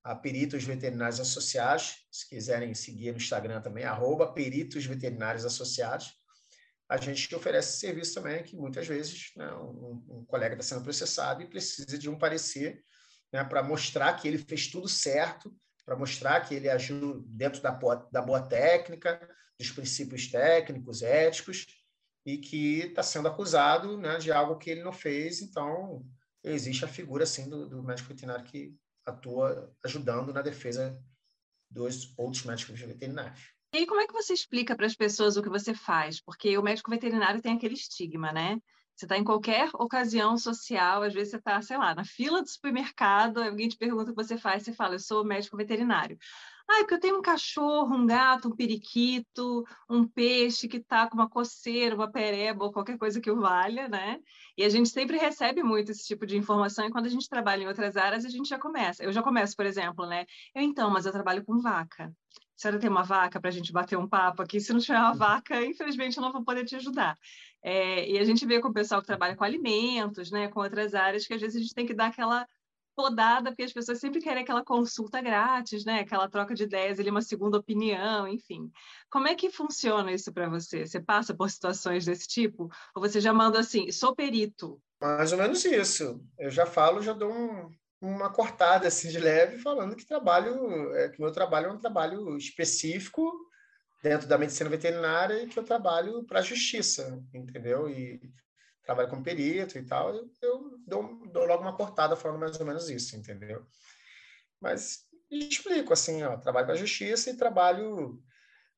a 0.04 0.14
Peritos 0.14 0.62
Veterinários 0.62 1.18
Associados. 1.18 2.06
Se 2.12 2.28
quiserem 2.28 2.74
seguir 2.74 3.10
no 3.10 3.16
Instagram 3.16 3.60
também, 3.60 3.84
arroba 3.84 4.32
Peritos 4.32 4.84
Veterinários 4.84 5.44
Associados 5.44 6.14
a 6.88 6.96
gente 6.96 7.34
oferece 7.34 7.80
serviço 7.80 8.14
também 8.14 8.42
que 8.42 8.56
muitas 8.56 8.86
vezes 8.86 9.32
né, 9.36 9.52
um, 9.54 10.02
um, 10.08 10.24
colega 10.26 10.54
está 10.54 10.62
sendo 10.62 10.84
processado 10.84 11.42
e 11.42 11.48
precisa 11.48 11.98
de 11.98 12.08
um 12.08 12.18
parecer 12.18 12.82
né, 13.32 13.42
para 13.42 13.62
mostrar 13.62 14.14
que 14.14 14.28
ele 14.28 14.38
fez 14.38 14.68
tudo 14.68 14.88
certo, 14.88 15.54
para 15.84 15.96
mostrar 15.96 16.40
que 16.40 16.54
ele 16.54 16.68
agiu 16.68 17.22
dentro 17.26 17.60
da, 17.60 17.70
da 18.12 18.22
boa 18.22 18.40
técnica, 18.40 19.20
dos 19.58 19.70
princípios 19.70 20.28
técnicos, 20.28 21.02
éticos, 21.02 21.66
e 22.24 22.38
que 22.38 22.80
está 22.80 23.02
sendo 23.02 23.28
acusado 23.28 23.98
né, 23.98 24.18
de 24.18 24.30
algo 24.30 24.58
que 24.58 24.70
ele 24.70 24.82
não 24.82 24.92
fez. 24.92 25.40
Então, 25.40 26.04
existe 26.42 26.84
a 26.84 26.88
figura 26.88 27.24
assim, 27.24 27.48
do, 27.48 27.68
do 27.68 27.82
médico 27.82 28.08
veterinário 28.08 28.44
que 28.44 28.76
atua 29.04 29.72
ajudando 29.84 30.32
na 30.32 30.42
defesa 30.42 31.00
dos 31.70 32.12
outros 32.16 32.44
médicos 32.44 32.78
veterinários. 32.80 33.55
E 33.76 33.80
aí, 33.80 33.86
como 33.86 34.00
é 34.00 34.06
que 34.06 34.12
você 34.14 34.32
explica 34.32 34.74
para 34.74 34.86
as 34.86 34.96
pessoas 34.96 35.36
o 35.36 35.42
que 35.42 35.50
você 35.50 35.74
faz? 35.74 36.18
Porque 36.18 36.56
o 36.56 36.62
médico 36.62 36.90
veterinário 36.90 37.42
tem 37.42 37.52
aquele 37.52 37.74
estigma, 37.74 38.32
né? 38.32 38.56
Você 38.94 39.04
está 39.04 39.18
em 39.18 39.22
qualquer 39.22 39.68
ocasião 39.74 40.38
social, 40.38 41.02
às 41.02 41.12
vezes 41.12 41.32
você 41.32 41.36
está, 41.36 41.60
sei 41.60 41.76
lá, 41.76 41.94
na 41.94 42.02
fila 42.02 42.40
do 42.40 42.48
supermercado, 42.48 43.36
alguém 43.36 43.68
te 43.68 43.76
pergunta 43.76 44.10
o 44.10 44.14
que 44.14 44.24
você 44.24 44.38
faz, 44.38 44.62
você 44.62 44.72
fala, 44.72 44.94
eu 44.94 44.98
sou 44.98 45.22
médico 45.26 45.58
veterinário. 45.58 46.16
Ah, 46.66 46.78
é 46.78 46.80
porque 46.80 46.94
eu 46.94 47.00
tenho 47.00 47.18
um 47.18 47.22
cachorro, 47.22 47.94
um 47.94 48.06
gato, 48.06 48.48
um 48.48 48.56
periquito, 48.56 49.62
um 49.90 50.08
peixe 50.08 50.68
que 50.68 50.78
está 50.78 51.06
com 51.06 51.14
uma 51.14 51.28
coceira, 51.28 51.94
uma 51.94 52.10
pereba 52.10 52.64
ou 52.64 52.72
qualquer 52.72 52.96
coisa 52.96 53.20
que 53.20 53.30
o 53.30 53.38
valha, 53.38 53.88
né? 53.88 54.18
E 54.56 54.64
a 54.64 54.70
gente 54.70 54.88
sempre 54.88 55.18
recebe 55.18 55.62
muito 55.62 55.92
esse 55.92 56.06
tipo 56.06 56.24
de 56.24 56.34
informação 56.34 56.86
e 56.86 56.90
quando 56.90 57.04
a 57.06 57.10
gente 57.10 57.28
trabalha 57.28 57.64
em 57.64 57.68
outras 57.68 57.94
áreas, 57.94 58.24
a 58.24 58.30
gente 58.30 58.48
já 58.48 58.58
começa. 58.58 59.04
Eu 59.04 59.12
já 59.12 59.22
começo, 59.22 59.54
por 59.54 59.66
exemplo, 59.66 60.06
né? 60.06 60.24
Eu 60.54 60.62
então, 60.62 60.90
mas 60.90 61.04
eu 61.04 61.12
trabalho 61.12 61.44
com 61.44 61.60
vaca 61.60 62.10
a 62.56 62.60
senhora 62.60 62.80
tem 62.80 62.88
uma 62.88 63.02
vaca 63.02 63.38
para 63.38 63.50
a 63.50 63.52
gente 63.52 63.72
bater 63.72 63.98
um 63.98 64.08
papo 64.08 64.42
aqui? 64.42 64.60
Se 64.60 64.72
não 64.72 64.80
tiver 64.80 64.98
uma 64.98 65.14
vaca, 65.14 65.62
infelizmente 65.62 66.16
eu 66.16 66.22
não 66.22 66.32
vou 66.32 66.42
poder 66.42 66.64
te 66.64 66.74
ajudar. 66.76 67.16
É, 67.62 68.08
e 68.08 68.18
a 68.18 68.24
gente 68.24 68.46
vê 68.46 68.60
com 68.60 68.68
o 68.68 68.72
pessoal 68.72 69.00
que 69.00 69.06
trabalha 69.06 69.36
com 69.36 69.44
alimentos, 69.44 70.30
né, 70.30 70.48
com 70.48 70.60
outras 70.60 70.94
áreas, 70.94 71.26
que 71.26 71.34
às 71.34 71.40
vezes 71.40 71.56
a 71.56 71.60
gente 71.60 71.74
tem 71.74 71.86
que 71.86 71.92
dar 71.94 72.06
aquela 72.06 72.46
podada, 72.96 73.50
porque 73.50 73.64
as 73.64 73.72
pessoas 73.72 73.98
sempre 73.98 74.22
querem 74.22 74.42
aquela 74.42 74.64
consulta 74.64 75.20
grátis, 75.20 75.84
né, 75.84 76.00
aquela 76.00 76.30
troca 76.30 76.54
de 76.54 76.62
ideias, 76.62 76.98
ali, 76.98 77.10
uma 77.10 77.20
segunda 77.20 77.58
opinião, 77.58 78.26
enfim. 78.26 78.72
Como 79.10 79.28
é 79.28 79.34
que 79.34 79.50
funciona 79.50 80.10
isso 80.10 80.32
para 80.32 80.48
você? 80.48 80.86
Você 80.86 80.98
passa 80.98 81.34
por 81.34 81.50
situações 81.50 82.06
desse 82.06 82.26
tipo? 82.26 82.70
Ou 82.94 83.02
você 83.02 83.20
já 83.20 83.34
manda 83.34 83.60
assim, 83.60 83.92
sou 83.92 84.16
perito? 84.16 84.80
Mais 84.98 85.30
ou 85.30 85.38
menos 85.38 85.62
isso. 85.66 86.24
Eu 86.38 86.50
já 86.50 86.64
falo, 86.64 87.02
já 87.02 87.12
dou 87.12 87.30
um, 87.30 87.70
uma 88.00 88.30
cortada 88.30 88.88
assim 88.88 89.08
de 89.08 89.18
leve 89.18 89.58
falando 89.58 89.96
que 89.96 90.04
trabalho 90.04 90.94
é, 90.94 91.08
que 91.08 91.20
meu 91.20 91.32
trabalho 91.32 91.68
é 91.68 91.72
um 91.72 91.78
trabalho 91.78 92.36
específico 92.36 93.32
dentro 94.02 94.28
da 94.28 94.38
medicina 94.38 94.68
veterinária 94.68 95.42
e 95.42 95.46
que 95.46 95.58
eu 95.58 95.64
trabalho 95.64 96.24
para 96.24 96.40
a 96.40 96.42
justiça 96.42 97.22
entendeu? 97.32 97.88
E 97.88 98.20
trabalho 98.82 99.08
como 99.08 99.22
perito 99.22 99.78
e 99.78 99.84
tal 99.84 100.14
eu, 100.14 100.30
eu 100.42 100.78
dou, 100.86 101.26
dou, 101.28 101.46
logo 101.46 101.62
uma 101.62 101.76
cortada 101.76 102.16
falando 102.16 102.40
mais 102.40 102.60
ou 102.60 102.66
menos 102.66 102.90
isso 102.90 103.16
entendeu? 103.16 103.66
Mas 104.60 105.06
explico 105.30 105.92
assim 105.92 106.22
ó 106.22 106.36
trabalho 106.36 106.66
para 106.66 106.74
a 106.74 106.78
justiça 106.78 107.30
e 107.30 107.36
trabalho 107.36 108.22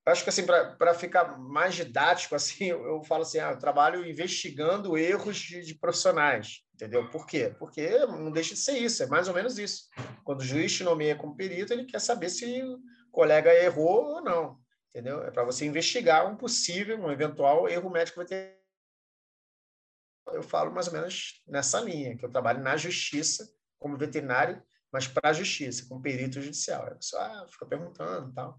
acho 0.08 0.22
que 0.22 0.30
assim 0.30 0.44
para 0.44 0.94
ficar 0.94 1.38
mais 1.38 1.74
didático 1.74 2.34
assim 2.36 2.66
eu, 2.66 2.84
eu 2.84 3.02
falo 3.04 3.22
assim 3.22 3.38
ah, 3.38 3.50
eu 3.50 3.58
trabalho 3.58 4.06
investigando 4.06 4.96
erros 4.96 5.36
de, 5.36 5.62
de, 5.62 5.74
profissionais 5.74 6.62
entendeu? 6.74 7.08
Por 7.10 7.26
quê? 7.26 7.54
Porque 7.58 7.88
não 8.06 8.30
deixa 8.30 8.54
de 8.54 8.60
ser 8.60 8.78
isso 8.78 9.02
é 9.02 9.06
mais 9.06 9.26
ou 9.26 9.34
menos 9.34 9.58
isso. 9.58 9.88
Quando 10.24 10.40
o 10.40 10.44
juiz 10.44 10.72
te 10.72 10.84
nomeia 10.84 11.16
como 11.16 11.36
perito 11.36 11.72
ele 11.72 11.84
quer 11.84 12.00
saber 12.00 12.30
se 12.30 12.62
o 12.62 12.78
colega 13.10 13.52
errou 13.52 14.04
ou 14.14 14.20
não 14.22 14.58
entendeu? 14.90 15.22
É 15.24 15.30
para 15.30 15.44
você 15.44 15.64
investigar 15.64 16.30
um 16.30 16.36
possível 16.36 16.98
um 16.98 17.10
eventual 17.10 17.68
erro 17.68 17.90
médico 17.90 18.20
veterinário 18.20 18.58
eu 20.28 20.42
falo 20.42 20.70
mais 20.70 20.86
ou 20.88 20.92
menos 20.92 21.42
nessa 21.46 21.80
linha 21.80 22.16
que 22.16 22.24
eu 22.24 22.30
trabalho 22.30 22.62
na 22.62 22.76
justiça 22.76 23.48
como 23.78 23.96
veterinário 23.96 24.62
mas 24.92 25.06
para 25.06 25.30
a 25.30 25.32
justiça 25.32 25.86
como 25.86 26.00
perito 26.00 26.40
judicial. 26.40 26.86
A 26.86 26.94
pessoa 26.94 27.22
ah, 27.22 27.46
fica 27.48 27.66
perguntando 27.66 28.32
tal 28.32 28.58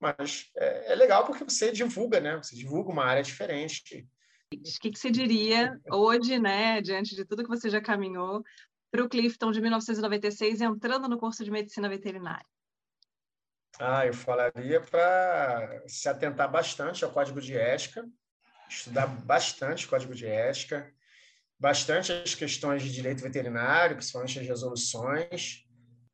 mas 0.00 0.50
é, 0.56 0.92
é, 0.92 0.94
legal 0.94 1.24
porque 1.26 1.44
você 1.44 1.72
divulga, 1.72 2.20
né? 2.20 2.36
Você 2.36 2.54
divulga 2.54 2.90
uma 2.90 3.04
área 3.04 3.22
diferente. 3.22 4.06
O 4.52 4.80
que, 4.80 4.90
que 4.90 4.98
você 4.98 5.10
diria 5.10 5.78
hoje, 5.90 6.38
né, 6.38 6.80
diante 6.80 7.14
de 7.14 7.24
tudo 7.24 7.42
que 7.42 7.50
você 7.50 7.68
já 7.68 7.80
caminhou, 7.80 8.42
para 8.90 9.04
o 9.04 9.08
Clifton 9.08 9.52
de 9.52 9.60
1996 9.60 10.60
entrando 10.60 11.08
no 11.08 11.18
curso 11.18 11.44
de 11.44 11.50
medicina 11.50 11.88
veterinária? 11.88 12.46
Ah, 13.78 14.06
eu 14.06 14.14
falaria 14.14 14.80
para 14.80 15.82
se 15.86 16.08
atentar 16.08 16.50
bastante 16.50 17.04
ao 17.04 17.12
código 17.12 17.40
de 17.40 17.56
ética, 17.56 18.08
estudar 18.68 19.06
bastante 19.06 19.86
o 19.86 19.88
código 19.88 20.14
de 20.14 20.26
ética, 20.26 20.92
bastante 21.58 22.12
as 22.12 22.34
questões 22.34 22.82
de 22.82 22.92
direito 22.92 23.22
veterinário, 23.22 23.96
principalmente 23.96 24.38
as 24.38 24.46
resoluções. 24.46 25.64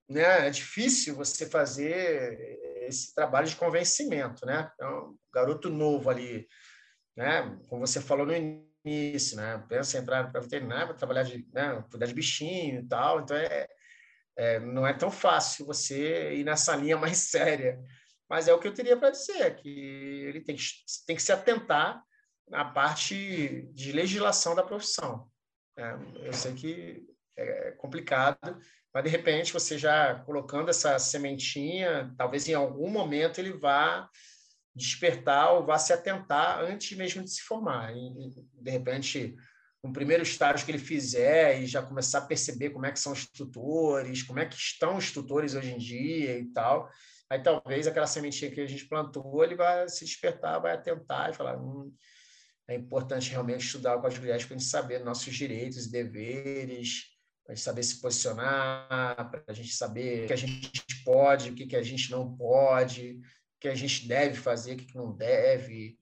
Né? 0.08 0.46
É 0.46 0.50
difícil 0.50 1.14
você 1.14 1.46
fazer 1.46 2.58
esse 2.86 3.14
trabalho 3.14 3.46
de 3.46 3.56
convencimento, 3.56 4.44
né? 4.46 4.70
Então, 4.74 5.16
garoto 5.32 5.70
novo 5.70 6.10
ali, 6.10 6.46
né? 7.16 7.58
Como 7.68 7.86
você 7.86 8.00
falou 8.00 8.26
no 8.26 8.34
início, 8.34 9.36
né? 9.36 9.64
Pensa 9.68 9.98
em 9.98 10.00
entrar 10.00 10.30
para 10.30 10.40
veterinária, 10.40 10.86
para 10.86 10.96
trabalhar 10.96 11.22
de, 11.22 11.46
né? 11.52 11.84
cuidar 11.90 12.06
de 12.06 12.14
bichinho 12.14 12.80
e 12.80 12.88
tal. 12.88 13.20
Então, 13.20 13.36
é, 13.36 13.66
é, 14.36 14.60
não 14.60 14.86
é 14.86 14.92
tão 14.92 15.10
fácil 15.10 15.66
você 15.66 16.34
ir 16.34 16.44
nessa 16.44 16.74
linha 16.76 16.96
mais 16.96 17.18
séria. 17.18 17.78
Mas 18.28 18.48
é 18.48 18.54
o 18.54 18.58
que 18.58 18.66
eu 18.66 18.74
teria 18.74 18.96
para 18.96 19.10
dizer, 19.10 19.56
que 19.56 19.68
ele 19.68 20.40
tem 20.40 20.56
que, 20.56 20.64
tem 21.06 21.14
que 21.14 21.22
se 21.22 21.32
atentar 21.32 22.02
na 22.48 22.64
parte 22.64 23.70
de 23.72 23.92
legislação 23.92 24.54
da 24.54 24.62
profissão. 24.62 25.30
Né? 25.76 25.98
Eu 26.24 26.32
sei 26.32 26.54
que 26.54 27.06
é 27.36 27.72
complicado, 27.72 28.58
mas 28.94 29.02
de 29.02 29.10
repente 29.10 29.52
você 29.52 29.76
já 29.76 30.14
colocando 30.20 30.70
essa 30.70 30.96
sementinha, 31.00 32.14
talvez 32.16 32.48
em 32.48 32.54
algum 32.54 32.88
momento 32.88 33.40
ele 33.40 33.52
vá 33.52 34.08
despertar 34.72 35.52
ou 35.52 35.66
vá 35.66 35.76
se 35.78 35.92
atentar 35.92 36.60
antes 36.60 36.96
mesmo 36.96 37.24
de 37.24 37.30
se 37.30 37.42
formar. 37.42 37.92
E, 37.92 38.30
de 38.52 38.70
repente, 38.70 39.34
no 39.82 39.92
primeiro 39.92 40.22
estágio 40.22 40.64
que 40.64 40.70
ele 40.70 40.78
fizer 40.78 41.60
e 41.60 41.66
já 41.66 41.82
começar 41.82 42.18
a 42.18 42.26
perceber 42.26 42.70
como 42.70 42.86
é 42.86 42.92
que 42.92 43.00
são 43.00 43.12
os 43.12 43.26
tutores, 43.26 44.22
como 44.22 44.38
é 44.38 44.46
que 44.46 44.54
estão 44.54 44.96
os 44.96 45.10
tutores 45.10 45.54
hoje 45.54 45.72
em 45.72 45.78
dia 45.78 46.38
e 46.38 46.46
tal, 46.52 46.88
aí 47.28 47.42
talvez 47.42 47.88
aquela 47.88 48.06
sementinha 48.06 48.50
que 48.50 48.60
a 48.60 48.66
gente 48.66 48.86
plantou, 48.86 49.42
ele 49.42 49.56
vai 49.56 49.88
se 49.88 50.04
despertar, 50.04 50.60
vai 50.60 50.72
atentar 50.72 51.30
e 51.30 51.34
falar, 51.34 51.56
hum, 51.56 51.92
é 52.68 52.76
importante 52.76 53.30
realmente 53.30 53.66
estudar 53.66 53.96
o 53.96 54.00
Código 54.00 54.24
de 54.24 54.30
Ética 54.30 54.48
para 54.48 54.56
a 54.56 54.58
gente 54.58 54.70
saber 54.70 55.04
nossos 55.04 55.34
direitos 55.34 55.86
e 55.86 55.90
deveres, 55.90 57.13
para 57.44 57.52
a 57.52 57.54
gente 57.54 57.64
saber 57.64 57.82
se 57.82 58.00
posicionar, 58.00 59.30
para 59.30 59.44
a 59.46 59.52
gente 59.52 59.74
saber 59.74 60.24
o 60.24 60.26
que 60.26 60.32
a 60.32 60.36
gente 60.36 61.04
pode, 61.04 61.50
o 61.50 61.54
que 61.54 61.76
a 61.76 61.82
gente 61.82 62.10
não 62.10 62.34
pode, 62.34 63.20
o 63.20 63.60
que 63.60 63.68
a 63.68 63.74
gente 63.74 64.08
deve 64.08 64.34
fazer, 64.34 64.72
o 64.72 64.76
que 64.76 64.96
não 64.96 65.12
deve. 65.14 65.98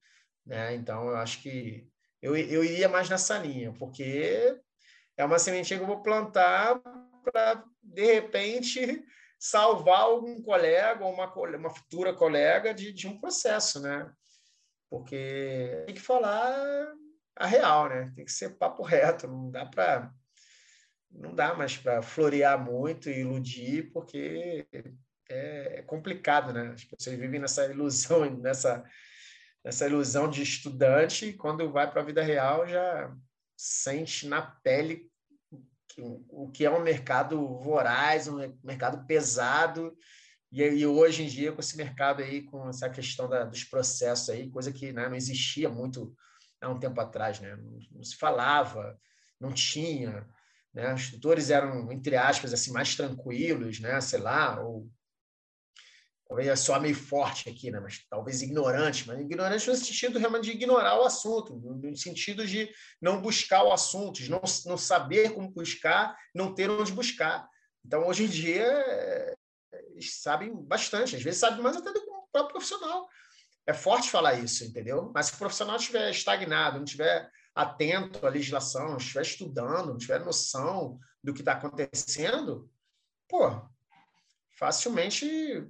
Né? 0.46 0.74
Então, 0.76 1.08
eu 1.08 1.16
acho 1.16 1.42
que 1.42 1.88
eu, 2.20 2.36
eu 2.36 2.64
iria 2.64 2.88
mais 2.88 3.10
nessa 3.10 3.36
linha, 3.38 3.72
porque 3.72 4.56
é 5.16 5.24
uma 5.24 5.38
sementinha 5.38 5.78
que 5.78 5.82
eu 5.82 5.88
vou 5.88 6.02
plantar 6.02 6.80
para, 7.24 7.64
de 7.82 8.04
repente, 8.04 9.04
salvar 9.38 10.02
algum 10.02 10.40
colega 10.40 11.04
ou 11.04 11.12
uma, 11.12 11.32
uma 11.34 11.70
futura 11.70 12.14
colega 12.14 12.72
de, 12.72 12.92
de 12.92 13.08
um 13.08 13.18
processo, 13.18 13.80
né? 13.80 14.12
Porque 14.88 15.82
tem 15.86 15.94
que 15.94 16.00
falar 16.00 16.94
a 17.34 17.46
real, 17.46 17.88
né? 17.88 18.12
Tem 18.14 18.24
que 18.24 18.30
ser 18.30 18.56
papo 18.56 18.84
reto, 18.84 19.26
não 19.26 19.50
dá 19.50 19.66
para 19.66 20.12
não 21.12 21.34
dá 21.34 21.54
mais 21.54 21.76
para 21.76 22.02
florear 22.02 22.62
muito 22.62 23.10
e 23.10 23.20
iludir, 23.20 23.90
porque 23.92 24.66
é, 25.28 25.78
é 25.78 25.82
complicado, 25.82 26.52
né? 26.52 26.72
As 26.74 26.84
pessoas 26.84 27.16
vivem 27.16 27.40
nessa 27.40 27.66
ilusão, 27.66 28.24
nessa, 28.40 28.84
nessa 29.64 29.86
ilusão 29.86 30.28
de 30.28 30.42
estudante, 30.42 31.26
e 31.26 31.32
quando 31.32 31.70
vai 31.70 31.90
para 31.90 32.00
a 32.00 32.04
vida 32.04 32.22
real 32.22 32.66
já 32.66 33.14
sente 33.56 34.26
na 34.26 34.42
pele 34.42 35.10
o 35.98 36.50
que 36.50 36.64
é 36.64 36.70
um 36.70 36.82
mercado 36.82 37.58
voraz, 37.58 38.26
um 38.26 38.38
mercado 38.64 39.06
pesado, 39.06 39.94
e, 40.50 40.62
e 40.62 40.86
hoje 40.86 41.22
em 41.22 41.26
dia 41.26 41.52
com 41.52 41.60
esse 41.60 41.76
mercado 41.76 42.22
aí, 42.22 42.42
com 42.42 42.68
essa 42.68 42.88
questão 42.88 43.28
da, 43.28 43.44
dos 43.44 43.64
processos 43.64 44.30
aí, 44.30 44.50
coisa 44.50 44.72
que 44.72 44.92
né, 44.92 45.08
não 45.08 45.16
existia 45.16 45.68
muito 45.68 46.14
há 46.60 46.68
um 46.68 46.78
tempo 46.78 47.00
atrás, 47.00 47.40
né? 47.40 47.56
Não, 47.56 47.78
não 47.90 48.02
se 48.02 48.16
falava, 48.16 48.98
não 49.38 49.52
tinha, 49.52 50.26
né? 50.74 50.94
Os 50.94 51.10
tutores 51.10 51.50
eram 51.50 51.90
entre 51.92 52.16
aspas 52.16 52.52
assim 52.52 52.72
mais 52.72 52.94
tranquilos, 52.94 53.80
né? 53.80 54.00
Sei 54.00 54.18
lá, 54.18 54.60
ou 54.60 54.88
talvez 56.26 56.48
é 56.48 56.56
só 56.56 56.80
meio 56.80 56.94
forte 56.94 57.48
aqui, 57.48 57.70
né? 57.70 57.80
Mas 57.80 58.04
talvez 58.08 58.42
ignorante, 58.42 59.06
mas 59.06 59.20
ignorante 59.20 59.68
no 59.68 59.76
sentido 59.76 60.18
realmente 60.18 60.44
de 60.44 60.52
ignorar 60.52 60.98
o 60.98 61.04
assunto, 61.04 61.56
no 61.56 61.96
sentido 61.96 62.46
de 62.46 62.70
não 63.00 63.20
buscar 63.20 63.62
o 63.64 63.72
assunto, 63.72 64.22
de 64.22 64.30
não, 64.30 64.42
não 64.66 64.78
saber 64.78 65.34
como 65.34 65.50
buscar, 65.50 66.16
não 66.34 66.54
ter 66.54 66.70
onde 66.70 66.92
buscar. 66.92 67.46
Então, 67.84 68.06
hoje 68.06 68.24
em 68.24 68.28
dia, 68.28 68.64
eles 69.90 70.20
sabem 70.20 70.54
bastante, 70.54 71.16
às 71.16 71.22
vezes 71.22 71.40
sabem 71.40 71.60
mais 71.60 71.76
até 71.76 71.92
do 71.92 72.00
que 72.00 72.10
o 72.10 72.26
próprio 72.32 72.52
profissional 72.52 73.08
é 73.66 73.72
forte 73.72 74.10
falar 74.10 74.34
isso, 74.34 74.64
entendeu? 74.64 75.10
Mas 75.14 75.26
se 75.26 75.34
o 75.34 75.38
profissional 75.38 75.76
estiver 75.76 76.10
estagnado, 76.10 76.78
não 76.78 76.84
estiver 76.84 77.30
atento 77.54 78.26
à 78.26 78.30
legislação, 78.30 78.96
estiver 78.96 79.22
estudando, 79.22 79.96
tiver 79.98 80.20
noção 80.20 80.98
do 81.22 81.34
que 81.34 81.40
está 81.40 81.52
acontecendo, 81.52 82.70
pô, 83.28 83.60
facilmente 84.58 85.66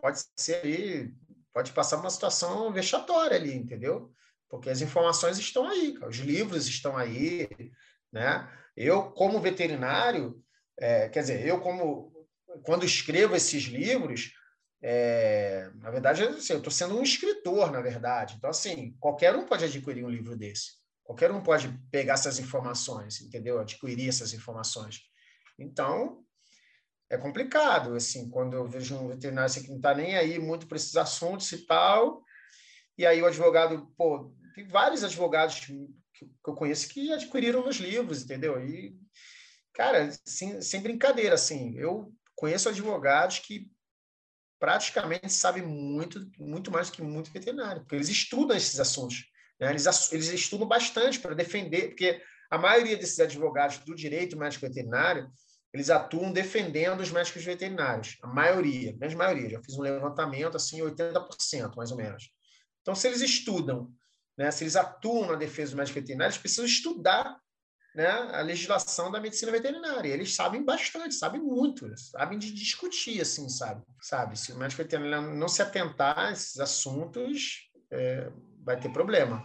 pode 0.00 0.22
ser 0.36 0.64
aí, 0.64 1.14
pode 1.52 1.72
passar 1.72 1.98
uma 1.98 2.10
situação 2.10 2.72
vexatória 2.72 3.36
ali, 3.36 3.54
entendeu? 3.54 4.12
Porque 4.48 4.70
as 4.70 4.80
informações 4.80 5.38
estão 5.38 5.66
aí, 5.66 5.98
os 6.06 6.16
livros 6.16 6.66
estão 6.66 6.96
aí, 6.96 7.48
né? 8.12 8.48
Eu, 8.76 9.10
como 9.10 9.40
veterinário, 9.40 10.42
é, 10.78 11.08
quer 11.08 11.20
dizer, 11.20 11.46
eu 11.46 11.60
como 11.60 12.14
quando 12.62 12.84
escrevo 12.84 13.34
esses 13.34 13.64
livros, 13.64 14.32
é, 14.82 15.70
na 15.76 15.90
verdade, 15.90 16.22
assim, 16.22 16.52
eu 16.52 16.58
estou 16.58 16.72
sendo 16.72 16.98
um 16.98 17.02
escritor, 17.02 17.70
na 17.70 17.80
verdade. 17.80 18.34
Então, 18.36 18.50
assim, 18.50 18.96
qualquer 19.00 19.34
um 19.34 19.46
pode 19.46 19.64
adquirir 19.64 20.04
um 20.04 20.10
livro 20.10 20.36
desse. 20.36 20.72
Qualquer 21.06 21.30
um 21.30 21.40
pode 21.40 21.68
pegar 21.90 22.14
essas 22.14 22.40
informações, 22.40 23.20
entendeu? 23.20 23.60
Adquirir 23.60 24.08
essas 24.08 24.34
informações. 24.34 25.02
Então, 25.56 26.24
é 27.08 27.16
complicado, 27.16 27.94
assim, 27.94 28.28
quando 28.28 28.54
eu 28.54 28.66
vejo 28.66 28.96
um 28.96 29.08
veterinário 29.08 29.46
assim, 29.46 29.62
que 29.62 29.68
não 29.68 29.76
está 29.76 29.94
nem 29.94 30.16
aí 30.16 30.36
muito 30.40 30.66
para 30.66 30.76
esses 30.76 30.96
assuntos 30.96 31.50
e 31.52 31.64
tal, 31.64 32.24
e 32.98 33.06
aí 33.06 33.22
o 33.22 33.26
advogado, 33.26 33.86
pô, 33.96 34.34
tem 34.52 34.66
vários 34.66 35.04
advogados 35.04 35.60
que, 35.60 35.88
eu 36.44 36.54
conheço 36.54 36.88
que 36.88 37.12
adquiriram 37.12 37.68
os 37.68 37.76
livros, 37.76 38.24
entendeu? 38.24 38.60
E, 38.60 38.98
cara, 39.72 40.10
sem, 40.24 40.60
sem 40.60 40.80
brincadeira, 40.80 41.36
assim, 41.36 41.78
eu 41.78 42.12
conheço 42.34 42.68
advogados 42.68 43.38
que 43.38 43.70
praticamente 44.58 45.32
sabem 45.32 45.62
muito, 45.62 46.28
muito 46.36 46.72
mais 46.72 46.90
do 46.90 46.96
que 46.96 47.02
muito 47.02 47.30
veterinário, 47.30 47.82
porque 47.82 47.94
eles 47.94 48.08
estudam 48.08 48.56
esses 48.56 48.80
assuntos. 48.80 49.30
Né? 49.60 49.70
Eles, 49.70 50.12
eles 50.12 50.28
estudam 50.28 50.66
bastante 50.66 51.18
para 51.18 51.34
defender, 51.34 51.88
porque 51.88 52.20
a 52.50 52.58
maioria 52.58 52.96
desses 52.96 53.18
advogados 53.18 53.78
do 53.78 53.94
direito 53.94 54.36
médico 54.36 54.66
veterinário, 54.66 55.30
eles 55.72 55.90
atuam 55.90 56.32
defendendo 56.32 57.00
os 57.00 57.10
médicos 57.10 57.44
veterinários. 57.44 58.16
A 58.22 58.26
maioria, 58.26 58.90
a 58.90 58.96
grande 58.96 59.16
maioria. 59.16 59.50
Já 59.50 59.62
fiz 59.62 59.74
um 59.76 59.82
levantamento, 59.82 60.56
assim, 60.56 60.80
80%, 60.80 61.74
mais 61.76 61.90
ou 61.90 61.96
menos. 61.96 62.30
Então, 62.80 62.94
se 62.94 63.06
eles 63.08 63.20
estudam, 63.20 63.92
né, 64.38 64.50
se 64.50 64.64
eles 64.64 64.76
atuam 64.76 65.26
na 65.26 65.34
defesa 65.34 65.70
dos 65.70 65.78
médicos 65.78 66.00
veterinários, 66.00 66.38
precisam 66.38 66.64
estudar 66.64 67.38
né, 67.96 68.06
a 68.06 68.42
legislação 68.42 69.10
da 69.10 69.20
medicina 69.20 69.50
veterinária. 69.50 70.12
Eles 70.12 70.34
sabem 70.34 70.62
bastante, 70.62 71.14
sabem 71.14 71.40
muito, 71.40 71.90
sabem 71.96 72.38
de 72.38 72.52
discutir, 72.52 73.20
assim, 73.20 73.48
sabe? 73.48 73.82
sabe? 74.00 74.38
Se 74.38 74.52
o 74.52 74.56
médico 74.56 74.82
veterinário 74.82 75.34
não 75.34 75.48
se 75.48 75.62
atentar 75.62 76.18
a 76.18 76.32
esses 76.32 76.60
assuntos, 76.60 77.70
é, 77.90 78.30
vai 78.66 78.78
ter 78.78 78.90
problema, 78.90 79.42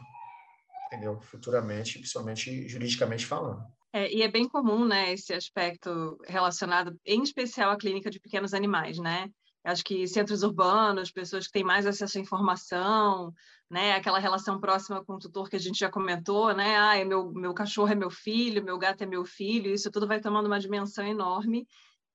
entendeu? 0.87 1.21
Futuramente, 1.21 1.99
principalmente 1.99 2.67
juridicamente 2.67 3.25
falando. 3.25 3.63
É, 3.93 4.11
e 4.11 4.23
é 4.23 4.27
bem 4.27 4.47
comum, 4.47 4.85
né, 4.85 5.13
esse 5.13 5.33
aspecto 5.33 6.17
relacionado, 6.27 6.99
em 7.05 7.21
especial, 7.21 7.71
à 7.71 7.77
clínica 7.77 8.09
de 8.09 8.19
pequenos 8.19 8.53
animais, 8.53 8.97
né? 8.97 9.29
Acho 9.63 9.83
que 9.83 10.07
centros 10.07 10.41
urbanos, 10.41 11.11
pessoas 11.11 11.45
que 11.45 11.51
têm 11.51 11.63
mais 11.63 11.85
acesso 11.85 12.17
à 12.17 12.21
informação, 12.21 13.31
né? 13.69 13.93
Aquela 13.93 14.17
relação 14.17 14.59
próxima 14.59 15.05
com 15.05 15.13
o 15.13 15.19
tutor 15.19 15.47
que 15.49 15.55
a 15.55 15.59
gente 15.59 15.77
já 15.77 15.89
comentou, 15.89 16.51
né? 16.55 16.77
Ah, 16.77 16.97
é 16.97 17.05
meu, 17.05 17.31
meu 17.31 17.53
cachorro 17.53 17.91
é 17.91 17.95
meu 17.95 18.09
filho, 18.09 18.63
meu 18.63 18.79
gato 18.79 19.03
é 19.03 19.05
meu 19.05 19.23
filho, 19.23 19.71
isso 19.71 19.91
tudo 19.91 20.07
vai 20.07 20.19
tomando 20.19 20.47
uma 20.47 20.59
dimensão 20.59 21.05
enorme 21.05 21.67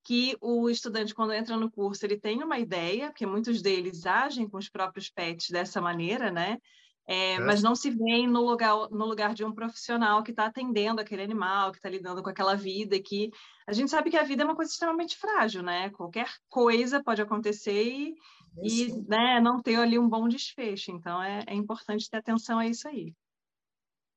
que 0.06 0.36
o 0.40 0.70
estudante, 0.70 1.12
quando 1.12 1.32
entra 1.32 1.56
no 1.56 1.68
curso, 1.68 2.06
ele 2.06 2.16
tem 2.16 2.40
uma 2.40 2.60
ideia, 2.60 3.08
porque 3.08 3.26
muitos 3.26 3.60
deles 3.60 4.06
agem 4.06 4.48
com 4.48 4.56
os 4.56 4.68
próprios 4.68 5.10
pets 5.10 5.50
dessa 5.50 5.80
maneira, 5.80 6.30
né? 6.30 6.58
É, 7.06 7.34
é. 7.34 7.40
Mas 7.40 7.62
não 7.62 7.74
se 7.74 7.90
vê 7.90 8.26
no 8.26 8.40
lugar, 8.40 8.74
no 8.90 9.04
lugar 9.04 9.32
de 9.32 9.44
um 9.44 9.52
profissional 9.52 10.22
que 10.22 10.32
está 10.32 10.46
atendendo 10.46 11.00
aquele 11.00 11.22
animal, 11.22 11.70
que 11.70 11.78
está 11.78 11.88
lidando 11.88 12.22
com 12.22 12.28
aquela 12.28 12.56
vida, 12.56 13.00
que 13.00 13.30
a 13.66 13.72
gente 13.72 13.90
sabe 13.90 14.10
que 14.10 14.16
a 14.16 14.24
vida 14.24 14.42
é 14.42 14.46
uma 14.46 14.56
coisa 14.56 14.70
extremamente 14.70 15.16
frágil, 15.16 15.62
né? 15.62 15.90
Qualquer 15.90 16.28
coisa 16.48 17.02
pode 17.02 17.22
acontecer 17.22 17.84
e, 17.84 18.14
e 18.62 18.92
né, 19.08 19.40
não 19.40 19.62
ter 19.62 19.76
ali 19.76 19.98
um 19.98 20.08
bom 20.08 20.28
desfecho. 20.28 20.90
Então, 20.90 21.22
é, 21.22 21.44
é 21.46 21.54
importante 21.54 22.10
ter 22.10 22.16
atenção 22.16 22.58
a 22.58 22.66
isso 22.66 22.88
aí. 22.88 23.14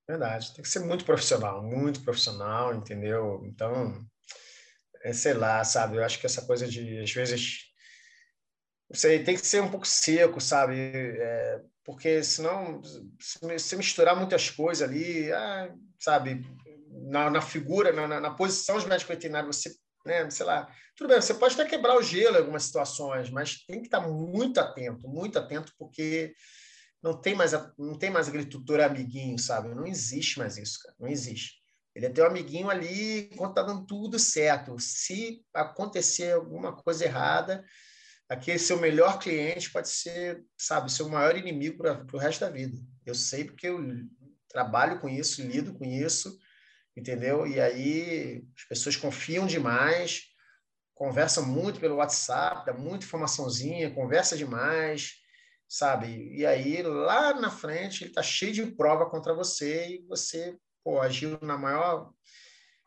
Verdade, 0.08 0.54
tem 0.56 0.64
que 0.64 0.70
ser 0.70 0.80
muito 0.80 1.06
profissional, 1.06 1.62
muito 1.62 2.02
profissional, 2.02 2.74
entendeu? 2.74 3.44
Então, 3.46 4.04
é, 5.04 5.14
sei 5.14 5.36
lá, 5.36 5.64
sabe? 5.64 5.98
Eu 5.98 6.04
acho 6.04 6.20
que 6.20 6.26
essa 6.26 6.46
coisa 6.48 6.68
de, 6.68 7.00
às 7.00 7.12
vezes, 7.12 7.69
você 8.92 9.20
tem 9.20 9.36
que 9.36 9.46
ser 9.46 9.62
um 9.62 9.70
pouco 9.70 9.88
seco, 9.88 10.42
sabe? 10.42 10.76
É, 10.76 11.62
porque 11.84 12.24
senão, 12.24 12.82
se 13.58 13.76
misturar 13.76 14.16
muitas 14.16 14.50
coisas 14.50 14.88
ali, 14.88 15.32
ah, 15.32 15.74
sabe, 16.00 16.46
na, 17.08 17.30
na 17.30 17.42
figura, 17.42 17.92
na, 17.92 18.20
na, 18.20 18.32
posição 18.32 18.80
de 18.80 18.88
médico 18.88 19.12
veterinário, 19.12 19.52
você, 19.52 19.76
né, 20.06 20.30
sei 20.30 20.46
lá, 20.46 20.68
tudo 20.96 21.10
bem, 21.10 21.22
você 21.22 21.34
pode 21.34 21.54
até 21.54 21.66
quebrar 21.66 21.98
o 21.98 22.02
gelo 22.02 22.36
em 22.36 22.40
algumas 22.40 22.64
situações, 22.64 23.30
mas 23.30 23.64
tem 23.66 23.80
que 23.80 23.88
estar 23.88 24.02
muito 24.02 24.60
atento, 24.60 25.08
muito 25.08 25.38
atento, 25.38 25.74
porque 25.78 26.34
não 27.02 27.20
tem 27.20 27.36
mais, 27.36 27.54
não 27.78 27.98
tem 27.98 28.10
mais 28.10 28.28
aquele 28.28 28.46
tutor 28.46 28.82
amiguinho, 28.82 29.38
sabe? 29.38 29.74
Não 29.74 29.86
existe 29.86 30.40
mais 30.40 30.58
isso, 30.58 30.80
cara, 30.84 30.96
não 31.00 31.08
existe. 31.08 31.60
Ele 31.96 32.06
é 32.06 32.10
teu 32.10 32.26
amiguinho 32.26 32.70
ali 32.70 33.30
quando 33.36 33.52
está 33.52 33.64
dando 33.64 33.86
tudo 33.86 34.20
certo. 34.20 34.78
Se 34.80 35.44
acontecer 35.54 36.34
alguma 36.34 36.76
coisa 36.76 37.04
errada, 37.04 37.64
aquele 38.30 38.60
seu 38.60 38.80
melhor 38.80 39.18
cliente 39.18 39.72
pode 39.72 39.90
ser, 39.90 40.46
sabe, 40.56 40.92
seu 40.92 41.10
maior 41.10 41.36
inimigo 41.36 41.78
para 41.78 42.06
o 42.14 42.18
resto 42.18 42.42
da 42.42 42.50
vida. 42.50 42.78
Eu 43.04 43.16
sei 43.16 43.44
porque 43.44 43.68
eu 43.68 43.84
trabalho 44.48 45.00
com 45.00 45.10
isso, 45.10 45.42
lido 45.42 45.74
com 45.74 45.84
isso, 45.84 46.38
entendeu? 46.96 47.48
E 47.48 47.60
aí 47.60 48.44
as 48.56 48.64
pessoas 48.66 48.96
confiam 48.96 49.48
demais, 49.48 50.26
conversam 50.94 51.46
muito 51.46 51.80
pelo 51.80 51.96
WhatsApp, 51.96 52.66
dá 52.66 52.74
muita 52.74 53.06
informaçãozinha, 53.06 53.94
conversa 53.94 54.38
demais, 54.38 55.16
sabe? 55.68 56.32
E 56.36 56.46
aí 56.46 56.84
lá 56.84 57.34
na 57.34 57.50
frente 57.50 58.04
ele 58.04 58.12
está 58.12 58.22
cheio 58.22 58.54
de 58.54 58.66
prova 58.68 59.10
contra 59.10 59.34
você 59.34 59.88
e 59.88 60.06
você 60.08 60.56
pô, 60.84 61.02
agiu 61.02 61.40
na 61.42 61.58
maior 61.58 62.12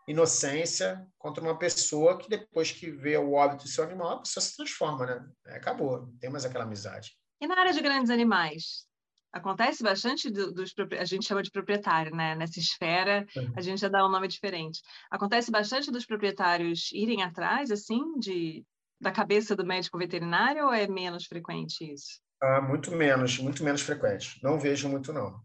inocência 0.06 1.06
contra 1.18 1.42
uma 1.42 1.58
pessoa 1.58 2.18
que 2.18 2.28
depois 2.28 2.72
que 2.72 2.90
vê 2.90 3.16
o 3.16 3.32
óbito 3.32 3.64
do 3.64 3.68
seu 3.68 3.84
animal, 3.84 4.10
a 4.10 4.18
pessoa 4.18 4.42
se 4.42 4.56
transforma, 4.56 5.06
né? 5.06 5.28
É, 5.46 5.56
acabou, 5.56 6.02
não 6.02 6.16
tem 6.18 6.30
mais 6.30 6.44
aquela 6.44 6.64
amizade. 6.64 7.16
E 7.40 7.46
na 7.46 7.58
área 7.58 7.72
de 7.72 7.80
grandes 7.80 8.10
animais? 8.10 8.86
Acontece 9.32 9.82
bastante 9.82 10.30
dos 10.30 10.74
a 10.98 11.04
gente 11.06 11.26
chama 11.26 11.42
de 11.42 11.50
proprietário, 11.50 12.14
né? 12.14 12.34
Nessa 12.34 12.58
esfera 12.58 13.26
a 13.56 13.60
gente 13.62 13.80
já 13.80 13.88
dá 13.88 14.06
um 14.06 14.10
nome 14.10 14.28
diferente. 14.28 14.82
Acontece 15.10 15.50
bastante 15.50 15.90
dos 15.90 16.04
proprietários 16.04 16.90
irem 16.92 17.22
atrás, 17.22 17.70
assim, 17.70 18.18
de 18.18 18.62
da 19.00 19.10
cabeça 19.10 19.56
do 19.56 19.66
médico 19.66 19.98
veterinário 19.98 20.66
ou 20.66 20.72
é 20.72 20.86
menos 20.86 21.24
frequente 21.26 21.92
isso? 21.92 22.20
Ah, 22.40 22.60
muito 22.60 22.92
menos, 22.92 23.38
muito 23.38 23.64
menos 23.64 23.80
frequente. 23.80 24.38
Não 24.42 24.60
vejo 24.60 24.88
muito 24.88 25.12
não. 25.12 25.40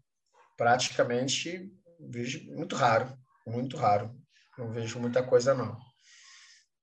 Praticamente 0.56 1.68
vejo 1.98 2.44
muito 2.52 2.76
raro, 2.76 3.12
muito 3.44 3.76
raro. 3.76 4.14
Não 4.58 4.72
vejo 4.72 4.98
muita 4.98 5.22
coisa, 5.22 5.54
não. 5.54 5.78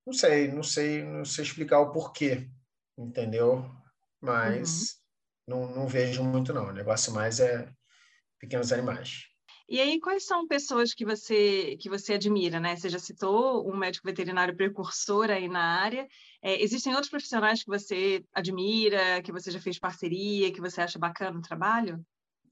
Não 0.05 0.13
sei, 0.13 0.47
não 0.49 0.63
sei, 0.63 1.03
não 1.03 1.25
sei 1.25 1.43
explicar 1.43 1.79
o 1.79 1.91
porquê, 1.91 2.49
entendeu? 2.97 3.69
Mas 4.21 5.01
uhum. 5.47 5.67
não, 5.67 5.75
não 5.75 5.87
vejo 5.87 6.23
muito, 6.23 6.53
não. 6.53 6.69
O 6.69 6.73
negócio 6.73 7.11
mais 7.13 7.39
é 7.39 7.69
pequenos 8.39 8.71
animais. 8.71 9.25
E 9.67 9.81
aí, 9.81 9.99
quais 9.99 10.25
são 10.25 10.47
pessoas 10.47 10.93
que 10.93 11.03
você 11.03 11.75
que 11.77 11.89
você 11.89 12.13
admira, 12.13 12.59
né? 12.59 12.75
Você 12.75 12.87
já 12.87 12.99
citou 12.99 13.67
um 13.67 13.75
médico 13.75 14.07
veterinário 14.07 14.55
precursor 14.55 15.31
aí 15.31 15.49
na 15.49 15.81
área. 15.81 16.07
É, 16.41 16.61
existem 16.61 16.93
outros 16.93 17.09
profissionais 17.09 17.63
que 17.63 17.69
você 17.69 18.23
admira, 18.31 19.23
que 19.23 19.31
você 19.31 19.49
já 19.49 19.59
fez 19.59 19.79
parceria, 19.79 20.53
que 20.53 20.61
você 20.61 20.81
acha 20.81 20.99
bacana 20.99 21.39
o 21.39 21.41
trabalho? 21.41 21.99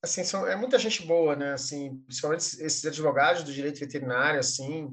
Assim, 0.02 0.24
são, 0.24 0.48
é 0.48 0.56
muita 0.56 0.80
gente 0.80 1.06
boa, 1.06 1.36
né? 1.36 1.54
Assim, 1.54 1.98
principalmente 2.08 2.42
esses 2.42 2.84
advogados 2.84 3.44
do 3.44 3.54
direito 3.54 3.80
veterinário, 3.80 4.40
assim, 4.40 4.92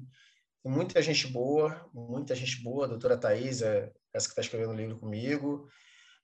muita 0.65 1.01
gente 1.03 1.27
boa, 1.27 1.89
muita 1.93 2.35
gente 2.35 2.63
boa. 2.63 2.85
A 2.85 2.89
doutora 2.89 3.17
Thais, 3.17 3.63
é, 3.63 3.91
essa 4.13 4.27
que 4.27 4.33
está 4.33 4.43
escrevendo 4.43 4.71
o 4.71 4.77
livro 4.77 4.99
comigo. 4.99 5.69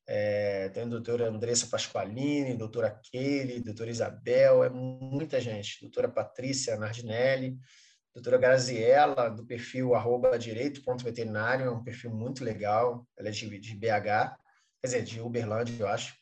É, 0.08 0.68
tem 0.68 0.84
a 0.84 0.86
doutora 0.86 1.28
Andressa 1.28 1.66
Pasqualini, 1.66 2.56
doutora 2.56 3.00
Kelly, 3.10 3.60
doutora 3.60 3.90
Isabel, 3.90 4.62
é 4.62 4.70
muita 4.70 5.40
gente. 5.40 5.80
Doutora 5.80 6.08
Patrícia 6.08 6.76
Nardinelli, 6.76 7.58
doutora 8.14 8.38
Graziella, 8.38 9.28
do 9.28 9.44
perfil 9.44 9.94
arroba 9.94 10.38
direito.veterinário, 10.38 11.66
é 11.66 11.70
um 11.70 11.82
perfil 11.82 12.10
muito 12.10 12.44
legal. 12.44 13.06
Ela 13.18 13.28
é 13.28 13.32
de, 13.32 13.58
de 13.58 13.74
BH, 13.74 14.36
quer 14.80 14.84
dizer, 14.84 15.02
de 15.02 15.20
Uberlândia, 15.20 15.74
eu 15.78 15.88
acho. 15.88 16.14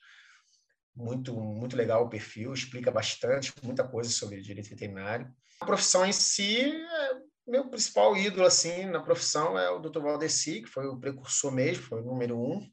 Muito, 0.96 1.34
muito 1.38 1.76
legal 1.76 2.04
o 2.04 2.08
perfil, 2.08 2.54
explica 2.54 2.90
bastante, 2.90 3.52
muita 3.62 3.82
coisa 3.82 4.08
sobre 4.10 4.40
direito 4.40 4.70
veterinário. 4.70 5.30
A 5.60 5.66
profissão 5.66 6.06
em 6.06 6.12
si, 6.12 6.60
é, 6.60 7.03
meu 7.46 7.68
principal 7.68 8.16
ídolo 8.16 8.46
assim 8.46 8.86
na 8.86 9.02
profissão 9.02 9.58
é 9.58 9.70
o 9.70 9.78
Dr. 9.78 10.00
Valdeci, 10.00 10.62
que 10.62 10.68
foi 10.68 10.86
o 10.86 10.98
precursor 10.98 11.52
mesmo, 11.52 11.84
foi 11.84 12.00
o 12.00 12.04
número 12.04 12.38
um 12.38 12.66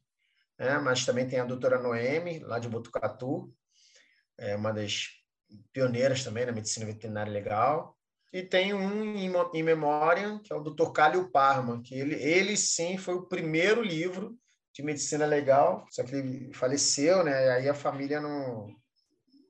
né? 0.62 0.78
mas 0.78 1.04
também 1.04 1.26
tem 1.26 1.40
a 1.40 1.44
doutora 1.44 1.80
Noemi, 1.80 2.38
lá 2.40 2.58
de 2.58 2.68
Botucatu, 2.68 3.52
é 4.38 4.54
uma 4.56 4.72
das 4.72 5.08
pioneiras 5.72 6.24
também 6.24 6.46
na 6.46 6.52
medicina 6.52 6.86
veterinária 6.86 7.32
legal. 7.32 7.96
E 8.32 8.42
tem 8.42 8.72
um 8.72 9.14
em 9.52 9.62
memória, 9.62 10.40
que 10.42 10.52
é 10.52 10.56
o 10.56 10.62
doutor 10.62 10.92
Cálio 10.92 11.30
Parma, 11.30 11.82
que 11.82 11.94
ele, 11.94 12.14
ele 12.14 12.56
sim 12.56 12.96
foi 12.96 13.14
o 13.14 13.26
primeiro 13.26 13.82
livro 13.82 14.38
de 14.74 14.82
medicina 14.82 15.26
legal, 15.26 15.84
só 15.90 16.02
que 16.02 16.14
ele 16.14 16.54
faleceu, 16.54 17.22
né? 17.22 17.44
E 17.44 17.50
aí 17.50 17.68
a 17.68 17.74
família 17.74 18.22
não, 18.22 18.74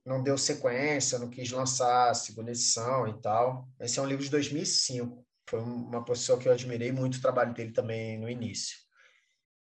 não 0.04 0.22
deu 0.22 0.36
sequência, 0.36 1.18
não 1.18 1.30
quis 1.30 1.50
lançar 1.50 2.10
a 2.10 2.14
segunda 2.14 2.50
edição 2.50 3.06
e 3.06 3.20
tal. 3.20 3.68
Esse 3.80 3.98
é 3.98 4.02
um 4.02 4.06
livro 4.06 4.24
de 4.24 4.30
2005. 4.30 5.24
Foi 5.48 5.60
uma 5.60 6.04
pessoa 6.04 6.38
que 6.38 6.48
eu 6.48 6.52
admirei 6.52 6.92
muito 6.92 7.18
o 7.18 7.20
trabalho 7.20 7.54
dele 7.54 7.72
também 7.72 8.18
no 8.18 8.28
início. 8.28 8.78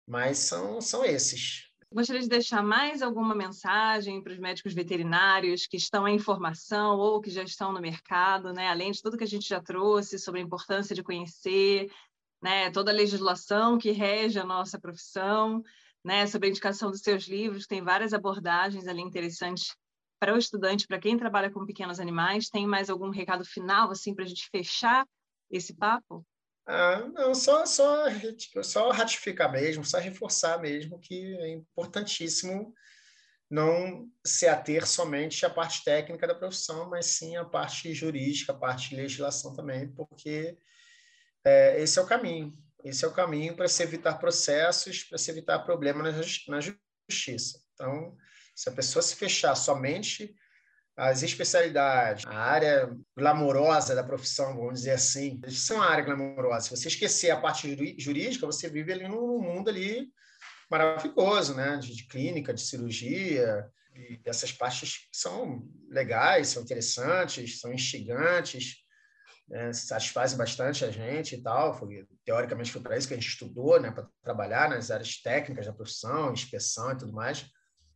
Mas 0.07 0.39
são, 0.39 0.81
são 0.81 1.05
esses. 1.05 1.70
Gostaria 1.93 2.23
de 2.23 2.29
deixar 2.29 2.62
mais 2.62 3.03
alguma 3.03 3.35
mensagem 3.35 4.23
para 4.23 4.33
os 4.33 4.39
médicos 4.39 4.73
veterinários 4.73 5.66
que 5.66 5.77
estão 5.77 6.09
em 6.09 6.18
formação 6.18 6.99
ou 6.99 7.20
que 7.20 7.31
já 7.31 7.43
estão 7.43 7.73
no 7.73 7.81
mercado, 7.81 8.53
né? 8.53 8.68
além 8.68 8.93
de 8.93 9.03
tudo 9.03 9.16
que 9.16 9.25
a 9.25 9.29
gente 9.29 9.49
já 9.49 9.61
trouxe 9.61 10.18
sobre 10.18 10.41
a 10.41 10.43
importância 10.43 10.95
de 10.95 11.03
conhecer 11.03 11.91
né? 12.43 12.70
toda 12.70 12.91
a 12.91 12.95
legislação 12.95 13.79
que 13.79 13.91
rege 13.91 14.39
a 14.39 14.45
nossa 14.45 14.81
profissão, 14.81 15.62
né? 16.03 16.27
sobre 16.27 16.49
a 16.49 16.51
indicação 16.51 16.91
dos 16.91 17.01
seus 17.01 17.25
livros, 17.29 17.66
tem 17.66 17.83
várias 17.83 18.14
abordagens 18.14 18.87
ali 18.87 19.03
interessantes 19.03 19.77
para 20.23 20.35
o 20.35 20.39
estudante, 20.39 20.87
para 20.87 21.01
quem 21.01 21.18
trabalha 21.18 21.51
com 21.51 21.66
pequenos 21.66 21.99
animais. 21.99 22.49
Tem 22.49 22.64
mais 22.64 22.89
algum 22.89 23.11
recado 23.11 23.45
final 23.45 23.91
assim 23.91 24.14
para 24.14 24.23
a 24.23 24.29
gente 24.29 24.49
fechar 24.51 25.05
esse 25.51 25.75
papo? 25.75 26.25
Ah, 26.64 27.09
não, 27.12 27.35
só, 27.35 27.66
só, 27.66 28.05
só 28.62 28.91
ratificar 28.93 29.51
mesmo, 29.51 29.85
só 29.85 29.99
reforçar 29.99 30.61
mesmo 30.61 31.01
que 31.01 31.37
é 31.39 31.49
importantíssimo 31.49 32.73
não 33.51 34.09
se 34.25 34.47
ater 34.47 34.87
somente 34.87 35.45
à 35.45 35.51
parte 35.51 35.83
técnica 35.83 36.25
da 36.25 36.37
profissão, 36.37 36.89
mas 36.89 37.07
sim 37.07 37.37
à 37.37 37.45
parte 37.45 37.93
jurídica, 37.93 38.53
a 38.53 38.57
parte 38.57 38.91
de 38.91 38.97
legislação 38.97 39.57
também, 39.57 39.89
porque 39.93 40.57
é, 41.45 41.83
esse 41.83 41.99
é 41.99 42.03
o 42.03 42.07
caminho. 42.07 42.53
Esse 42.85 43.05
é 43.05 43.09
o 43.09 43.12
caminho 43.12 43.57
para 43.57 43.66
se 43.66 43.83
evitar 43.83 44.20
processos, 44.20 45.03
para 45.03 45.18
se 45.18 45.33
evitar 45.33 45.59
problemas 45.64 46.47
na 46.47 46.61
justiça. 46.61 47.61
Então, 47.75 48.16
se 48.62 48.68
a 48.68 48.72
pessoa 48.72 49.02
se 49.02 49.16
fechar 49.16 49.56
somente 49.56 50.36
as 50.96 51.24
especialidades, 51.24 52.24
a 52.26 52.38
área 52.38 52.96
glamourosa 53.16 53.92
da 53.92 54.04
profissão, 54.04 54.54
vamos 54.54 54.80
dizer 54.80 54.92
assim, 54.92 55.40
são 55.48 55.78
uma 55.78 55.90
área 55.90 56.04
glamourosa. 56.04 56.68
Se 56.68 56.76
você 56.76 56.86
esquecer 56.86 57.30
a 57.30 57.40
parte 57.40 57.96
jurídica, 57.98 58.46
você 58.46 58.70
vive 58.70 58.92
ali 58.92 59.08
num 59.08 59.40
mundo 59.40 59.68
ali 59.68 60.08
maravilhoso, 60.70 61.56
né? 61.56 61.76
De, 61.76 61.92
de 61.92 62.06
clínica, 62.06 62.54
de 62.54 62.60
cirurgia, 62.60 63.68
e 63.96 64.20
essas 64.24 64.52
partes 64.52 65.08
são 65.10 65.68
legais, 65.88 66.48
são 66.48 66.62
interessantes, 66.62 67.58
são 67.58 67.72
instigantes, 67.72 68.76
né? 69.48 69.72
satisfazem 69.72 70.38
bastante 70.38 70.84
a 70.84 70.90
gente 70.92 71.34
e 71.34 71.42
tal. 71.42 71.76
Foi, 71.76 72.06
teoricamente 72.24 72.70
foi 72.70 72.80
para 72.80 72.96
isso 72.96 73.08
que 73.08 73.14
a 73.14 73.16
gente 73.16 73.28
estudou, 73.28 73.80
né? 73.80 73.90
Para 73.90 74.06
trabalhar 74.22 74.70
nas 74.70 74.88
áreas 74.92 75.20
técnicas 75.20 75.66
da 75.66 75.72
profissão, 75.72 76.32
inspeção 76.32 76.92
e 76.92 76.98
tudo 76.98 77.12
mais 77.12 77.50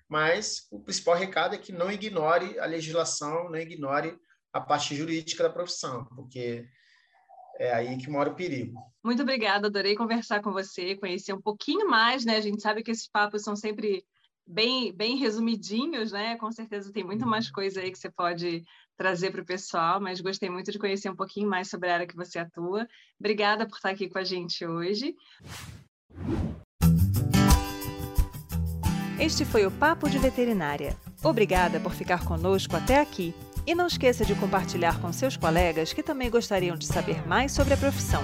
mas 0.09 0.66
o 0.70 0.80
principal 0.80 1.16
recado 1.16 1.54
é 1.54 1.59
que 1.59 1.72
não 1.72 1.90
ignore 1.90 2.59
a 2.59 2.66
legislação, 2.66 3.50
não 3.50 3.59
ignore 3.59 4.18
a 4.52 4.61
parte 4.61 4.94
jurídica 4.94 5.42
da 5.42 5.50
profissão, 5.50 6.04
porque 6.04 6.66
é 7.59 7.72
aí 7.72 7.96
que 7.98 8.11
mora 8.11 8.30
o 8.30 8.34
perigo. 8.34 8.78
Muito 9.04 9.22
obrigada, 9.22 9.66
adorei 9.66 9.94
conversar 9.94 10.42
com 10.42 10.52
você, 10.52 10.96
conhecer 10.96 11.32
um 11.32 11.40
pouquinho 11.40 11.88
mais, 11.88 12.24
né? 12.24 12.36
A 12.36 12.40
gente 12.40 12.62
sabe 12.62 12.82
que 12.82 12.90
esses 12.90 13.09
papos 13.09 13.42
são 13.42 13.57
sempre 13.57 14.04
bem, 14.46 14.92
bem 14.92 15.16
resumidinhos, 15.16 16.12
né? 16.12 16.36
Com 16.36 16.52
certeza 16.52 16.92
tem 16.92 17.04
muito 17.04 17.26
mais 17.26 17.50
coisa 17.50 17.80
aí 17.80 17.90
que 17.90 17.98
você 17.98 18.11
pode 18.11 18.62
trazer 18.96 19.30
para 19.30 19.42
o 19.42 19.46
pessoal, 19.46 20.00
mas 20.00 20.20
gostei 20.20 20.48
muito 20.48 20.70
de 20.70 20.78
conhecer 20.78 21.11
um 21.11 21.16
pouquinho 21.16 21.48
mais 21.48 21.68
sobre 21.68 21.90
a 21.90 21.94
área 21.94 22.07
que 22.07 22.16
você 22.16 22.38
atua. 22.38 22.86
Obrigada 23.18 23.66
por 23.66 23.76
estar 23.76 23.90
aqui 23.90 24.09
com 24.09 24.18
a 24.18 24.24
gente 24.24 24.64
hoje. 24.66 25.14
Este 29.18 29.46
foi 29.46 29.64
o 29.64 29.70
Papo 29.70 30.10
de 30.10 30.18
Veterinária. 30.18 30.94
Obrigada 31.22 31.80
por 31.80 31.94
ficar 31.94 32.24
conosco 32.24 32.76
até 32.76 33.00
aqui. 33.00 33.34
E 33.66 33.74
não 33.74 33.86
esqueça 33.86 34.24
de 34.24 34.34
compartilhar 34.34 35.00
com 35.00 35.12
seus 35.12 35.36
colegas 35.36 35.92
que 35.92 36.02
também 36.02 36.30
gostariam 36.30 36.76
de 36.76 36.86
saber 36.86 37.26
mais 37.26 37.50
sobre 37.50 37.74
a 37.74 37.76
profissão. 37.76 38.22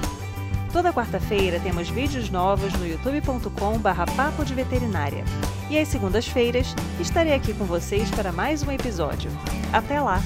Toda 0.71 0.93
quarta-feira 0.93 1.59
temos 1.61 1.89
vídeos 1.89 2.31
novos 2.31 2.73
no 2.75 2.87
youtube.com/barra 2.87 4.07
Papo 4.15 4.45
de 4.45 4.55
Veterinária. 4.55 5.25
E 5.71 5.79
às 5.79 5.89
segundas-feiras 5.89 6.75
estarei 7.01 7.33
aqui 7.33 7.55
com 7.55 7.65
vocês 7.65 8.11
para 8.11 8.31
mais 8.31 8.63
um 8.63 8.71
episódio. 8.71 9.31
Até 9.73 9.99
lá! 9.99 10.23